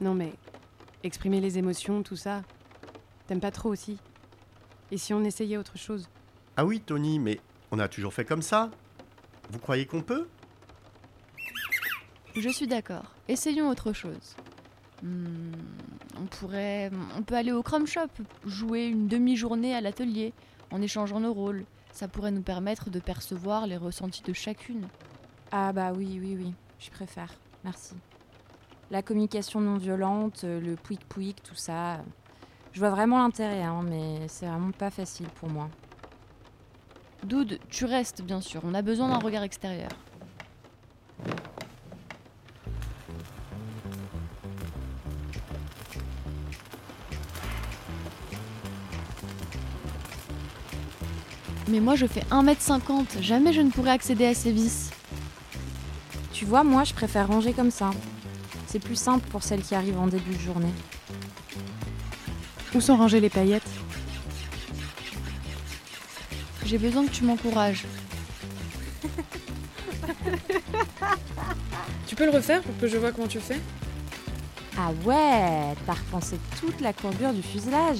Non 0.00 0.14
mais, 0.14 0.32
exprimer 1.02 1.40
les 1.40 1.58
émotions, 1.58 2.02
tout 2.02 2.16
ça, 2.16 2.42
t'aimes 3.26 3.40
pas 3.40 3.50
trop 3.50 3.70
aussi? 3.70 3.98
Et 4.90 4.98
si 4.98 5.12
on 5.14 5.24
essayait 5.24 5.56
autre 5.56 5.78
chose? 5.78 6.08
Ah 6.56 6.64
oui, 6.64 6.80
Tony, 6.80 7.18
mais 7.18 7.40
on 7.70 7.78
a 7.78 7.88
toujours 7.88 8.14
fait 8.14 8.24
comme 8.24 8.42
ça 8.42 8.70
Vous 9.50 9.58
croyez 9.58 9.86
qu'on 9.86 10.02
peut? 10.02 10.28
Je 12.36 12.48
suis 12.48 12.66
d'accord. 12.66 13.14
Essayons 13.28 13.68
autre 13.68 13.92
chose. 13.92 14.36
Hmm, 15.02 15.52
on 16.18 16.26
pourrait. 16.26 16.90
On 17.16 17.22
peut 17.22 17.34
aller 17.36 17.52
au 17.52 17.62
Chrome 17.62 17.86
Shop, 17.86 18.08
jouer 18.44 18.86
une 18.86 19.06
demi-journée 19.06 19.74
à 19.74 19.80
l'atelier, 19.80 20.32
en 20.70 20.82
échangeant 20.82 21.20
nos 21.20 21.32
rôles. 21.32 21.64
Ça 21.92 22.08
pourrait 22.08 22.32
nous 22.32 22.42
permettre 22.42 22.90
de 22.90 22.98
percevoir 22.98 23.66
les 23.66 23.76
ressentis 23.76 24.22
de 24.22 24.32
chacune. 24.32 24.88
Ah 25.52 25.72
bah 25.72 25.92
oui, 25.94 26.18
oui, 26.20 26.36
oui, 26.36 26.52
je 26.80 26.90
préfère. 26.90 27.32
Merci. 27.62 27.94
La 28.90 29.02
communication 29.02 29.60
non 29.60 29.76
violente, 29.76 30.42
le 30.42 30.74
pouic 30.74 31.04
pouic, 31.04 31.42
tout 31.42 31.54
ça. 31.54 31.98
Je 32.72 32.80
vois 32.80 32.90
vraiment 32.90 33.18
l'intérêt, 33.18 33.62
hein, 33.62 33.82
mais 33.84 34.26
c'est 34.26 34.46
vraiment 34.46 34.72
pas 34.72 34.90
facile 34.90 35.28
pour 35.36 35.48
moi. 35.48 35.68
Doud, 37.24 37.58
tu 37.70 37.86
restes 37.86 38.20
bien 38.22 38.40
sûr. 38.42 38.60
On 38.64 38.74
a 38.74 38.82
besoin 38.82 39.08
d'un 39.08 39.18
regard 39.18 39.42
extérieur. 39.42 39.88
Mais 51.68 51.80
moi 51.80 51.94
je 51.96 52.06
fais 52.06 52.20
1m50, 52.30 53.22
jamais 53.22 53.54
je 53.54 53.62
ne 53.62 53.70
pourrais 53.70 53.90
accéder 53.90 54.26
à 54.26 54.34
ces 54.34 54.52
vis. 54.52 54.90
Tu 56.32 56.44
vois, 56.44 56.62
moi 56.62 56.84
je 56.84 56.92
préfère 56.92 57.26
ranger 57.28 57.54
comme 57.54 57.70
ça. 57.70 57.90
C'est 58.66 58.78
plus 58.78 58.96
simple 58.96 59.26
pour 59.30 59.42
celles 59.42 59.62
qui 59.62 59.74
arrivent 59.74 59.98
en 59.98 60.08
début 60.08 60.34
de 60.34 60.40
journée. 60.40 60.72
Où 62.74 62.80
sont 62.80 62.96
rangées 62.96 63.20
les 63.20 63.30
paillettes? 63.30 63.73
J'ai 66.64 66.78
besoin 66.78 67.06
que 67.06 67.12
tu 67.12 67.24
m'encourages. 67.24 67.84
Tu 72.06 72.14
peux 72.16 72.26
le 72.26 72.30
refaire 72.30 72.62
pour 72.62 72.78
que 72.78 72.86
je 72.86 72.96
vois 72.96 73.10
comment 73.10 73.26
tu 73.26 73.40
fais? 73.40 73.58
Ah 74.78 74.90
ouais, 75.04 75.74
t'as 75.84 75.94
repensé 75.94 76.38
toute 76.60 76.80
la 76.80 76.92
courbure 76.92 77.32
du 77.32 77.42
fuselage. 77.42 77.98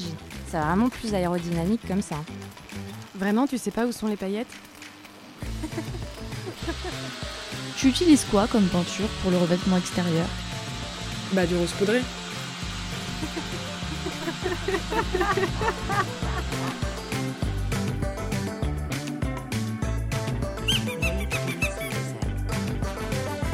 C'est 0.48 0.58
vraiment 0.58 0.88
plus 0.88 1.12
aérodynamique 1.14 1.80
comme 1.88 2.02
ça. 2.02 2.16
Vraiment, 3.16 3.46
tu 3.46 3.58
sais 3.58 3.70
pas 3.72 3.86
où 3.86 3.92
sont 3.92 4.06
les 4.06 4.16
paillettes? 4.16 4.54
Tu 7.76 7.88
utilises 7.88 8.24
quoi 8.30 8.46
comme 8.46 8.66
peinture 8.68 9.08
pour 9.20 9.32
le 9.32 9.36
revêtement 9.36 9.76
extérieur? 9.76 10.26
Bah 11.32 11.44
du 11.44 11.56
rose 11.56 11.72
poudré. 11.72 12.02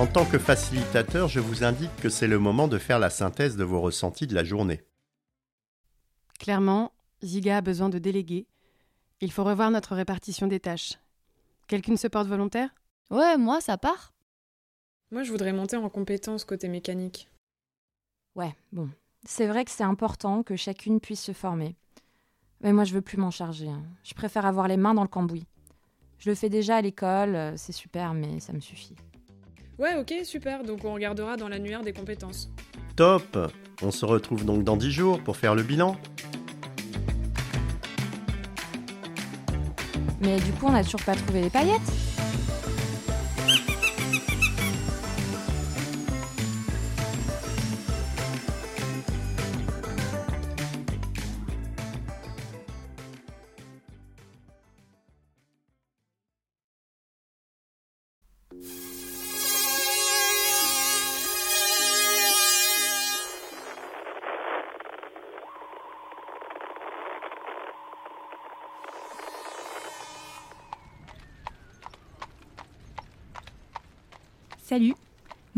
En 0.01 0.07
tant 0.07 0.25
que 0.25 0.39
facilitateur, 0.39 1.29
je 1.29 1.41
vous 1.41 1.63
indique 1.63 1.95
que 1.97 2.09
c'est 2.09 2.27
le 2.27 2.39
moment 2.39 2.69
de 2.69 2.79
faire 2.79 2.99
la 2.99 3.11
synthèse 3.11 3.59
de 3.59 3.65
vos 3.65 3.83
ressentis 3.83 4.27
de 4.27 4.35
la 4.35 4.45
journée. 4.45 4.81
Clairement, 6.39 6.93
Ziga 7.23 7.59
a 7.59 7.61
besoin 7.61 7.91
de 7.91 7.99
déléguer. 7.99 8.47
Il 9.21 9.31
faut 9.31 9.45
revoir 9.45 9.71
notre 9.71 9.95
répartition 9.95 10.47
des 10.47 10.59
tâches. 10.59 10.95
Quelqu'un 11.67 11.97
se 11.97 12.09
porte 12.09 12.29
volontaire? 12.29 12.71
Ouais, 13.11 13.37
moi, 13.37 13.61
ça 13.61 13.77
part. 13.77 14.15
Moi, 15.11 15.23
je 15.23 15.33
voudrais 15.33 15.53
monter 15.53 15.77
en 15.77 15.91
compétence 15.91 16.47
côté 16.47 16.69
mécanique. 16.69 17.29
Ouais, 18.35 18.55
bon. 18.73 18.89
C'est 19.27 19.49
vrai 19.49 19.67
que 19.67 19.71
c'est 19.71 19.85
important 19.85 20.43
que 20.43 20.57
chacune 20.57 21.01
puisse 21.01 21.23
se 21.23 21.35
former. 21.35 21.77
Mais 22.63 22.73
moi, 22.73 22.85
je 22.85 22.95
veux 22.95 23.03
plus 23.03 23.19
m'en 23.19 23.31
charger. 23.31 23.69
hein. 23.69 23.83
Je 24.03 24.15
préfère 24.15 24.47
avoir 24.47 24.67
les 24.67 24.79
mains 24.79 24.95
dans 24.95 25.03
le 25.03 25.09
cambouis. 25.09 25.45
Je 26.19 26.31
le 26.31 26.35
fais 26.35 26.49
déjà 26.49 26.77
à 26.77 26.81
l'école, 26.81 27.35
euh, 27.35 27.57
c'est 27.59 27.73
super, 27.73 28.15
mais 28.15 28.41
ça 28.41 28.55
me 28.55 28.61
suffit. 28.61 28.97
Ouais, 29.81 29.97
ok, 29.99 30.13
super. 30.25 30.63
Donc 30.63 30.85
on 30.85 30.93
regardera 30.93 31.39
dans 31.39 31.49
l'annuaire 31.49 31.83
des 31.83 31.95
compétences. 31.95 32.51
Top 32.97 33.39
On 33.81 33.91
se 33.91 34.05
retrouve 34.05 34.45
donc 34.45 34.63
dans 34.63 34.77
10 34.77 34.91
jours 34.91 35.21
pour 35.21 35.39
faire 35.39 35.55
le 35.55 35.63
bilan. 35.63 35.97
Mais 40.21 40.39
du 40.39 40.53
coup, 40.53 40.67
on 40.67 40.73
n'a 40.73 40.85
toujours 40.85 41.03
pas 41.03 41.15
trouvé 41.15 41.41
les 41.41 41.49
paillettes 41.49 42.10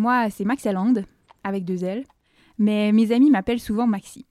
moi 0.02 0.30
c'est 0.30 0.44
Maxalande, 0.44 1.04
avec 1.44 1.64
deux 1.64 1.84
L, 1.84 2.04
mais 2.58 2.90
mes 2.90 3.12
amis 3.12 3.30
m'appellent 3.30 3.60
souvent 3.60 3.86
Maxi. 3.86 4.26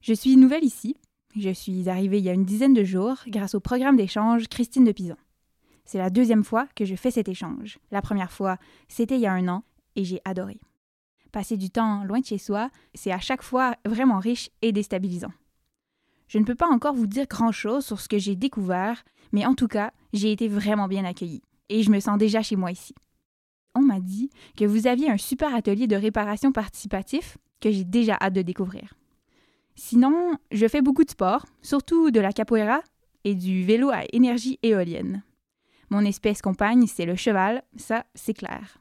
Je 0.00 0.14
suis 0.14 0.36
nouvelle 0.36 0.62
ici, 0.62 0.96
je 1.34 1.50
suis 1.50 1.88
arrivée 1.88 2.18
il 2.18 2.24
y 2.24 2.28
a 2.28 2.32
une 2.32 2.44
dizaine 2.44 2.72
de 2.72 2.84
jours 2.84 3.18
grâce 3.26 3.56
au 3.56 3.60
programme 3.60 3.96
d'échange 3.96 4.46
Christine 4.46 4.84
de 4.84 4.92
Pizan. 4.92 5.16
C'est 5.84 5.98
la 5.98 6.08
deuxième 6.08 6.44
fois 6.44 6.68
que 6.76 6.84
je 6.84 6.94
fais 6.94 7.10
cet 7.10 7.28
échange. 7.28 7.78
La 7.90 8.00
première 8.00 8.30
fois, 8.30 8.58
c'était 8.86 9.16
il 9.16 9.22
y 9.22 9.26
a 9.26 9.32
un 9.32 9.48
an, 9.48 9.64
et 9.96 10.04
j'ai 10.04 10.20
adoré. 10.24 10.60
Passer 11.32 11.56
du 11.56 11.68
temps 11.68 12.04
loin 12.04 12.20
de 12.20 12.24
chez 12.24 12.38
soi, 12.38 12.70
c'est 12.94 13.12
à 13.12 13.18
chaque 13.18 13.42
fois 13.42 13.74
vraiment 13.84 14.20
riche 14.20 14.50
et 14.62 14.70
déstabilisant. 14.70 15.32
Je 16.28 16.38
ne 16.38 16.44
peux 16.44 16.54
pas 16.54 16.70
encore 16.70 16.94
vous 16.94 17.08
dire 17.08 17.26
grand-chose 17.26 17.84
sur 17.84 18.00
ce 18.00 18.08
que 18.08 18.18
j'ai 18.18 18.36
découvert, 18.36 19.04
mais 19.32 19.46
en 19.46 19.54
tout 19.54 19.68
cas, 19.68 19.92
j'ai 20.12 20.30
été 20.30 20.46
vraiment 20.46 20.86
bien 20.86 21.04
accueillie, 21.04 21.42
et 21.70 21.82
je 21.82 21.90
me 21.90 21.98
sens 21.98 22.18
déjà 22.18 22.40
chez 22.40 22.56
moi 22.56 22.70
ici. 22.70 22.94
On 23.76 23.82
m'a 23.82 24.00
dit 24.00 24.30
que 24.56 24.64
vous 24.64 24.86
aviez 24.86 25.10
un 25.10 25.18
super 25.18 25.54
atelier 25.54 25.86
de 25.86 25.96
réparation 25.96 26.50
participatif 26.50 27.36
que 27.60 27.70
j'ai 27.70 27.84
déjà 27.84 28.16
hâte 28.18 28.32
de 28.32 28.40
découvrir. 28.40 28.94
Sinon, 29.74 30.38
je 30.50 30.66
fais 30.66 30.80
beaucoup 30.80 31.04
de 31.04 31.10
sport, 31.10 31.44
surtout 31.60 32.10
de 32.10 32.18
la 32.18 32.32
capoeira 32.32 32.80
et 33.24 33.34
du 33.34 33.64
vélo 33.64 33.90
à 33.90 34.04
énergie 34.14 34.58
éolienne. 34.62 35.22
Mon 35.90 36.06
espèce 36.06 36.40
compagne, 36.40 36.86
c'est 36.86 37.04
le 37.04 37.16
cheval, 37.16 37.62
ça, 37.76 38.06
c'est 38.14 38.32
clair. 38.32 38.78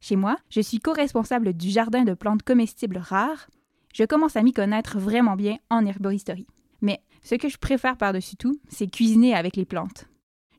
Chez 0.00 0.14
moi, 0.14 0.36
je 0.50 0.60
suis 0.60 0.78
co-responsable 0.78 1.52
du 1.52 1.68
jardin 1.68 2.04
de 2.04 2.14
plantes 2.14 2.44
comestibles 2.44 2.98
rares. 2.98 3.48
Je 3.92 4.04
commence 4.04 4.36
à 4.36 4.42
m'y 4.42 4.52
connaître 4.52 5.00
vraiment 5.00 5.34
bien 5.34 5.56
en 5.68 5.84
herboristerie. 5.84 6.46
Mais 6.80 7.02
ce 7.24 7.34
que 7.34 7.48
je 7.48 7.58
préfère 7.58 7.96
par-dessus 7.96 8.36
tout, 8.36 8.60
c'est 8.68 8.86
cuisiner 8.86 9.34
avec 9.34 9.56
les 9.56 9.66
plantes. 9.66 10.09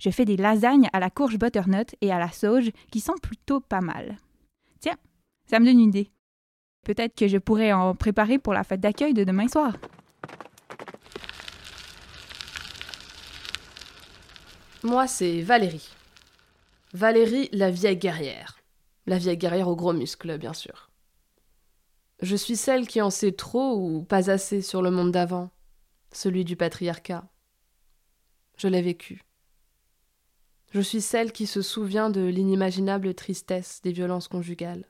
Je 0.01 0.09
fais 0.09 0.25
des 0.25 0.35
lasagnes 0.35 0.89
à 0.93 0.99
la 0.99 1.11
courge 1.11 1.37
butternut 1.37 1.95
et 2.01 2.11
à 2.11 2.17
la 2.17 2.31
sauge 2.31 2.71
qui 2.91 2.99
sont 2.99 3.13
plutôt 3.21 3.59
pas 3.59 3.81
mal. 3.81 4.17
Tiens, 4.79 4.97
ça 5.45 5.59
me 5.59 5.65
donne 5.65 5.79
une 5.79 5.89
idée. 5.89 6.11
Peut-être 6.83 7.13
que 7.13 7.27
je 7.27 7.37
pourrais 7.37 7.71
en 7.71 7.93
préparer 7.93 8.39
pour 8.39 8.53
la 8.53 8.63
fête 8.63 8.79
d'accueil 8.79 9.13
de 9.13 9.23
demain 9.23 9.47
soir. 9.47 9.77
Moi, 14.81 15.05
c'est 15.05 15.43
Valérie. 15.43 15.93
Valérie, 16.95 17.49
la 17.51 17.69
vieille 17.69 17.97
guerrière. 17.97 18.57
La 19.05 19.19
vieille 19.19 19.37
guerrière 19.37 19.67
aux 19.67 19.75
gros 19.75 19.93
muscles, 19.93 20.39
bien 20.39 20.53
sûr. 20.53 20.89
Je 22.23 22.35
suis 22.35 22.55
celle 22.55 22.87
qui 22.87 23.03
en 23.03 23.11
sait 23.11 23.33
trop 23.33 23.75
ou 23.75 24.01
pas 24.01 24.31
assez 24.31 24.63
sur 24.63 24.81
le 24.81 24.89
monde 24.89 25.11
d'avant, 25.11 25.51
celui 26.11 26.43
du 26.43 26.55
patriarcat. 26.55 27.23
Je 28.57 28.67
l'ai 28.67 28.81
vécu. 28.81 29.21
Je 30.71 30.81
suis 30.81 31.01
celle 31.01 31.31
qui 31.31 31.47
se 31.47 31.61
souvient 31.61 32.09
de 32.09 32.21
l'inimaginable 32.21 33.13
tristesse 33.13 33.81
des 33.81 33.91
violences 33.91 34.27
conjugales. 34.27 34.85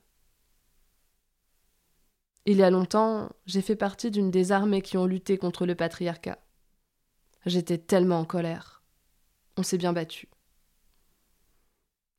Il 2.45 2.57
y 2.57 2.63
a 2.63 2.69
longtemps, 2.69 3.29
j'ai 3.45 3.61
fait 3.61 3.75
partie 3.75 4.09
d'une 4.09 4.31
des 4.31 4.51
armées 4.51 4.81
qui 4.81 4.97
ont 4.97 5.05
lutté 5.05 5.37
contre 5.37 5.65
le 5.65 5.75
patriarcat. 5.75 6.39
J'étais 7.45 7.77
tellement 7.77 8.19
en 8.19 8.25
colère 8.25 8.81
on 9.57 9.63
s'est 9.63 9.77
bien 9.77 9.93
battu. 9.93 10.27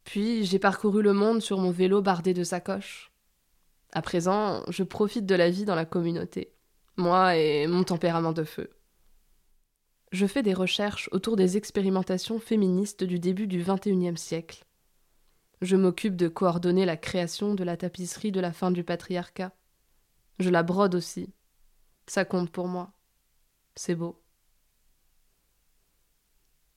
Puis 0.04 0.44
j'ai 0.44 0.58
parcouru 0.58 1.02
le 1.02 1.12
monde 1.12 1.40
sur 1.40 1.58
mon 1.58 1.70
vélo 1.70 2.02
bardé 2.02 2.34
de 2.34 2.44
sacoches. 2.44 3.12
À 3.92 4.02
présent, 4.02 4.62
je 4.68 4.82
profite 4.82 5.26
de 5.26 5.34
la 5.34 5.50
vie 5.50 5.64
dans 5.64 5.74
la 5.74 5.84
communauté, 5.84 6.54
moi 6.96 7.36
et 7.36 7.66
mon 7.66 7.84
tempérament 7.84 8.32
de 8.32 8.44
feu. 8.44 8.70
Je 10.12 10.26
fais 10.26 10.42
des 10.42 10.52
recherches 10.52 11.08
autour 11.12 11.36
des 11.36 11.56
expérimentations 11.56 12.38
féministes 12.38 13.02
du 13.02 13.18
début 13.18 13.46
du 13.46 13.64
XXIe 13.64 14.18
siècle. 14.18 14.66
Je 15.62 15.74
m'occupe 15.74 16.16
de 16.16 16.28
coordonner 16.28 16.84
la 16.84 16.98
création 16.98 17.54
de 17.54 17.64
la 17.64 17.78
tapisserie 17.78 18.30
de 18.30 18.40
la 18.40 18.52
fin 18.52 18.70
du 18.70 18.84
patriarcat. 18.84 19.52
Je 20.38 20.50
la 20.50 20.62
brode 20.62 20.94
aussi. 20.94 21.32
Ça 22.06 22.26
compte 22.26 22.50
pour 22.50 22.68
moi. 22.68 22.92
C'est 23.74 23.94
beau. 23.94 24.22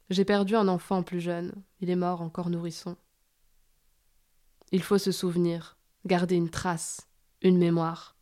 J'ai 0.10 0.24
perdu 0.24 0.56
un 0.56 0.70
enfant 0.70 1.04
plus 1.04 1.20
jeune, 1.20 1.52
il 1.82 1.90
est 1.90 1.96
mort 1.98 2.22
encore 2.22 2.50
nourrisson. 2.50 2.96
Il 4.72 4.82
faut 4.82 5.00
se 5.00 5.12
souvenir, 5.12 5.78
garder 6.06 6.36
une 6.36 6.52
trace, 6.52 7.10
une 7.42 7.58
mémoire. 7.58 8.16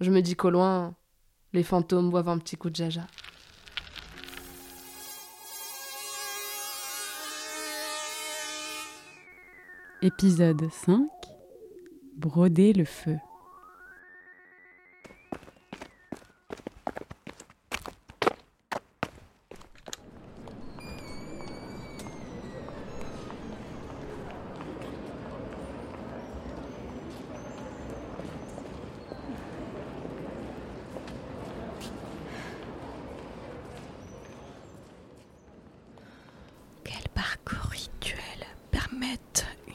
Je 0.00 0.12
me 0.12 0.20
dis 0.20 0.36
qu'au 0.36 0.50
loin, 0.50 0.94
les 1.54 1.64
fantômes 1.64 2.10
boivent 2.10 2.28
un 2.28 2.38
petit 2.38 2.56
coup 2.56 2.70
de 2.70 2.76
jaja. 2.76 3.06
Épisode 10.00 10.70
5 10.70 11.08
Broder 12.16 12.72
le 12.72 12.84
feu. 12.84 13.18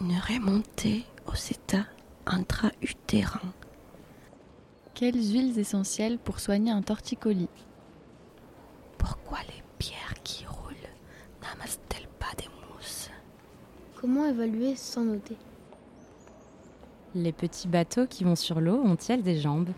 une 0.04 0.18
remontée 0.18 1.06
aux 1.28 1.52
états 1.52 1.86
intra-utérins. 2.26 3.54
Quelles 4.94 5.16
huiles 5.16 5.53
essentielles 5.64 6.20
pour 6.20 6.42
soigner 6.42 6.72
un 6.72 6.82
torticolis 6.82 7.48
Pourquoi 8.98 9.40
les 9.48 9.64
pierres 9.80 10.22
qui 10.24 10.46
roulent 10.46 10.90
n'amassent-elles 11.42 12.10
pas 12.20 12.36
des 12.38 12.50
mousses 12.68 13.10
Comment 13.96 14.28
évaluer 14.28 14.76
sans 14.76 15.06
noter 15.06 15.38
Les 17.16 17.32
petits 17.32 17.70
bateaux 17.70 18.08
qui 18.08 18.26
vont 18.26 18.36
sur 18.36 18.60
l'eau 18.60 18.82
ont-ils 18.84 19.24
des 19.24 19.40
jambes 19.40 19.72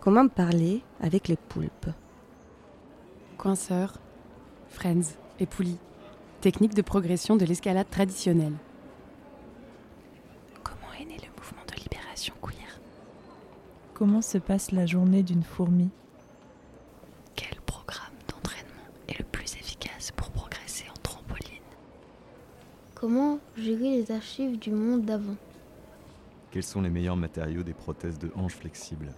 Comment 0.00 0.26
parler 0.28 0.82
avec 1.02 1.28
les 1.28 1.36
poulpes 1.36 1.90
Coinceur, 3.36 3.98
friends 4.70 5.16
et 5.38 5.46
poulies. 5.46 5.78
Technique 6.40 6.74
de 6.74 6.82
progression 6.82 7.36
de 7.36 7.44
l'escalade 7.44 7.90
traditionnelle. 7.90 8.56
Comment 14.02 14.20
se 14.20 14.38
passe 14.38 14.72
la 14.72 14.84
journée 14.84 15.22
d'une 15.22 15.44
fourmi 15.44 15.88
Quel 17.36 17.60
programme 17.60 18.10
d'entraînement 18.28 18.82
est 19.06 19.16
le 19.16 19.24
plus 19.24 19.54
efficace 19.54 20.10
pour 20.16 20.28
progresser 20.30 20.86
en 20.90 21.00
trampoline 21.04 21.62
Comment 22.96 23.38
gérer 23.56 23.98
les 23.98 24.10
archives 24.10 24.58
du 24.58 24.72
monde 24.72 25.04
d'avant 25.04 25.36
Quels 26.50 26.64
sont 26.64 26.82
les 26.82 26.90
meilleurs 26.90 27.16
matériaux 27.16 27.62
des 27.62 27.74
prothèses 27.74 28.18
de 28.18 28.32
hanches 28.34 28.56
flexibles 28.56 29.12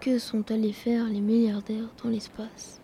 Que 0.00 0.18
sont 0.18 0.50
allés 0.50 0.72
faire 0.72 1.04
les 1.04 1.20
milliardaires 1.20 1.90
dans 2.02 2.08
l'espace 2.08 2.80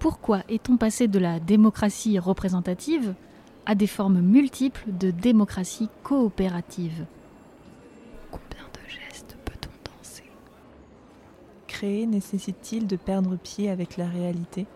Pourquoi 0.00 0.42
est-on 0.48 0.76
passé 0.76 1.06
de 1.06 1.20
la 1.20 1.38
démocratie 1.38 2.18
représentative 2.18 3.14
à 3.64 3.76
des 3.76 3.86
formes 3.86 4.22
multiples 4.22 4.90
de 4.98 5.12
démocratie 5.12 5.88
coopérative 6.02 7.06
créer 11.78 12.06
nécessite-t-il 12.06 12.88
de 12.88 12.96
perdre 12.96 13.36
pied 13.36 13.70
avec 13.70 13.96
la 13.96 14.08
réalité? 14.08 14.66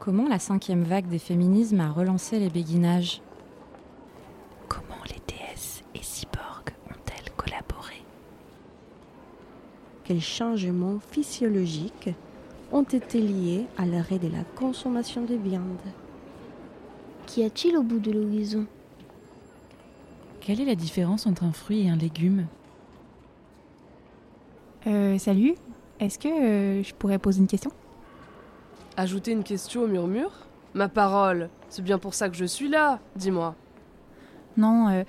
Comment 0.00 0.26
la 0.26 0.40
cinquième 0.40 0.82
vague 0.82 1.06
des 1.06 1.20
féminismes 1.20 1.78
a 1.78 1.92
relancé 1.92 2.40
les 2.40 2.50
béguinages? 2.50 3.22
Comment 4.68 5.04
les 5.06 5.20
déesses 5.28 5.84
et 5.94 6.02
cyborgs 6.02 6.74
ont-elles 6.90 7.32
collaboré? 7.36 8.02
Quels 10.02 10.20
changements 10.20 10.98
physiologiques 11.12 12.10
ont 12.72 12.82
été 12.82 13.20
liés 13.20 13.66
à 13.78 13.86
l'arrêt 13.86 14.18
de 14.18 14.26
la 14.26 14.42
consommation 14.56 15.22
de 15.24 15.36
viande? 15.36 15.86
Qu'y 17.26 17.44
a-t-il 17.44 17.76
au 17.76 17.84
bout 17.84 18.00
de 18.00 18.10
l'horizon? 18.10 18.66
Quelle 20.40 20.60
est 20.60 20.64
la 20.64 20.74
différence 20.74 21.28
entre 21.28 21.44
un 21.44 21.52
fruit 21.52 21.86
et 21.86 21.90
un 21.90 21.96
légume? 21.96 22.48
Euh, 24.86 25.18
salut, 25.18 25.54
est-ce 26.00 26.18
que 26.18 26.28
euh, 26.28 26.82
je 26.82 26.94
pourrais 26.94 27.18
poser 27.18 27.40
une 27.40 27.46
question? 27.46 27.70
Ajouter 28.96 29.32
une 29.32 29.44
question 29.44 29.82
au 29.82 29.86
murmure? 29.86 30.32
Ma 30.74 30.88
parole, 30.88 31.48
c'est 31.68 31.82
bien 31.82 31.98
pour 31.98 32.14
ça 32.14 32.28
que 32.28 32.36
je 32.36 32.44
suis 32.44 32.68
là, 32.68 32.98
dis-moi. 33.16 33.54
Non, 34.56 34.88
euh, 34.88 35.04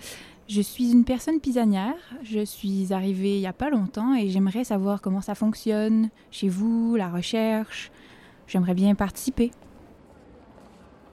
je 0.48 0.62
suis 0.62 0.92
une 0.92 1.06
personne 1.06 1.40
pisanière. 1.40 1.96
Je 2.24 2.44
suis 2.46 2.94
arrivée 2.94 3.36
il 3.36 3.40
n'y 3.40 3.48
a 3.48 3.54
pas 3.54 3.70
longtemps 3.70 4.14
et 4.14 4.30
j'aimerais 4.30 4.64
savoir 4.64 5.02
comment 5.02 5.22
ça 5.22 5.36
fonctionne 5.36 6.10
chez 6.32 6.50
vous, 6.50 6.96
la 6.96 7.10
recherche. 7.10 7.92
J'aimerais 8.48 8.74
bien 8.74 8.94
participer. 8.96 9.52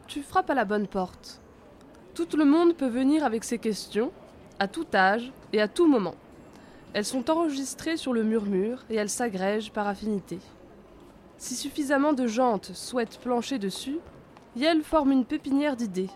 Tu 0.06 0.22
frappes 0.22 0.50
à 0.50 0.54
la 0.54 0.64
bonne 0.64 0.88
porte. 0.88 1.40
Tout 2.14 2.36
le 2.36 2.44
monde 2.44 2.74
peut 2.74 2.88
venir 2.88 3.24
avec 3.24 3.44
ses 3.44 3.58
questions, 3.58 4.10
à 4.58 4.68
tout 4.68 4.86
âge 4.92 5.32
et 5.52 5.60
à 5.60 5.68
tout 5.68 5.88
moment. 5.88 6.16
Elles 6.92 7.04
sont 7.04 7.30
enregistrées 7.30 7.96
sur 7.96 8.12
le 8.12 8.24
murmure 8.24 8.84
et 8.90 8.96
elles 8.96 9.10
s'agrègent 9.10 9.72
par 9.72 9.86
affinité. 9.86 10.38
Si 11.38 11.54
suffisamment 11.54 12.12
de 12.12 12.26
jantes 12.26 12.72
souhaitent 12.74 13.18
plancher 13.18 13.58
dessus, 13.58 13.98
Yel 14.56 14.82
forme 14.82 15.12
une 15.12 15.24
pépinière 15.24 15.76
d'idées. 15.76 16.10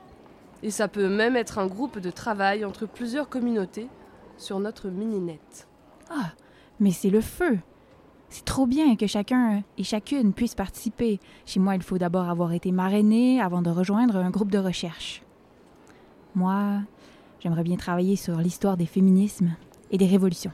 Et 0.62 0.70
ça 0.70 0.88
peut 0.88 1.08
même 1.08 1.36
être 1.36 1.58
un 1.58 1.66
groupe 1.66 1.98
de 1.98 2.10
travail 2.10 2.64
entre 2.64 2.86
plusieurs 2.86 3.28
communautés 3.28 3.88
sur 4.36 4.58
notre 4.58 4.88
mini-net. 4.88 5.68
Ah, 6.10 6.32
mais 6.80 6.90
c'est 6.90 7.10
le 7.10 7.20
feu. 7.20 7.58
C'est 8.28 8.44
trop 8.44 8.66
bien 8.66 8.96
que 8.96 9.06
chacun 9.06 9.62
et 9.78 9.84
chacune 9.84 10.32
puisse 10.32 10.56
participer. 10.56 11.20
Chez 11.46 11.60
moi, 11.60 11.76
il 11.76 11.82
faut 11.82 11.98
d'abord 11.98 12.28
avoir 12.28 12.52
été 12.52 12.72
marrainé 12.72 13.40
avant 13.40 13.62
de 13.62 13.70
rejoindre 13.70 14.16
un 14.16 14.30
groupe 14.30 14.50
de 14.50 14.58
recherche. 14.58 15.22
Moi, 16.34 16.80
j'aimerais 17.38 17.62
bien 17.62 17.76
travailler 17.76 18.16
sur 18.16 18.38
l'histoire 18.38 18.76
des 18.76 18.86
féminismes 18.86 19.54
et 19.92 19.98
des 19.98 20.06
révolutions. 20.06 20.50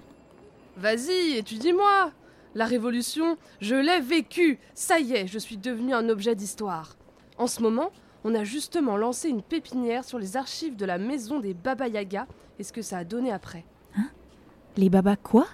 Vas-y, 0.77 1.37
étudie-moi 1.37 2.13
La 2.55 2.65
révolution, 2.65 3.37
je 3.61 3.75
l'ai 3.75 4.01
vécue 4.01 4.59
Ça 4.75 4.99
y 4.99 5.15
est, 5.15 5.27
je 5.27 5.39
suis 5.39 5.57
devenu 5.57 5.93
un 5.95 6.09
objet 6.09 6.35
d'histoire. 6.35 6.97
En 7.39 7.47
ce 7.47 7.63
moment, 7.63 7.91
on 8.25 8.35
a 8.35 8.45
justement 8.45 8.97
lancé 8.97 9.29
une 9.29 9.43
pépinière 9.43 10.05
sur 10.05 10.19
les 10.19 10.37
archives 10.37 10.77
de 10.77 10.85
la 10.85 10.99
maison 10.99 11.41
des 11.41 11.55
Baba 11.55 11.89
Yaga 11.89 12.27
et 12.59 12.65
ce 12.65 12.73
que 12.73 12.83
ça 12.83 12.99
a 12.99 13.05
donné 13.05 13.33
après. 13.33 13.65
Hein? 13.97 14.09
Les 14.77 14.91
babas 14.91 15.17
quoi? 15.17 15.47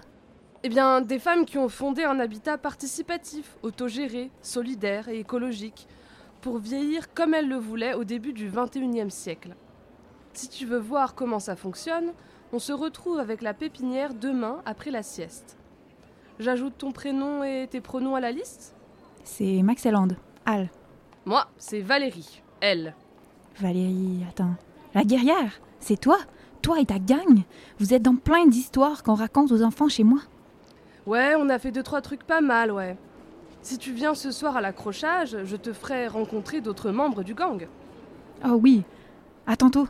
Eh 0.62 0.68
bien, 0.68 1.00
des 1.00 1.20
femmes 1.20 1.44
qui 1.44 1.58
ont 1.58 1.68
fondé 1.68 2.02
un 2.02 2.18
habitat 2.18 2.58
participatif, 2.58 3.56
autogéré, 3.62 4.30
solidaire 4.42 5.08
et 5.08 5.20
écologique, 5.20 5.86
pour 6.40 6.58
vieillir 6.58 7.14
comme 7.14 7.34
elles 7.34 7.48
le 7.48 7.56
voulaient 7.56 7.94
au 7.94 8.04
début 8.04 8.32
du 8.32 8.50
XXIe 8.50 9.10
siècle. 9.10 9.54
Si 10.32 10.48
tu 10.48 10.66
veux 10.66 10.78
voir 10.78 11.14
comment 11.14 11.38
ça 11.38 11.56
fonctionne, 11.56 12.12
on 12.52 12.58
se 12.58 12.72
retrouve 12.72 13.18
avec 13.18 13.42
la 13.42 13.54
pépinière 13.54 14.14
demain 14.14 14.60
après 14.64 14.90
la 14.90 15.02
sieste. 15.02 15.56
J'ajoute 16.38 16.74
ton 16.78 16.92
prénom 16.92 17.42
et 17.42 17.66
tes 17.70 17.80
pronoms 17.80 18.14
à 18.14 18.20
la 18.20 18.30
liste? 18.30 18.74
C'est 19.24 19.62
Maxeland. 19.62 20.08
Al. 20.44 20.68
Moi, 21.24 21.46
c'est 21.58 21.80
Valérie. 21.80 22.42
Elle. 22.60 22.94
Valérie, 23.58 24.24
attends. 24.28 24.54
La 24.94 25.02
guerrière 25.04 25.60
C'est 25.80 26.00
toi? 26.00 26.18
Toi 26.62 26.80
et 26.80 26.86
ta 26.86 26.98
gang? 26.98 27.42
Vous 27.78 27.94
êtes 27.94 28.02
dans 28.02 28.16
plein 28.16 28.46
d'histoires 28.46 29.02
qu'on 29.02 29.14
raconte 29.14 29.52
aux 29.52 29.62
enfants 29.62 29.88
chez 29.88 30.04
moi. 30.04 30.20
Ouais, 31.06 31.34
on 31.36 31.48
a 31.48 31.58
fait 31.58 31.72
deux 31.72 31.82
trois 31.82 32.00
trucs 32.00 32.24
pas 32.24 32.40
mal, 32.40 32.70
ouais. 32.72 32.96
Si 33.62 33.78
tu 33.78 33.92
viens 33.92 34.14
ce 34.14 34.30
soir 34.30 34.56
à 34.56 34.60
l'accrochage, 34.60 35.36
je 35.44 35.56
te 35.56 35.72
ferai 35.72 36.06
rencontrer 36.06 36.60
d'autres 36.60 36.90
membres 36.90 37.22
du 37.22 37.34
gang. 37.34 37.66
Oh 38.44 38.58
oui. 38.60 38.84
À 39.46 39.56
tantôt. 39.56 39.88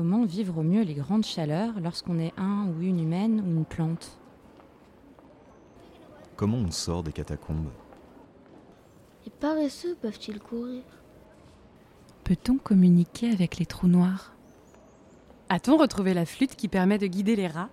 Comment 0.00 0.24
vivre 0.24 0.56
au 0.56 0.62
mieux 0.62 0.80
les 0.80 0.94
grandes 0.94 1.26
chaleurs 1.26 1.78
lorsqu'on 1.78 2.18
est 2.18 2.32
un 2.38 2.68
ou 2.68 2.80
une 2.80 3.00
humaine 3.00 3.42
ou 3.42 3.50
une 3.50 3.66
plante. 3.66 4.18
Comment 6.36 6.56
on 6.56 6.70
sort 6.70 7.02
des 7.02 7.12
catacombes? 7.12 7.68
Les 9.26 9.30
paresseux 9.30 9.94
peuvent-ils 10.00 10.40
courir? 10.40 10.84
Peut-on 12.24 12.56
communiquer 12.56 13.30
avec 13.30 13.58
les 13.58 13.66
trous 13.66 13.88
noirs? 13.88 14.32
A-t-on 15.50 15.76
retrouvé 15.76 16.14
la 16.14 16.24
flûte 16.24 16.56
qui 16.56 16.68
permet 16.68 16.96
de 16.96 17.06
guider 17.06 17.36
les 17.36 17.48
rats? 17.48 17.68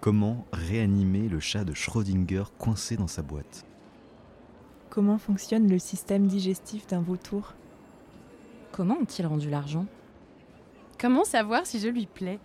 Comment 0.00 0.46
réanimer 0.52 1.28
le 1.28 1.40
chat 1.40 1.64
de 1.64 1.74
Schrödinger 1.74 2.44
coincé 2.60 2.96
dans 2.96 3.08
sa 3.08 3.22
boîte? 3.22 3.66
Comment 4.88 5.18
fonctionne 5.18 5.68
le 5.68 5.80
système 5.80 6.28
digestif 6.28 6.86
d'un 6.86 7.00
vautour? 7.00 7.54
Comment 8.70 8.98
ont-ils 8.98 9.26
rendu 9.26 9.50
l'argent? 9.50 9.86
Comment 10.98 11.24
savoir 11.24 11.66
si 11.66 11.78
je 11.78 11.88
lui 11.88 12.06
plais? 12.06 12.38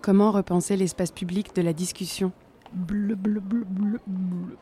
Comment 0.00 0.32
repenser 0.32 0.76
l'espace 0.76 1.10
public 1.10 1.54
de 1.54 1.60
la 1.62 1.74
discussion? 1.74 2.32
Bleu, 2.72 3.14
bleu, 3.14 3.40
bleu, 3.40 3.64
bleu, 3.64 4.00
bleu. 4.06 4.58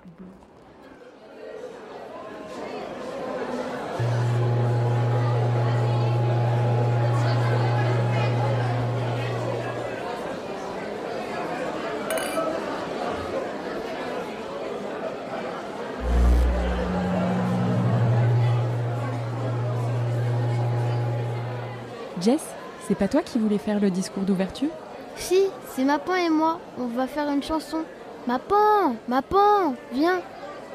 Jess, 22.21 22.52
c'est 22.93 22.99
pas 22.99 23.09
toi 23.09 23.23
qui 23.23 23.39
voulais 23.39 23.57
faire 23.57 23.81
le 23.81 23.91
discours 23.91 24.25
d'ouverture? 24.25 24.69
Si, 25.17 25.47
c'est 25.71 25.83
Mapan 25.83 26.15
et 26.15 26.29
moi. 26.29 26.61
On 26.79 26.89
va 26.89 27.07
faire 27.07 27.27
une 27.31 27.43
chanson. 27.43 27.85
Mapan 28.27 28.97
Mapan 29.09 29.75
Viens 29.95 30.21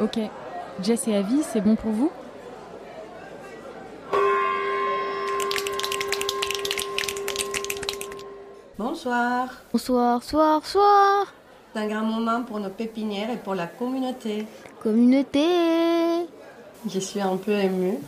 Ok. 0.02 0.18
Jess 0.82 1.08
et 1.08 1.16
Avi, 1.16 1.44
c'est 1.44 1.62
bon 1.62 1.76
pour 1.76 1.92
vous? 1.92 2.12
Bonsoir. 8.80 9.50
Bonsoir, 9.72 10.24
soir, 10.24 10.66
soir. 10.66 11.34
C'est 11.72 11.82
un 11.82 11.88
grand 11.88 12.02
moment 12.02 12.42
pour 12.42 12.60
nos 12.60 12.72
pépinières 12.72 13.30
et 13.30 13.38
pour 13.38 13.54
la 13.54 13.68
communauté. 13.68 14.48
Communauté 14.82 15.46
Je 16.90 17.00
suis 17.00 17.22
un 17.22 17.38
peu 17.38 17.52
émue. 17.52 18.00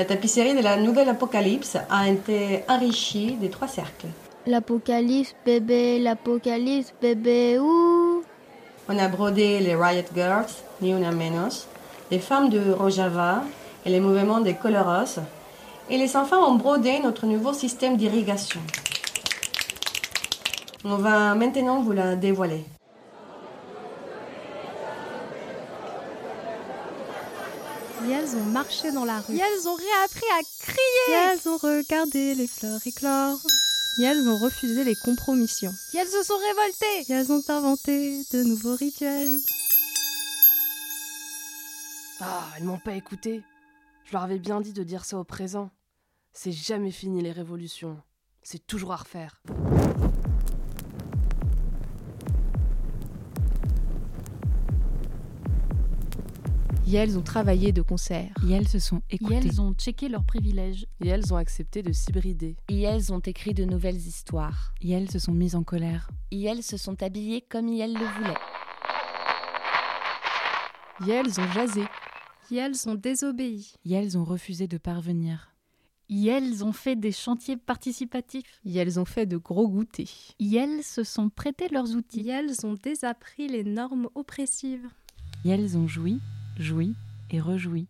La 0.00 0.06
tapisserie 0.06 0.54
de 0.54 0.62
la 0.62 0.78
nouvelle 0.78 1.10
Apocalypse 1.10 1.76
a 1.90 2.08
été 2.08 2.64
enrichie 2.70 3.32
des 3.32 3.50
trois 3.50 3.68
cercles. 3.68 4.06
L'apocalypse, 4.46 5.34
bébé, 5.44 5.98
l'apocalypse, 5.98 6.94
bébé, 7.02 7.58
où 7.58 8.24
On 8.88 8.98
a 8.98 9.08
brodé 9.08 9.60
les 9.60 9.74
Riot 9.74 10.08
Girls, 10.14 10.48
ni 10.80 10.94
una 10.94 11.12
menos, 11.12 11.66
les 12.10 12.18
femmes 12.18 12.48
de 12.48 12.72
Rojava 12.72 13.42
et 13.84 13.90
les 13.90 14.00
mouvements 14.00 14.40
des 14.40 14.54
Coloros. 14.54 15.20
Et 15.90 15.98
les 15.98 16.16
enfants 16.16 16.50
ont 16.50 16.54
brodé 16.54 16.98
notre 17.00 17.26
nouveau 17.26 17.52
système 17.52 17.98
d'irrigation. 17.98 18.60
On 20.82 20.96
va 20.96 21.34
maintenant 21.34 21.82
vous 21.82 21.92
la 21.92 22.16
dévoiler. 22.16 22.64
Et 28.06 28.12
elles 28.12 28.34
ont 28.34 28.44
marché 28.44 28.92
dans 28.92 29.04
la 29.04 29.20
rue. 29.20 29.34
Et 29.34 29.40
elles 29.40 29.68
ont 29.68 29.74
réappris 29.74 30.26
à 30.38 30.42
crier. 30.58 31.08
Et 31.08 31.12
elles 31.12 31.48
ont 31.48 31.56
regardé 31.56 32.34
les 32.34 32.46
fleurs 32.46 32.80
éclore. 32.86 33.38
Et 33.98 34.02
elles 34.04 34.28
ont 34.28 34.38
refusé 34.38 34.84
les 34.84 34.94
compromissions. 34.94 35.74
Et 35.92 35.98
elles 35.98 36.08
se 36.08 36.22
sont 36.22 36.38
révoltées. 36.38 37.12
Et 37.12 37.12
elles 37.12 37.32
ont 37.32 37.42
inventé 37.48 38.22
de 38.32 38.42
nouveaux 38.42 38.76
rituels. 38.76 39.38
Ah, 42.20 42.44
elles 42.56 42.64
m'ont 42.64 42.78
pas 42.78 42.94
écouté. 42.94 43.42
Je 44.04 44.12
leur 44.12 44.22
avais 44.22 44.38
bien 44.38 44.60
dit 44.60 44.72
de 44.72 44.82
dire 44.82 45.04
ça 45.04 45.18
au 45.18 45.24
présent. 45.24 45.70
C'est 46.32 46.52
jamais 46.52 46.92
fini 46.92 47.22
les 47.22 47.32
révolutions. 47.32 48.00
C'est 48.42 48.66
toujours 48.66 48.92
à 48.92 48.96
refaire. 48.96 49.42
Et 56.92 56.94
elles 56.96 57.16
ont 57.16 57.22
travaillé 57.22 57.70
de 57.70 57.82
concert. 57.82 58.32
Et 58.48 58.50
elles 58.50 58.66
se 58.66 58.80
sont 58.80 59.00
Et 59.10 59.14
écoutées. 59.14 59.36
elles 59.36 59.60
ont 59.60 59.72
checké 59.74 60.08
leurs 60.08 60.24
privilèges. 60.24 60.86
Et 61.00 61.06
elles 61.06 61.32
ont 61.32 61.36
accepté 61.36 61.84
de 61.84 61.92
s'hybrider. 61.92 62.56
Et 62.68 62.82
elles 62.82 63.12
ont 63.12 63.20
écrit 63.20 63.54
de 63.54 63.64
nouvelles 63.64 63.94
histoires. 63.94 64.74
Et 64.80 64.90
elles 64.90 65.08
se 65.08 65.20
sont 65.20 65.30
mises 65.32 65.54
en 65.54 65.62
colère. 65.62 66.10
Et 66.32 66.42
elles 66.42 66.64
se 66.64 66.76
sont 66.76 67.00
habillées 67.00 67.42
comme 67.42 67.68
elles 67.68 67.92
le 67.92 68.00
voulaient. 68.16 68.34
Et 71.06 71.10
elles 71.12 71.40
ont 71.40 71.52
jasé. 71.52 71.84
Et 72.50 72.56
elles 72.56 72.88
ont 72.88 72.96
désobéi. 72.96 73.72
Et 73.84 73.92
elles 73.92 74.18
ont 74.18 74.24
refusé 74.24 74.66
de 74.66 74.76
parvenir. 74.76 75.52
Et 76.08 76.26
elles 76.26 76.64
ont 76.64 76.72
fait 76.72 76.96
des 76.96 77.12
chantiers 77.12 77.56
participatifs. 77.56 78.58
Et 78.64 78.76
elles 78.76 78.98
ont 78.98 79.04
fait 79.04 79.26
de 79.26 79.36
gros 79.36 79.68
goûters. 79.68 80.34
Et 80.40 80.56
elles 80.56 80.82
se 80.82 81.04
sont 81.04 81.28
prêtées 81.30 81.68
leurs 81.68 81.94
outils. 81.94 82.26
Et 82.26 82.30
elles 82.30 82.66
ont 82.66 82.74
désappris 82.74 83.46
les 83.46 83.62
normes 83.62 84.08
oppressives. 84.16 84.88
Et 85.44 85.50
elles 85.50 85.78
ont 85.78 85.86
joui, 85.86 86.18
joui 86.60 86.94
et 87.30 87.40
rejoui. 87.40 87.88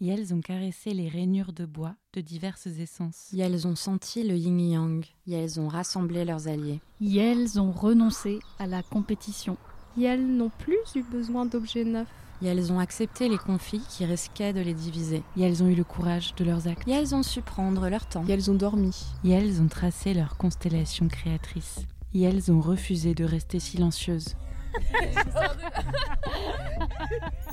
Et 0.00 0.08
elles 0.08 0.34
ont 0.34 0.40
caressé 0.40 0.94
les 0.94 1.08
rainures 1.08 1.52
de 1.52 1.64
bois 1.64 1.94
de 2.12 2.20
diverses 2.20 2.66
essences. 2.66 3.28
Et 3.32 3.38
elles 3.38 3.68
ont 3.68 3.76
senti 3.76 4.24
le 4.26 4.36
yin-yang. 4.36 5.04
Et 5.28 5.34
elles 5.34 5.60
ont 5.60 5.68
rassemblé 5.68 6.24
leurs 6.24 6.48
alliés. 6.48 6.80
Et 7.00 7.18
elles 7.18 7.60
ont 7.60 7.70
renoncé 7.70 8.40
à 8.58 8.66
la 8.66 8.82
compétition. 8.82 9.56
Et 9.96 10.02
elles 10.02 10.26
n'ont 10.26 10.50
plus 10.58 10.78
eu 10.96 11.04
besoin 11.04 11.46
d'objets 11.46 11.84
neufs. 11.84 12.08
Et 12.42 12.46
elles 12.46 12.72
ont 12.72 12.80
accepté 12.80 13.28
les 13.28 13.38
conflits 13.38 13.82
qui 13.88 14.04
risquaient 14.04 14.52
de 14.52 14.60
les 14.60 14.74
diviser. 14.74 15.22
Et 15.36 15.42
elles 15.42 15.62
ont 15.62 15.68
eu 15.68 15.76
le 15.76 15.84
courage 15.84 16.34
de 16.34 16.44
leurs 16.44 16.66
actes. 16.66 16.88
Et 16.88 16.92
elles 16.92 17.14
ont 17.14 17.22
su 17.22 17.40
prendre 17.40 17.88
leur 17.88 18.06
temps. 18.06 18.24
Et 18.26 18.32
elles 18.32 18.50
ont 18.50 18.56
dormi. 18.56 19.04
Et 19.22 19.30
elles 19.30 19.62
ont 19.62 19.68
tracé 19.68 20.14
leur 20.14 20.36
constellation 20.36 21.06
créatrice. 21.06 21.86
Et 22.12 22.22
elles 22.22 22.50
ont 22.50 22.60
refusé 22.60 23.14
de 23.14 23.24
rester 23.24 23.60
silencieuses. 23.60 24.34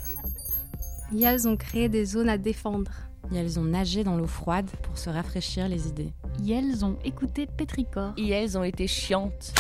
Et 1.16 1.24
elles 1.24 1.48
ont 1.48 1.58
créé 1.58 1.90
des 1.90 2.06
zones 2.06 2.30
à 2.30 2.38
défendre. 2.38 2.92
Et 3.32 3.38
elles 3.38 3.60
ont 3.60 3.64
nagé 3.64 4.04
dans 4.04 4.16
l'eau 4.16 4.28
froide 4.28 4.70
pour 4.84 4.98
se 4.98 5.10
rafraîchir 5.10 5.68
les 5.68 5.88
idées. 5.88 6.14
Et 6.46 6.52
elles 6.52 6.86
ont 6.86 6.98
écouté 7.04 7.48
Pétricor. 7.48 8.14
Et 8.18 8.30
elles 8.30 8.58
ont 8.58 8.64
été 8.64 8.88
chiantes. 8.88 9.54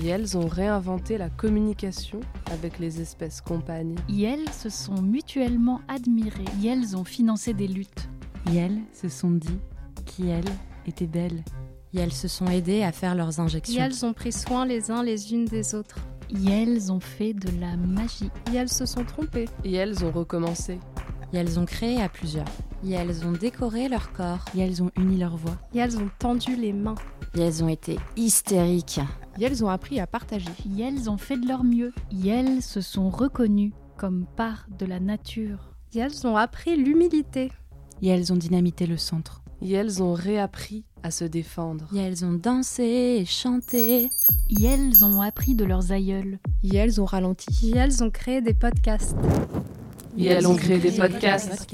Et 0.00 0.08
elles 0.08 0.36
ont 0.36 0.46
réinventé 0.46 1.18
la 1.18 1.28
communication 1.28 2.20
avec 2.50 2.78
les 2.78 3.00
espèces 3.00 3.40
compagnes. 3.40 3.96
Et 4.08 4.22
elles 4.22 4.48
se 4.50 4.70
sont 4.70 5.02
mutuellement 5.02 5.80
admirées. 5.88 6.44
Et 6.62 6.68
elles 6.68 6.96
ont 6.96 7.04
financé 7.04 7.54
des 7.54 7.68
luttes. 7.68 8.08
Et 8.52 8.56
elles 8.56 8.80
se 8.92 9.08
sont 9.08 9.30
dit 9.30 9.58
qu'elles 10.04 10.44
étaient 10.86 11.06
belles. 11.06 11.44
Et 11.94 12.00
elles 12.00 12.12
se 12.12 12.28
sont 12.28 12.46
aidées 12.46 12.82
à 12.82 12.90
faire 12.90 13.14
leurs 13.14 13.38
injections. 13.38 13.80
Et 13.80 13.84
elles 13.84 14.04
ont 14.04 14.14
pris 14.14 14.32
soin 14.32 14.64
les 14.64 14.90
uns 14.90 15.02
les 15.02 15.32
unes 15.32 15.44
des 15.44 15.74
autres. 15.74 15.98
Et 16.34 16.50
elles 16.50 16.90
ont 16.90 17.00
fait 17.00 17.34
de 17.34 17.48
la 17.60 17.76
magie. 17.76 18.30
Et 18.52 18.56
elles 18.56 18.68
se 18.68 18.86
sont 18.86 19.04
trompées. 19.04 19.48
Et 19.64 19.74
elles 19.74 20.04
ont 20.04 20.10
recommencé. 20.10 20.78
Et 21.32 21.36
elles 21.36 21.58
ont 21.58 21.66
créé 21.66 22.00
à 22.00 22.08
plusieurs. 22.08 22.46
Et 22.84 22.92
elles 22.92 23.26
ont 23.26 23.32
décoré 23.32 23.88
leur 23.88 24.12
corps. 24.12 24.44
Et 24.56 24.60
elles 24.60 24.82
ont 24.82 24.90
uni 24.96 25.18
leur 25.18 25.36
voix. 25.36 25.56
Et 25.74 25.78
elles 25.78 25.98
ont 25.98 26.10
tendu 26.18 26.56
les 26.56 26.72
mains. 26.72 26.94
Et 27.34 27.40
elles 27.40 27.62
ont 27.62 27.68
été 27.68 27.98
hystériques. 28.16 29.00
Et 29.38 29.44
elles 29.44 29.64
ont 29.64 29.68
appris 29.68 30.00
à 30.00 30.06
partager. 30.06 30.50
Et 30.78 30.82
elles 30.82 31.10
ont 31.10 31.18
fait 31.18 31.36
de 31.36 31.46
leur 31.46 31.64
mieux. 31.64 31.92
Et 32.10 32.28
elles 32.28 32.62
se 32.62 32.80
sont 32.80 33.10
reconnues 33.10 33.72
comme 33.96 34.26
part 34.36 34.66
de 34.78 34.86
la 34.86 35.00
nature. 35.00 35.74
Et 35.94 35.98
elles 35.98 36.26
ont 36.26 36.36
appris 36.36 36.76
l'humilité. 36.76 37.52
Et 38.00 38.08
elles 38.08 38.32
ont 38.32 38.36
dynamité 38.36 38.86
le 38.86 38.96
centre. 38.96 39.41
Et 39.64 39.72
elles 39.74 40.02
ont 40.02 40.12
réappris 40.12 40.84
à 41.04 41.12
se 41.12 41.24
défendre. 41.24 41.88
Et 41.94 41.98
elles 41.98 42.24
ont 42.24 42.32
dansé 42.32 42.82
et 43.20 43.24
chanté. 43.24 44.10
Et 44.50 44.64
elles 44.64 45.04
ont 45.04 45.20
appris 45.20 45.54
de 45.54 45.64
leurs 45.64 45.92
aïeuls. 45.92 46.40
Et 46.64 46.76
elles 46.76 47.00
ont 47.00 47.04
ralenti. 47.04 47.70
Et 47.70 47.76
elles 47.76 48.02
ont 48.02 48.10
créé 48.10 48.40
des 48.40 48.54
podcasts. 48.54 49.16
Et 50.18 50.26
elles 50.26 50.48
ont 50.48 50.56
créé 50.56 50.78
des 50.78 50.90
podcasts. 50.90 51.68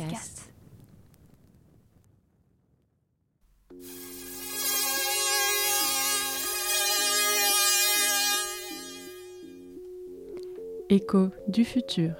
Écho 10.90 11.30
du 11.48 11.64
futur, 11.64 12.14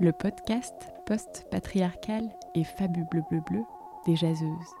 le 0.00 0.12
podcast 0.12 0.74
post-patriarcal 1.06 2.24
et 2.56 2.64
fabuleux 2.64 3.06
bleu 3.12 3.22
bleu 3.30 3.40
bleu 3.48 3.62
des 4.06 4.16
jaseuses. 4.16 4.74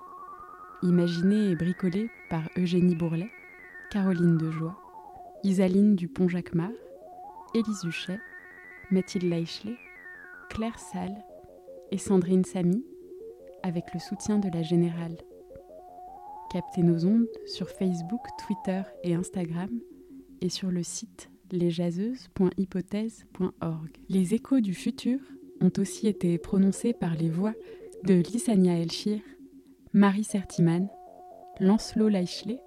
Imaginé 0.82 1.50
et 1.50 1.56
bricolé 1.56 2.08
par 2.30 2.48
Eugénie 2.56 2.94
Bourlet, 2.94 3.28
Caroline 3.90 4.38
Dejoie, 4.38 4.78
Isaline 5.42 5.96
Dupont-Jacquemart, 5.96 6.70
Élise 7.54 7.84
Huchet, 7.84 8.20
Mathilde 8.90 9.24
Leichelet, 9.24 9.76
Claire 10.50 10.78
Salle 10.78 11.24
et 11.90 11.98
Sandrine 11.98 12.44
Samy, 12.44 12.84
avec 13.62 13.84
le 13.94 14.00
soutien 14.00 14.38
de 14.38 14.48
la 14.48 14.62
Générale. 14.62 15.18
Captez 16.52 16.82
nos 16.82 17.04
ondes 17.04 17.28
sur 17.46 17.68
Facebook, 17.68 18.20
Twitter 18.46 18.82
et 19.02 19.14
Instagram 19.14 19.70
et 20.40 20.48
sur 20.48 20.70
le 20.70 20.82
site 20.82 21.30
lesjaseuses.hypothèse.org. 21.50 23.90
Les 24.08 24.34
échos 24.34 24.60
du 24.60 24.74
futur 24.74 25.20
ont 25.60 25.70
aussi 25.78 26.08
été 26.08 26.38
prononcés 26.38 26.92
par 26.92 27.14
les 27.14 27.30
voix 27.30 27.54
de 28.04 28.14
Lissania 28.14 28.78
Elchir, 28.78 29.20
Marie 29.92 30.24
Sertiman, 30.24 30.88
Lancelot 31.60 32.08
Leichelet, 32.08 32.60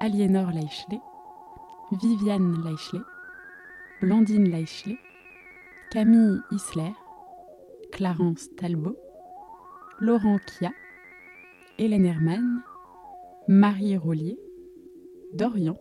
Aliénor 0.00 0.50
Leichelet, 0.50 1.00
Viviane 1.92 2.62
Leichelet, 2.64 3.04
Blandine 4.00 4.48
Leichelet, 4.48 4.98
Camille 5.90 6.40
Isler, 6.50 6.92
Clarence 7.92 8.48
Talbot, 8.56 8.96
Laurent 10.00 10.38
Kia, 10.38 10.72
Hélène 11.78 12.06
Hermann, 12.06 12.62
Marie 13.48 13.96
Rollier, 13.96 14.38
Dorian, 15.34 15.78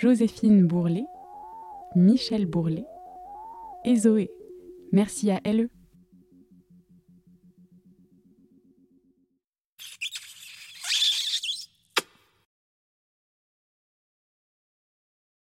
Joséphine 0.00 0.66
Bourlet, 0.66 1.06
Michel 1.94 2.46
Bourlet 2.46 2.86
et 3.84 3.96
Zoé. 3.96 4.30
Merci 4.92 5.30
à 5.30 5.40
LE 5.44 5.68